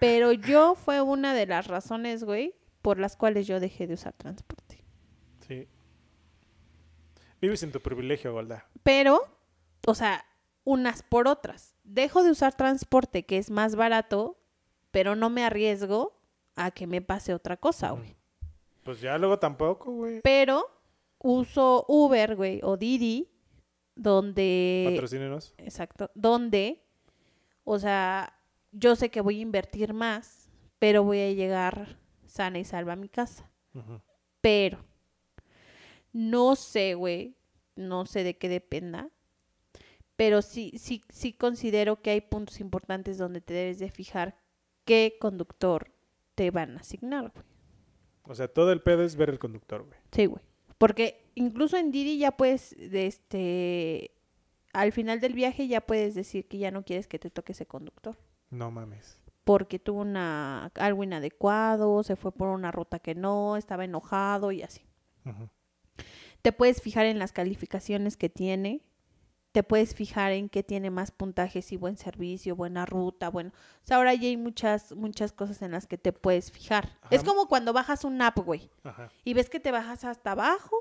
Pero 0.00 0.32
yo 0.32 0.74
fue 0.74 1.00
una 1.00 1.34
de 1.34 1.46
las 1.46 1.66
razones, 1.66 2.24
güey, 2.24 2.54
por 2.82 2.98
las 2.98 3.16
cuales 3.16 3.46
yo 3.46 3.60
dejé 3.60 3.86
de 3.86 3.94
usar 3.94 4.12
transporte. 4.12 4.82
Sí. 5.46 5.68
Vives 7.40 7.62
en 7.62 7.72
tu 7.72 7.80
privilegio, 7.80 8.32
Golda. 8.32 8.66
Pero, 8.82 9.38
o 9.86 9.94
sea, 9.94 10.24
unas 10.64 11.02
por 11.02 11.28
otras. 11.28 11.74
Dejo 11.84 12.22
de 12.22 12.30
usar 12.30 12.54
transporte 12.56 13.24
que 13.24 13.38
es 13.38 13.50
más 13.50 13.76
barato, 13.76 14.38
pero 14.90 15.14
no 15.14 15.30
me 15.30 15.44
arriesgo 15.44 16.13
a 16.56 16.70
que 16.70 16.86
me 16.86 17.02
pase 17.02 17.34
otra 17.34 17.56
cosa, 17.56 17.92
güey. 17.92 18.16
Pues 18.82 19.00
ya 19.00 19.16
luego 19.18 19.38
tampoco, 19.38 19.92
güey. 19.92 20.20
Pero 20.22 20.70
uso 21.18 21.84
Uber, 21.88 22.36
güey, 22.36 22.60
o 22.62 22.76
Didi, 22.76 23.30
donde... 23.94 24.90
Patrocínenos. 24.90 25.54
Exacto. 25.58 26.10
Donde, 26.14 26.84
o 27.64 27.78
sea, 27.78 28.38
yo 28.72 28.94
sé 28.96 29.10
que 29.10 29.20
voy 29.20 29.38
a 29.38 29.42
invertir 29.42 29.94
más, 29.94 30.50
pero 30.78 31.02
voy 31.02 31.20
a 31.20 31.32
llegar 31.32 31.98
sana 32.26 32.58
y 32.58 32.64
salva 32.64 32.92
a 32.92 32.96
mi 32.96 33.08
casa. 33.08 33.50
Pero 34.40 34.84
no 36.12 36.54
sé, 36.54 36.94
güey, 36.94 37.36
no 37.74 38.06
sé 38.06 38.22
de 38.22 38.36
qué 38.36 38.48
dependa, 38.48 39.10
pero 40.16 40.42
sí, 40.42 40.72
sí, 40.78 41.02
sí 41.08 41.32
considero 41.32 42.02
que 42.02 42.10
hay 42.10 42.20
puntos 42.20 42.60
importantes 42.60 43.18
donde 43.18 43.40
te 43.40 43.54
debes 43.54 43.78
de 43.78 43.90
fijar 43.90 44.36
qué 44.84 45.16
conductor 45.20 45.93
te 46.34 46.50
van 46.50 46.76
a 46.76 46.80
asignar, 46.80 47.30
güey. 47.32 47.44
O 48.26 48.34
sea, 48.34 48.48
todo 48.48 48.72
el 48.72 48.80
pedo 48.80 49.02
es 49.02 49.16
ver 49.16 49.30
el 49.30 49.38
conductor, 49.38 49.84
güey. 49.84 49.98
Sí, 50.12 50.26
güey. 50.26 50.42
Porque 50.78 51.30
incluso 51.34 51.76
en 51.76 51.90
Didi 51.90 52.18
ya 52.18 52.36
puedes, 52.36 52.74
de 52.76 53.06
este, 53.06 54.12
al 54.72 54.92
final 54.92 55.20
del 55.20 55.34
viaje 55.34 55.68
ya 55.68 55.80
puedes 55.80 56.14
decir 56.14 56.48
que 56.48 56.58
ya 56.58 56.70
no 56.70 56.84
quieres 56.84 57.06
que 57.06 57.18
te 57.18 57.30
toque 57.30 57.52
ese 57.52 57.66
conductor. 57.66 58.16
No 58.50 58.70
mames. 58.70 59.18
Porque 59.44 59.78
tuvo 59.78 60.00
una, 60.00 60.66
algo 60.74 61.04
inadecuado, 61.04 62.02
se 62.02 62.16
fue 62.16 62.32
por 62.32 62.48
una 62.48 62.72
ruta 62.72 62.98
que 62.98 63.14
no, 63.14 63.56
estaba 63.56 63.84
enojado 63.84 64.52
y 64.52 64.62
así. 64.62 64.82
Te 66.42 66.52
puedes 66.52 66.80
fijar 66.82 67.06
en 67.06 67.18
las 67.18 67.32
calificaciones 67.32 68.16
que 68.16 68.28
tiene. 68.28 68.82
Te 69.54 69.62
puedes 69.62 69.94
fijar 69.94 70.32
en 70.32 70.48
qué 70.48 70.64
tiene 70.64 70.90
más 70.90 71.12
puntajes 71.12 71.70
y 71.70 71.76
buen 71.76 71.96
servicio, 71.96 72.56
buena 72.56 72.86
ruta, 72.86 73.28
bueno. 73.28 73.52
O 73.54 73.86
sea, 73.86 73.98
ahora 73.98 74.12
ya 74.12 74.26
hay 74.26 74.36
muchas, 74.36 74.90
muchas 74.96 75.30
cosas 75.30 75.62
en 75.62 75.70
las 75.70 75.86
que 75.86 75.96
te 75.96 76.12
puedes 76.12 76.50
fijar. 76.50 76.98
Es 77.08 77.22
como 77.22 77.46
cuando 77.46 77.72
bajas 77.72 78.02
un 78.02 78.20
app, 78.20 78.36
güey. 78.38 78.68
Ajá. 78.82 79.12
Y 79.22 79.32
ves 79.32 79.48
que 79.48 79.60
te 79.60 79.70
bajas 79.70 80.04
hasta 80.04 80.32
abajo 80.32 80.76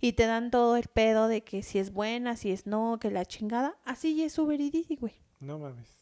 y 0.00 0.12
te 0.12 0.26
dan 0.26 0.52
todo 0.52 0.76
el 0.76 0.84
pedo 0.84 1.26
de 1.26 1.42
que 1.42 1.64
si 1.64 1.80
es 1.80 1.92
buena, 1.92 2.36
si 2.36 2.52
es 2.52 2.64
no, 2.64 2.98
que 3.00 3.10
la 3.10 3.24
chingada. 3.24 3.76
Así 3.84 4.14
ya 4.14 4.26
es 4.26 4.38
Uber 4.38 4.60
y 4.60 4.70
Didi, 4.70 4.94
güey. 4.94 5.14
No 5.40 5.58
mames. 5.58 5.98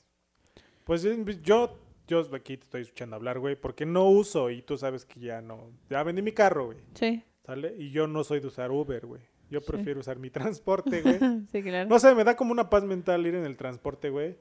Pues 0.84 1.02
eh, 1.06 1.24
yo, 1.42 1.78
yo 2.06 2.20
aquí 2.34 2.58
te 2.58 2.64
estoy 2.64 2.82
escuchando 2.82 3.16
hablar, 3.16 3.38
güey, 3.38 3.56
porque 3.56 3.86
no 3.86 4.10
uso 4.10 4.50
y 4.50 4.60
tú 4.60 4.76
sabes 4.76 5.06
que 5.06 5.20
ya 5.20 5.40
no. 5.40 5.70
Ya 5.88 6.02
vendí 6.02 6.20
mi 6.20 6.32
carro, 6.32 6.66
güey. 6.66 6.78
Sí. 6.92 7.24
¿Sale? 7.46 7.74
Y 7.78 7.90
yo 7.92 8.06
no 8.06 8.24
soy 8.24 8.40
de 8.40 8.48
usar 8.48 8.70
Uber, 8.70 9.06
güey. 9.06 9.22
Yo 9.50 9.60
Sí. 9.60 9.66
prefiero 9.66 10.00
usar 10.00 10.18
mi 10.18 10.30
transporte, 10.30 11.02
güey. 11.02 11.18
sí, 11.52 11.62
claro. 11.62 11.88
No 11.88 11.98
sé, 11.98 12.14
me 12.14 12.24
da 12.24 12.36
como 12.36 12.52
una 12.52 12.70
paz 12.70 12.84
mental 12.84 13.26
ir 13.26 13.34
en 13.34 13.44
el 13.44 13.56
transporte, 13.56 14.10
güey. 14.10 14.36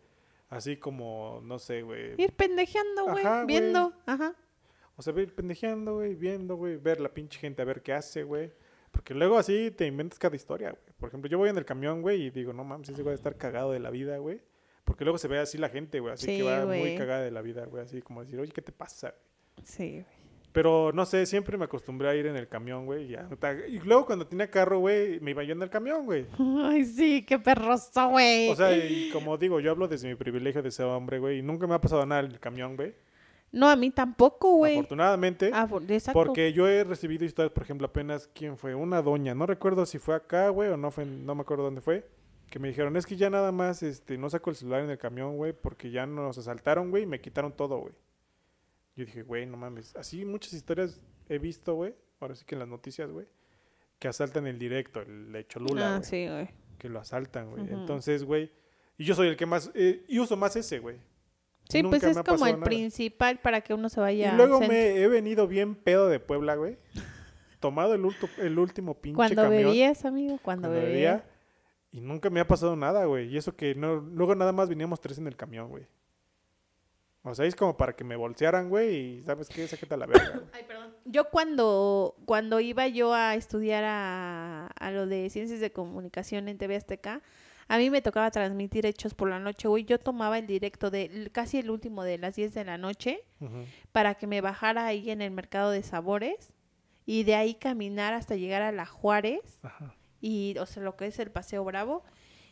Así 0.50 0.78
como, 0.78 1.42
no 1.44 1.60
sé, 1.60 1.82
güey. 1.84 2.14
Ir 2.18 2.34
pendejeando, 2.34 3.06
güey. 3.06 3.24
Viendo. 3.46 3.94
Ajá. 4.06 4.34
O 4.96 5.02
sea, 5.02 5.14
ir 5.20 5.34
pendejeando, 5.34 5.96
güey, 5.96 6.16
viendo, 6.16 6.56
güey, 6.56 6.78
ver 6.78 7.00
la 7.00 7.10
pinche 7.14 7.40
gente, 7.40 7.62
a 7.62 7.66
ver 7.66 7.82
qué 7.82 7.94
hace, 7.94 8.24
güey. 8.24 8.52
Porque 8.92 9.14
luego 9.14 9.38
así 9.38 9.72
te 9.72 9.86
inventas 9.86 10.18
cada 10.20 10.36
historia, 10.36 10.72
güey. 10.72 10.94
Por 11.00 11.10
ejemplo, 11.10 11.30
yo 11.30 11.38
voy 11.38 11.50
en 11.50 11.58
el 11.58 11.66
camión, 11.66 12.02
güey, 12.02 12.24
y 12.24 12.30
digo, 12.32 12.52
no 12.54 12.64
mames, 12.64 12.90
ese 12.90 13.04
güey 13.04 13.06
va 13.06 13.12
a 13.12 13.16
estar 13.16 13.38
cagado 13.38 13.72
de 13.72 13.80
la 13.80 13.92
vida, 13.92 14.18
güey. 14.18 14.42
Porque 14.84 15.06
luego 15.06 15.18
se 15.20 15.28
ve 15.28 15.38
así 15.38 15.58
la 15.60 15.70
gente, 15.70 16.00
güey, 16.00 16.14
así 16.16 16.26
Sí, 16.26 16.38
que 16.38 16.44
va 16.44 16.66
muy 16.66 16.80
güey. 16.80 16.98
cagada 16.98 17.22
de 17.22 17.30
la 17.32 17.42
vida, 17.44 17.66
güey. 17.66 17.84
Así 17.84 18.02
como 18.02 18.22
decir, 18.22 18.40
oye, 18.40 18.52
¿qué 18.52 18.62
te 18.64 18.72
pasa? 18.72 19.14
güey? 19.56 19.66
Sí, 19.68 19.92
güey. 20.04 20.19
Pero 20.52 20.92
no 20.94 21.06
sé, 21.06 21.26
siempre 21.28 21.58
me 21.58 21.66
acostumbré 21.66 22.10
a 22.10 22.16
ir 22.16 22.26
en 22.26 22.36
el 22.36 22.48
camión, 22.48 22.86
güey. 22.86 23.06
y 23.06 23.08
ya. 23.10 23.30
Y 23.68 23.80
luego 23.80 24.06
cuando 24.08 24.26
tenía 24.26 24.50
carro, 24.50 24.80
güey, 24.80 25.20
me 25.20 25.32
iba 25.32 25.44
yo 25.44 25.54
en 25.54 25.62
el 25.62 25.70
camión, 25.70 26.06
güey. 26.06 26.26
Ay, 26.64 26.86
sí, 26.86 27.24
qué 27.24 27.38
perroso, 27.38 28.10
güey. 28.10 28.50
O 28.50 28.56
sea, 28.56 28.76
y 28.76 29.10
como 29.12 29.38
digo, 29.38 29.60
yo 29.60 29.72
hablo 29.72 29.88
desde 29.88 30.08
mi 30.08 30.16
privilegio 30.16 30.64
de 30.64 30.72
ser 30.72 30.88
hombre, 30.88 31.20
güey, 31.20 31.40
y 31.40 31.42
nunca 31.44 31.68
me 31.68 31.76
ha 31.76 31.82
pasado 31.82 32.06
nada 32.06 32.22
en 32.22 32.32
el 32.32 32.40
camión, 32.40 32.76
güey. 32.76 32.96
no, 33.52 33.70
a 33.70 33.76
mí 33.76 33.92
tampoco, 33.92 34.56
güey. 34.56 34.78
Afortunadamente. 34.78 35.52
Ah, 35.54 35.68
exacto. 35.88 36.20
Porque 36.20 36.52
yo 36.52 36.68
he 36.68 36.84
recibido 36.84 37.26
historias, 37.26 37.54
por 37.54 37.64
ejemplo, 37.64 37.86
apenas, 37.86 38.28
¿quién 38.34 38.58
fue? 38.58 38.74
Una 38.74 39.02
doña, 39.04 39.36
no 39.36 39.46
recuerdo 39.46 39.86
si 39.86 40.00
fue 40.00 40.16
acá, 40.16 40.50
güey, 40.50 40.70
o 40.70 40.78
no 40.78 40.90
fue, 40.90 41.06
no 41.06 41.36
me 41.36 41.42
acuerdo 41.42 41.64
dónde 41.66 41.82
fue, 41.82 42.08
que 42.50 42.58
me 42.58 42.70
dijeron, 42.70 42.98
es 42.98 43.06
que 43.06 43.16
ya 43.18 43.30
nada 43.30 43.52
más, 43.52 43.84
este, 43.84 44.18
no 44.18 44.30
saco 44.32 44.50
el 44.50 44.56
celular 44.56 44.84
en 44.84 44.90
el 44.90 44.98
camión, 44.98 45.38
güey, 45.38 45.54
porque 45.54 45.92
ya 45.92 46.08
nos 46.08 46.40
asaltaron, 46.40 46.90
güey, 46.90 47.04
y 47.04 47.06
me 47.06 47.22
quitaron 47.22 47.52
todo, 47.56 47.78
güey. 47.78 47.94
Yo 49.00 49.06
dije, 49.06 49.24
güey, 49.24 49.46
no 49.46 49.56
mames, 49.56 49.96
así 49.96 50.26
muchas 50.26 50.52
historias 50.52 51.00
he 51.30 51.40
visto, 51.40 51.74
güey, 51.74 51.96
ahora 52.20 52.36
sí 52.36 52.44
que 52.44 52.56
en 52.56 52.60
las 52.60 52.68
noticias, 52.68 53.10
güey, 53.10 53.28
que 53.98 54.10
asaltan 54.10 54.46
el 54.46 54.60
directo, 54.60 55.00
el 55.00 55.32
de 55.32 55.48
Cholula, 55.48 55.96
ah, 55.96 56.04
sí, 56.04 56.28
güey. 56.28 56.50
que 56.78 56.90
lo 56.90 57.00
asaltan, 57.00 57.50
güey. 57.50 57.64
Entonces, 57.72 58.26
güey, 58.26 58.52
y 58.98 59.06
yo 59.06 59.16
soy 59.16 59.30
el 59.30 59.38
que 59.38 59.46
más, 59.46 59.72
eh, 59.74 60.04
y 60.10 60.20
uso 60.20 60.36
más 60.36 60.58
ese, 60.58 60.80
güey. 60.80 60.98
Sí, 61.70 61.82
Nunca 61.82 61.98
pues 61.98 62.18
es 62.18 62.24
como 62.24 62.46
el 62.46 62.56
nada. 62.56 62.66
principal 62.66 63.40
para 63.40 63.62
que 63.62 63.74
uno 63.74 63.88
se 63.88 64.02
vaya. 64.02 64.34
Y 64.34 64.36
luego 64.36 64.60
me 64.60 64.98
he 65.02 65.08
venido 65.08 65.48
bien 65.48 65.76
pedo 65.76 66.10
de 66.10 66.20
Puebla, 66.20 66.56
güey. 66.56 66.78
Tomado 67.62 67.94
el, 67.94 68.06
el 68.40 68.60
último 68.60 69.00
pinche 69.00 69.16
Cuando 69.16 69.44
camión. 69.44 69.64
bebías, 69.64 70.04
amigo, 70.04 70.40
cuando, 70.44 70.68
cuando 70.68 70.86
bebía. 70.86 71.14
bebía. 71.14 71.26
Y 71.94 72.02
nunca 72.02 72.30
me 72.30 72.42
ha 72.42 72.48
pasado 72.48 72.76
nada, 72.76 73.06
güey. 73.06 73.30
Y 73.30 73.38
eso 73.38 73.56
que 73.56 73.76
no, 73.76 73.96
luego 73.96 74.36
nada 74.36 74.52
más 74.52 74.68
veníamos 74.68 75.00
tres 75.00 75.20
en 75.20 75.28
el 75.28 75.38
camión, 75.38 75.70
güey. 75.70 75.88
O 77.24 77.36
sea, 77.36 77.46
es 77.46 77.56
como 77.56 77.76
para 77.76 77.94
que 77.94 78.04
me 78.04 78.16
bolsearan, 78.16 78.70
güey, 78.70 78.96
y 78.96 79.24
¿sabes 79.24 79.50
qué? 79.50 79.68
Sáquete 79.68 79.94
a 79.94 79.98
la 79.98 80.06
verga. 80.06 80.42
Ay, 80.54 80.64
perdón. 80.68 80.94
Yo 81.06 81.30
cuando, 81.30 82.16
cuando 82.26 82.60
iba 82.60 82.88
yo 82.88 83.14
a 83.14 83.36
estudiar 83.36 83.84
a, 83.84 84.68
a 84.68 84.92
lo 84.92 85.06
de 85.06 85.30
ciencias 85.30 85.60
de 85.60 85.72
comunicación 85.72 86.48
en 86.48 86.58
TV 86.58 86.78
Azteca, 86.78 87.22
a 87.68 87.78
mí 87.78 87.92
me 87.92 88.02
tocaba 88.02 88.32
transmitir 88.32 88.86
hechos 88.88 89.14
por 89.14 89.30
la 89.30 89.40
noche, 89.40 89.68
güey. 89.68 89.86
Yo 89.86 90.00
tomaba 90.00 90.40
el 90.40 90.48
directo 90.48 90.90
de 90.90 91.30
casi 91.32 91.60
el 91.60 91.70
último 91.70 92.04
de 92.04 92.18
las 92.18 92.36
10 92.36 92.54
de 92.56 92.66
la 92.66 92.80
noche 92.80 93.24
para 93.92 94.16
que 94.16 94.26
me 94.26 94.42
bajara 94.42 94.88
ahí 94.88 95.12
en 95.12 95.22
el 95.22 95.30
mercado 95.30 95.70
de 95.70 95.84
sabores 95.84 96.54
y 97.06 97.24
de 97.26 97.36
ahí 97.36 97.54
caminar 97.54 98.16
hasta 98.16 98.36
llegar 98.36 98.64
a 98.64 98.72
la 98.72 98.88
Juárez 98.88 99.60
Ajá. 99.62 99.94
y, 100.20 100.56
o 100.60 100.66
sea, 100.66 100.82
lo 100.82 100.96
que 100.96 101.06
es 101.06 101.20
el 101.20 101.30
Paseo 101.30 101.64
Bravo 101.64 102.04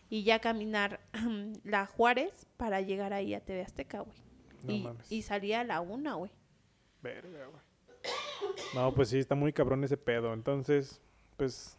y 0.08 0.24
ya 0.24 0.38
caminar 0.40 1.00
la 1.64 1.88
Juárez 1.88 2.46
para 2.56 2.82
llegar 2.82 3.12
ahí 3.12 3.34
a 3.34 3.40
TV 3.40 3.62
Azteca, 3.62 4.02
güey. 4.02 4.27
No 4.68 4.74
y, 4.74 4.82
mames. 4.84 5.12
y 5.12 5.22
salía 5.24 5.62
a 5.62 5.64
la 5.64 5.82
una, 5.82 6.16
güey. 6.16 6.32
Verga, 7.02 7.48
güey. 7.48 7.62
No, 8.76 8.94
pues 8.94 9.10
sí, 9.10 9.20
está 9.20 9.36
muy 9.36 9.52
cabrón 9.54 9.84
ese 9.84 9.98
pedo. 9.98 10.34
Entonces, 10.34 11.02
pues. 11.38 11.78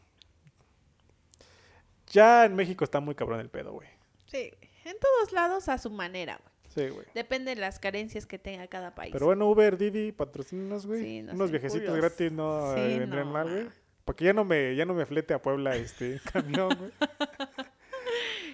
Ya 2.09 2.45
en 2.47 2.55
México 2.57 2.84
está 2.84 3.01
muy 3.01 3.14
cabrón 3.14 3.41
el 3.41 3.51
pedo, 3.51 3.72
güey. 3.72 3.89
Sí, 4.26 4.53
en 4.84 4.97
todos 4.99 5.32
lados 5.32 5.68
a 5.68 5.78
su 5.78 5.91
manera, 5.91 6.41
güey. 6.43 6.49
Sí, 6.89 6.95
güey. 6.95 7.07
Depende 7.14 7.55
de 7.55 7.61
las 7.61 7.78
carencias 7.78 8.26
que 8.26 8.39
tenga 8.39 8.66
cada 8.68 8.95
país. 8.95 9.12
Pero 9.12 9.26
bueno, 9.26 9.47
Uber, 9.49 9.76
Didi, 9.76 10.12
patrocínanos, 10.12 10.86
güey. 10.86 11.03
Sí, 11.03 11.22
no 11.22 11.32
Unos 11.32 11.51
sean 11.51 11.61
viajecitos 11.61 11.89
culos. 11.89 12.01
gratis 12.01 12.32
no 12.32 12.74
Sí, 12.74 12.80
eh, 12.80 12.99
vendrían 12.99 13.26
no, 13.26 13.32
mal, 13.32 13.47
ma. 13.47 13.53
güey. 13.53 13.68
Porque 14.05 14.24
ya 14.24 14.32
no 14.32 14.45
me, 14.45 14.74
ya 14.76 14.84
no 14.86 14.95
me 14.95 15.05
flete 15.05 15.34
a 15.34 15.43
Puebla 15.43 15.76
este 15.76 16.20
camión, 16.32 16.68
güey. 16.78 16.91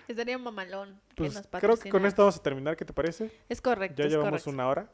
Estaría 0.09 0.39
mamalón 0.39 1.01
que 1.11 1.15
Pues 1.17 1.35
nos 1.35 1.47
creo 1.47 1.77
que 1.77 1.89
con 1.91 2.05
esto 2.07 2.23
vamos 2.23 2.37
a 2.37 2.43
terminar, 2.43 2.77
¿qué 2.77 2.85
te 2.85 2.93
parece? 2.93 3.31
Es 3.49 3.61
correcto, 3.61 3.97
Ya 3.99 4.05
es 4.07 4.11
llevamos 4.13 4.31
correcto. 4.33 4.51
una 4.51 4.69
hora. 4.69 4.91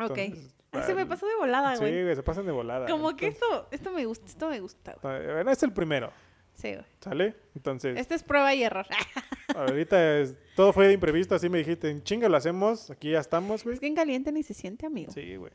Ok. 0.00 0.16
entonces, 0.18 0.54
Ay, 0.72 0.82
se 0.84 0.94
me 0.94 1.06
pasó 1.06 1.26
de 1.26 1.34
volada, 1.36 1.74
Sí, 1.76 1.80
güey. 1.80 2.02
güey, 2.04 2.14
se 2.14 2.22
pasan 2.22 2.46
de 2.46 2.52
volada. 2.52 2.86
Como 2.88 3.16
que 3.16 3.26
esto, 3.28 3.68
esto 3.70 3.90
me 3.90 4.04
gusta, 4.04 4.26
esto 4.26 4.48
me 4.50 4.60
gusta, 4.60 4.96
güey. 5.02 5.26
Bueno, 5.26 5.50
es 5.50 5.62
el 5.62 5.72
primero, 5.72 6.12
Sí, 6.54 6.72
güey. 6.74 6.84
¿sale? 7.00 7.34
Entonces, 7.56 7.98
Esta 7.98 8.14
es 8.14 8.22
prueba 8.22 8.54
y 8.54 8.62
error. 8.62 8.86
ahorita 9.56 10.18
es- 10.18 10.36
todo 10.54 10.72
fue 10.72 10.86
de 10.88 10.92
imprevisto, 10.92 11.34
así 11.34 11.48
me 11.48 11.58
dijiste, 11.58 11.88
en 11.90 12.02
chinga 12.02 12.28
lo 12.28 12.36
hacemos, 12.36 12.90
aquí 12.90 13.10
ya 13.12 13.18
estamos, 13.20 13.64
güey. 13.64 13.74
Es 13.74 13.80
que 13.80 13.86
en 13.86 13.94
caliente 13.94 14.30
ni 14.30 14.42
se 14.42 14.54
siente, 14.54 14.86
amigo. 14.86 15.10
Sí, 15.12 15.36
güey. 15.36 15.52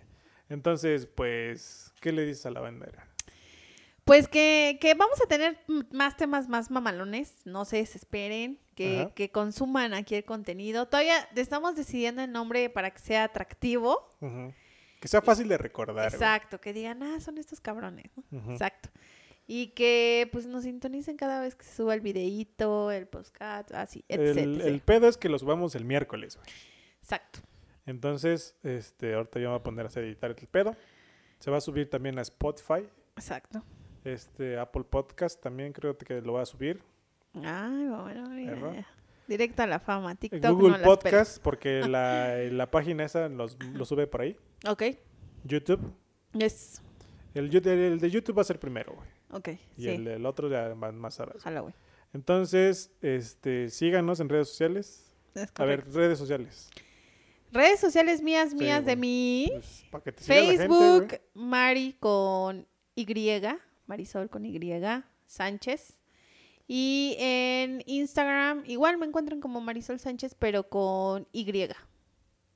Entonces, 0.50 1.06
pues, 1.06 1.94
¿qué 2.02 2.12
le 2.12 2.26
dices 2.26 2.46
a 2.48 2.52
la 2.52 2.60
bandera? 2.60 3.08
Pues 4.06 4.28
que, 4.28 4.78
que 4.82 4.96
vamos 4.96 5.22
a 5.22 5.28
tener 5.28 5.58
más 5.92 6.18
temas 6.18 6.50
más 6.50 6.70
mamalones, 6.70 7.36
no 7.46 7.64
se 7.64 7.78
desesperen, 7.78 8.60
que, 8.74 9.10
que 9.16 9.30
consuman 9.32 9.94
aquí 9.94 10.16
el 10.16 10.26
contenido. 10.26 10.88
Todavía 10.88 11.28
estamos 11.36 11.76
decidiendo 11.76 12.22
el 12.24 12.32
nombre 12.32 12.70
para 12.70 12.92
que 12.92 13.00
sea 13.00 13.24
atractivo. 13.26 14.10
Que 15.00 15.08
sea 15.08 15.22
fácil 15.22 15.48
de 15.48 15.58
recordar. 15.58 16.10
güey. 16.10 16.16
Exacto, 16.16 16.60
que 16.62 16.74
digan, 16.74 17.04
ah, 17.04 17.20
son 17.20 17.38
estos 17.38 17.60
cabrones. 17.60 18.12
Exacto. 18.50 18.90
Y 19.46 19.68
que 19.72 20.30
pues 20.32 20.46
nos 20.46 20.64
sintonicen 20.64 21.18
cada 21.18 21.42
vez 21.42 21.56
que 21.56 21.66
se 21.66 21.76
suba 21.76 21.94
el 21.94 22.00
videíto, 22.02 22.92
el 22.92 23.08
podcast, 23.08 23.72
así, 23.74 24.06
etc. 24.08 24.38
El, 24.38 24.62
el 24.62 24.80
pedo 24.82 25.08
es 25.10 25.18
que 25.18 25.28
lo 25.28 25.38
subamos 25.38 25.76
el 25.76 25.84
miércoles, 25.84 26.38
güey. 26.38 26.48
Exacto. 27.02 27.40
Entonces, 27.86 28.56
este, 28.64 29.14
ahorita 29.14 29.40
yo 29.40 29.48
me 29.48 29.52
voy 29.56 29.60
a 29.60 29.64
poner 29.64 29.86
a 29.88 30.00
editar 30.00 30.32
el 30.32 30.48
pedo. 30.48 30.76
Se 31.40 31.52
va 31.52 31.58
a 31.58 31.62
subir 31.62 31.90
también 31.90 32.18
a 32.18 32.22
Spotify, 32.22 32.88
Exacto. 33.18 33.62
este, 34.06 34.58
Apple 34.58 34.86
Podcast 34.86 35.42
también 35.42 35.74
creo 35.74 35.98
que 35.98 36.22
lo 36.22 36.34
va 36.34 36.44
a 36.44 36.46
subir. 36.46 36.82
Ay, 37.36 37.88
bueno, 37.88 38.30
mira. 38.30 38.88
Directo 39.28 39.64
a 39.64 39.68
la 39.68 39.80
fama. 39.80 40.16
TikTok 40.16 40.52
Google 40.52 40.78
no. 40.78 40.84
Podcast, 40.84 41.42
porque 41.42 41.82
la, 41.88 42.36
la 42.52 42.70
página 42.70 43.06
esa 43.06 43.30
los, 43.30 43.58
lo 43.74 43.86
sube 43.86 44.08
por 44.08 44.22
ahí. 44.22 44.38
Ok. 44.68 44.84
YouTube. 45.44 45.94
Es. 46.38 46.82
El, 47.34 47.50
de 47.50 48.10
YouTube 48.12 48.38
va 48.38 48.42
a 48.42 48.46
ser 48.46 48.60
primero, 48.60 48.94
güey. 48.94 49.08
Ok. 49.32 49.48
Y 49.78 49.84
sí. 49.84 49.90
el, 49.90 50.08
el 50.08 50.26
otro 50.26 50.50
ya 50.50 50.76
más, 50.76 50.94
más 50.94 51.20
horas. 51.20 51.38
Ojalá, 51.38 51.62
güey. 51.62 51.74
Entonces, 52.14 52.92
este, 53.02 53.70
síganos 53.70 54.20
en 54.20 54.30
redes 54.30 54.50
sociales. 54.50 55.16
Es 55.34 55.52
A 55.56 55.66
ver, 55.66 55.92
redes 55.92 56.20
sociales. 56.20 56.70
Redes 57.52 57.80
sociales 57.80 58.22
mías, 58.22 58.52
Sí, 58.52 58.56
mías 58.56 58.86
de 58.86 58.96
mí. 58.96 59.48
Pues, 59.52 59.86
para 59.90 60.04
que 60.04 60.12
te 60.12 60.24
gente, 60.24 60.58
Facebook. 60.58 61.22
Mari 61.34 61.96
con 62.00 62.68
Y, 62.96 63.06
Marisol 63.88 64.30
con 64.30 64.46
Y, 64.46 64.60
Sánchez. 65.26 65.98
Y 66.76 67.16
en 67.20 67.84
Instagram, 67.86 68.64
igual 68.66 68.98
me 68.98 69.06
encuentran 69.06 69.40
como 69.40 69.62
Marisol 69.62 70.00
Sánchez, 70.00 70.34
pero 70.34 70.68
con 70.68 71.28
Y, 71.32 71.46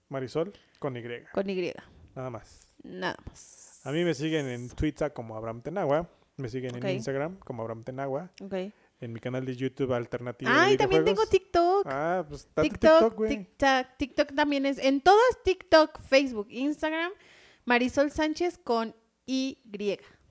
Marisol 0.10 0.54
con 0.80 0.98
Y. 0.98 1.04
con 1.32 1.48
Y, 1.48 1.72
Nada 2.16 2.32
más. 2.32 2.68
nada 2.82 3.16
más. 3.30 3.80
A 3.84 3.92
mí 3.92 4.04
me 4.04 4.16
siguen 4.16 4.48
en 4.48 4.70
Twitter 4.70 5.14
como 5.14 5.38
Abraham 5.38 5.62
Tenagua. 5.62 6.10
Me 6.36 6.50
siguen 6.50 6.84
en 6.84 6.96
Instagram 6.96 7.38
como 7.42 7.62
Abraham 7.62 7.84
Tenagua. 7.84 8.32
Ok. 8.42 8.56
En 9.02 9.14
mi 9.14 9.20
canal 9.20 9.46
de 9.46 9.56
YouTube 9.56 9.94
Alternativo. 9.94 10.50
de 10.50 10.58
Ay, 10.58 10.78
también 10.78 11.06
tengo. 11.06 11.24
TikTok. 11.28 11.86
Ah, 11.86 12.26
pues 12.28 12.48
TikTok, 12.56 12.64
TikTok, 12.72 13.14
güey. 13.14 13.30
TikTok, 13.30 13.88
TikTok 14.00 14.34
también 14.34 14.66
es. 14.66 14.80
En 14.80 15.00
todas 15.00 15.44
TikTok, 15.44 16.02
Facebook, 16.02 16.48
Instagram, 16.50 17.12
Marisol 17.66 18.10
Sánchez 18.10 18.58
con 18.58 18.96
Y. 19.28 19.60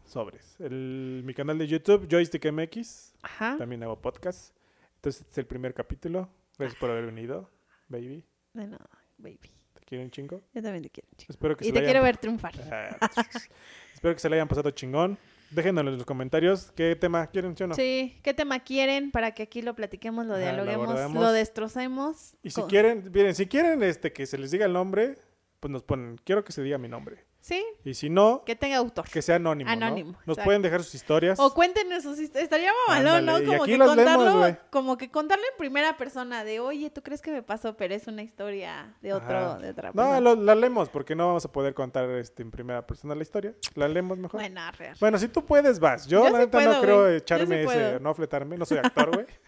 Sobres. 0.07 0.57
El, 0.61 1.23
mi 1.25 1.35
canal 1.35 1.59
de 1.59 1.67
YouTube, 1.67 2.07
Joystick 2.11 2.51
MX. 2.51 3.15
Ajá. 3.23 3.57
También 3.59 3.83
hago 3.83 4.01
podcast. 4.01 4.55
Entonces, 4.97 5.21
este 5.23 5.33
es 5.33 5.39
el 5.39 5.47
primer 5.47 5.75
capítulo. 5.75 6.29
Gracias 6.59 6.79
por 6.81 6.91
haber 6.91 7.07
venido, 7.07 7.51
baby. 7.89 8.25
De 8.55 8.67
nada, 8.67 8.89
baby. 9.19 9.39
Te 9.75 9.81
quiero 9.85 10.05
un 10.05 10.11
chingo. 10.11 10.43
Yo 10.55 10.63
también 10.63 10.83
te 10.83 10.91
quiero, 10.91 11.09
chico. 11.17 11.33
Espero 11.33 11.57
que 11.57 11.65
Y 11.65 11.69
se 11.69 11.73
te 11.75 11.81
la 11.81 11.85
quiero 11.85 11.99
hayan- 12.01 12.05
ver 12.05 12.17
triunfar. 12.17 12.55
Ah, 12.71 12.97
Espero 13.95 14.15
que 14.15 14.21
se 14.21 14.29
le 14.31 14.37
hayan 14.37 14.49
pasado 14.49 14.71
chingón. 14.71 15.19
Déjenos 15.51 15.87
en 15.87 15.93
los 15.97 16.05
comentarios 16.05 16.73
qué 16.75 16.97
tema 16.97 17.25
quieren, 17.29 17.57
¿sí 17.57 17.63
o 17.63 17.67
no? 17.69 17.75
Sí, 17.77 18.19
¿qué 18.25 18.35
tema 18.35 18.59
quieren 18.65 19.13
para 19.13 19.31
que 19.33 19.45
aquí 19.45 19.63
lo 19.63 19.75
platiquemos, 19.77 20.27
lo 20.27 20.33
lo 20.33 20.39
dialoguemos, 20.41 20.87
lo, 20.87 20.99
abordemos. 20.99 21.33
destrocemos? 21.35 22.35
Y 22.43 22.51
si 22.51 22.63
quieren, 22.63 23.11
miren, 23.15 23.33
si 23.35 23.47
quieren 23.47 23.81
este 23.85 24.13
que 24.13 24.27
se 24.27 24.39
les 24.39 24.51
diga 24.51 24.67
el 24.67 24.73
nombre, 24.73 25.17
pues 25.61 25.71
nos 25.71 25.85
ponen, 25.85 26.19
quiero 26.25 26.43
que 26.45 26.51
se 26.53 26.63
diga 26.65 26.79
mi 26.79 26.89
nombre. 26.89 27.25
Sí, 27.47 27.65
Y 27.85 27.95
si 27.95 28.11
no, 28.11 28.43
que 28.45 28.57
tenga 28.57 28.77
autor. 28.79 29.05
que 29.09 29.23
sea 29.23 29.37
anónimo, 29.37 29.71
¿no? 29.71 29.87
Anónimo, 29.87 30.11
Nos 30.27 30.35
exacto. 30.37 30.43
pueden 30.47 30.63
dejar 30.63 30.83
sus 30.83 30.97
historias. 30.97 31.39
O 31.39 31.55
cuéntenos 31.55 32.03
sus 32.03 32.19
historias. 32.19 32.43
Estaría 32.43 32.73
mamalón, 32.89 33.25
¿no? 33.25 33.35
Como 33.35 33.63
aquí 33.63 33.73
que 33.73 33.79
contarlo, 33.79 34.39
güey. 34.39 34.57
como 34.71 34.97
que 34.99 35.11
contarlo 35.13 35.45
en 35.53 35.57
primera 35.57 35.97
persona 35.97 36.43
de, 36.43 36.59
oye, 36.59 36.91
¿tú 36.91 37.05
crees 37.05 37.23
que 37.23 37.31
me 37.31 37.45
pasó? 37.45 37.77
Pero 37.77 37.95
es 37.95 38.09
una 38.09 38.25
historia 38.25 38.97
de 39.01 39.13
otro, 39.13 39.39
Ajá. 39.39 39.59
de 39.59 39.71
otra 39.71 39.91
No, 39.91 39.95
persona. 39.95 40.21
lo- 40.21 40.35
la 40.35 40.55
leemos 40.57 40.89
porque 40.89 41.15
no 41.15 41.29
vamos 41.29 41.45
a 41.45 41.53
poder 41.53 41.73
contar 41.73 42.11
este, 42.11 42.43
en 42.43 42.51
primera 42.51 42.85
persona 42.85 43.15
la 43.15 43.23
historia. 43.23 43.55
La 43.77 43.87
leemos 43.87 44.19
mejor. 44.19 44.41
Bueno, 44.41 44.55
Bueno, 44.57 44.69
arre, 44.69 44.89
arre. 45.01 45.19
si 45.21 45.29
tú 45.29 45.45
puedes, 45.45 45.79
vas. 45.79 46.09
Yo, 46.09 46.25
Yo 46.25 46.31
la 46.31 46.39
sí 46.41 46.45
neta, 46.47 46.59
puedo, 46.59 46.73
no 46.73 46.81
creo. 46.81 46.97
Yo 47.11 47.17
echarme 47.17 47.47
sí 47.59 47.63
ese, 47.63 47.65
puedo. 47.67 48.01
no 48.01 48.13
fletarme. 48.15 48.57
No 48.59 48.67
soy 48.67 48.79
actor, 48.79 49.11
güey. 49.15 49.27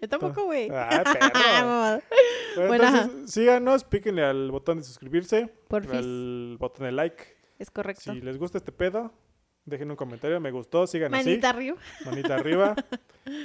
Yo 0.00 0.08
tampoco, 0.08 0.44
güey. 0.44 0.68
Ah, 0.72 2.00
perro. 2.00 2.02
Bueno, 2.68 2.84
entonces, 2.84 3.30
síganos, 3.32 3.84
píquenle 3.84 4.24
al 4.24 4.50
botón 4.50 4.78
de 4.78 4.84
suscribirse, 4.84 5.48
Porfis. 5.68 5.92
al 5.94 6.56
botón 6.58 6.86
de 6.86 6.92
like. 6.92 7.22
Es 7.58 7.70
correcto. 7.70 8.12
Si 8.12 8.20
les 8.20 8.38
gusta 8.38 8.58
este 8.58 8.72
pedo, 8.72 9.12
dejen 9.64 9.90
un 9.90 9.96
comentario, 9.96 10.40
me 10.40 10.50
gustó, 10.50 10.86
sigan 10.86 11.12
Manita 11.12 11.50
así, 11.50 11.56
arriba. 11.56 11.76
manita 12.04 12.34
arriba. 12.34 12.74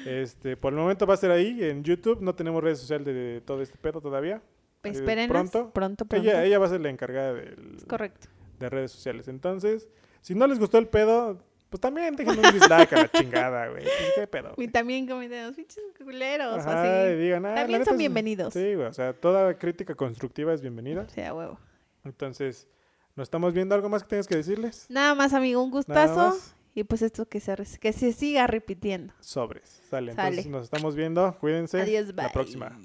Este, 0.06 0.56
por 0.58 0.74
el 0.74 0.80
momento 0.80 1.06
va 1.06 1.14
a 1.14 1.18
ser 1.18 1.30
ahí 1.32 1.62
en 1.64 1.84
YouTube, 1.84 2.22
no 2.22 2.34
tenemos 2.34 2.64
redes 2.64 2.80
sociales 2.80 3.06
de, 3.06 3.14
de 3.14 3.42
todo 3.42 3.62
este 3.62 3.78
pedo 3.78 4.02
todavía. 4.02 4.42
Eh, 4.84 4.90
Espérenos. 4.90 5.30
pronto. 5.30 5.72
Pronto, 5.72 6.06
pronto. 6.06 6.28
Ella, 6.28 6.44
ella 6.46 6.58
va 6.60 6.66
a 6.66 6.70
ser 6.70 6.82
la 6.82 6.90
encargada 6.90 7.34
del- 7.34 7.76
Es 7.78 7.86
correcto. 7.86 8.28
de 8.60 8.70
redes 8.70 8.92
sociales. 8.92 9.28
Entonces, 9.28 9.88
si 10.22 10.34
no 10.34 10.48
les 10.48 10.58
gustó 10.60 10.78
el 10.80 10.88
pedo, 10.88 11.40
pues 11.76 11.82
también 11.82 12.16
dejen 12.16 12.40
un 12.40 12.54
dislike 12.54 12.94
a 12.94 12.96
la 12.96 13.12
chingada, 13.12 13.68
güey. 13.68 13.84
Pues, 13.84 13.96
¿Qué 14.16 14.28
pedo? 14.28 14.54
Y 14.56 14.70
también 14.70 15.06
comentarios, 15.06 15.58
pinches 15.58 15.84
culeros, 16.02 16.60
Ajá, 16.60 16.86
y 16.86 17.10
así. 17.10 17.16
digan, 17.18 17.46
ah, 17.46 17.56
También 17.56 17.84
son 17.84 17.98
bienvenidos. 17.98 18.54
Sí, 18.54 18.76
güey, 18.76 18.88
o 18.88 18.94
sea, 18.94 19.12
toda 19.12 19.58
crítica 19.58 19.94
constructiva 19.94 20.54
es 20.54 20.62
bienvenida. 20.62 21.02
O 21.02 21.10
sea, 21.10 21.34
huevo. 21.34 21.60
Entonces, 22.06 22.70
¿nos 23.18 23.26
estamos 23.26 23.54
viendo 23.54 23.76
algo 23.76 23.90
más 23.90 24.04
que 24.04 24.10
tengas 24.10 24.26
que 24.26 24.38
decirles? 24.38 24.86
Nada 24.88 25.16
más, 25.16 25.34
amigo, 25.34 25.62
un 25.62 25.72
gustazo. 25.72 26.38
Y 26.74 26.86
pues 26.86 27.02
esto 27.02 27.28
que 27.28 27.42
se, 27.42 27.56
que 27.82 27.92
se 27.92 28.14
siga 28.14 28.48
repitiendo. 28.48 29.14
Sobres. 29.20 29.82
Sale. 29.90 30.14
Sale. 30.14 30.30
Entonces, 30.30 30.48
nos 30.48 30.64
estamos 30.64 30.96
viendo. 30.96 31.38
Cuídense. 31.40 31.82
Adiós, 31.82 32.16
bye. 32.16 32.24
La 32.28 32.32
próxima. 32.32 32.78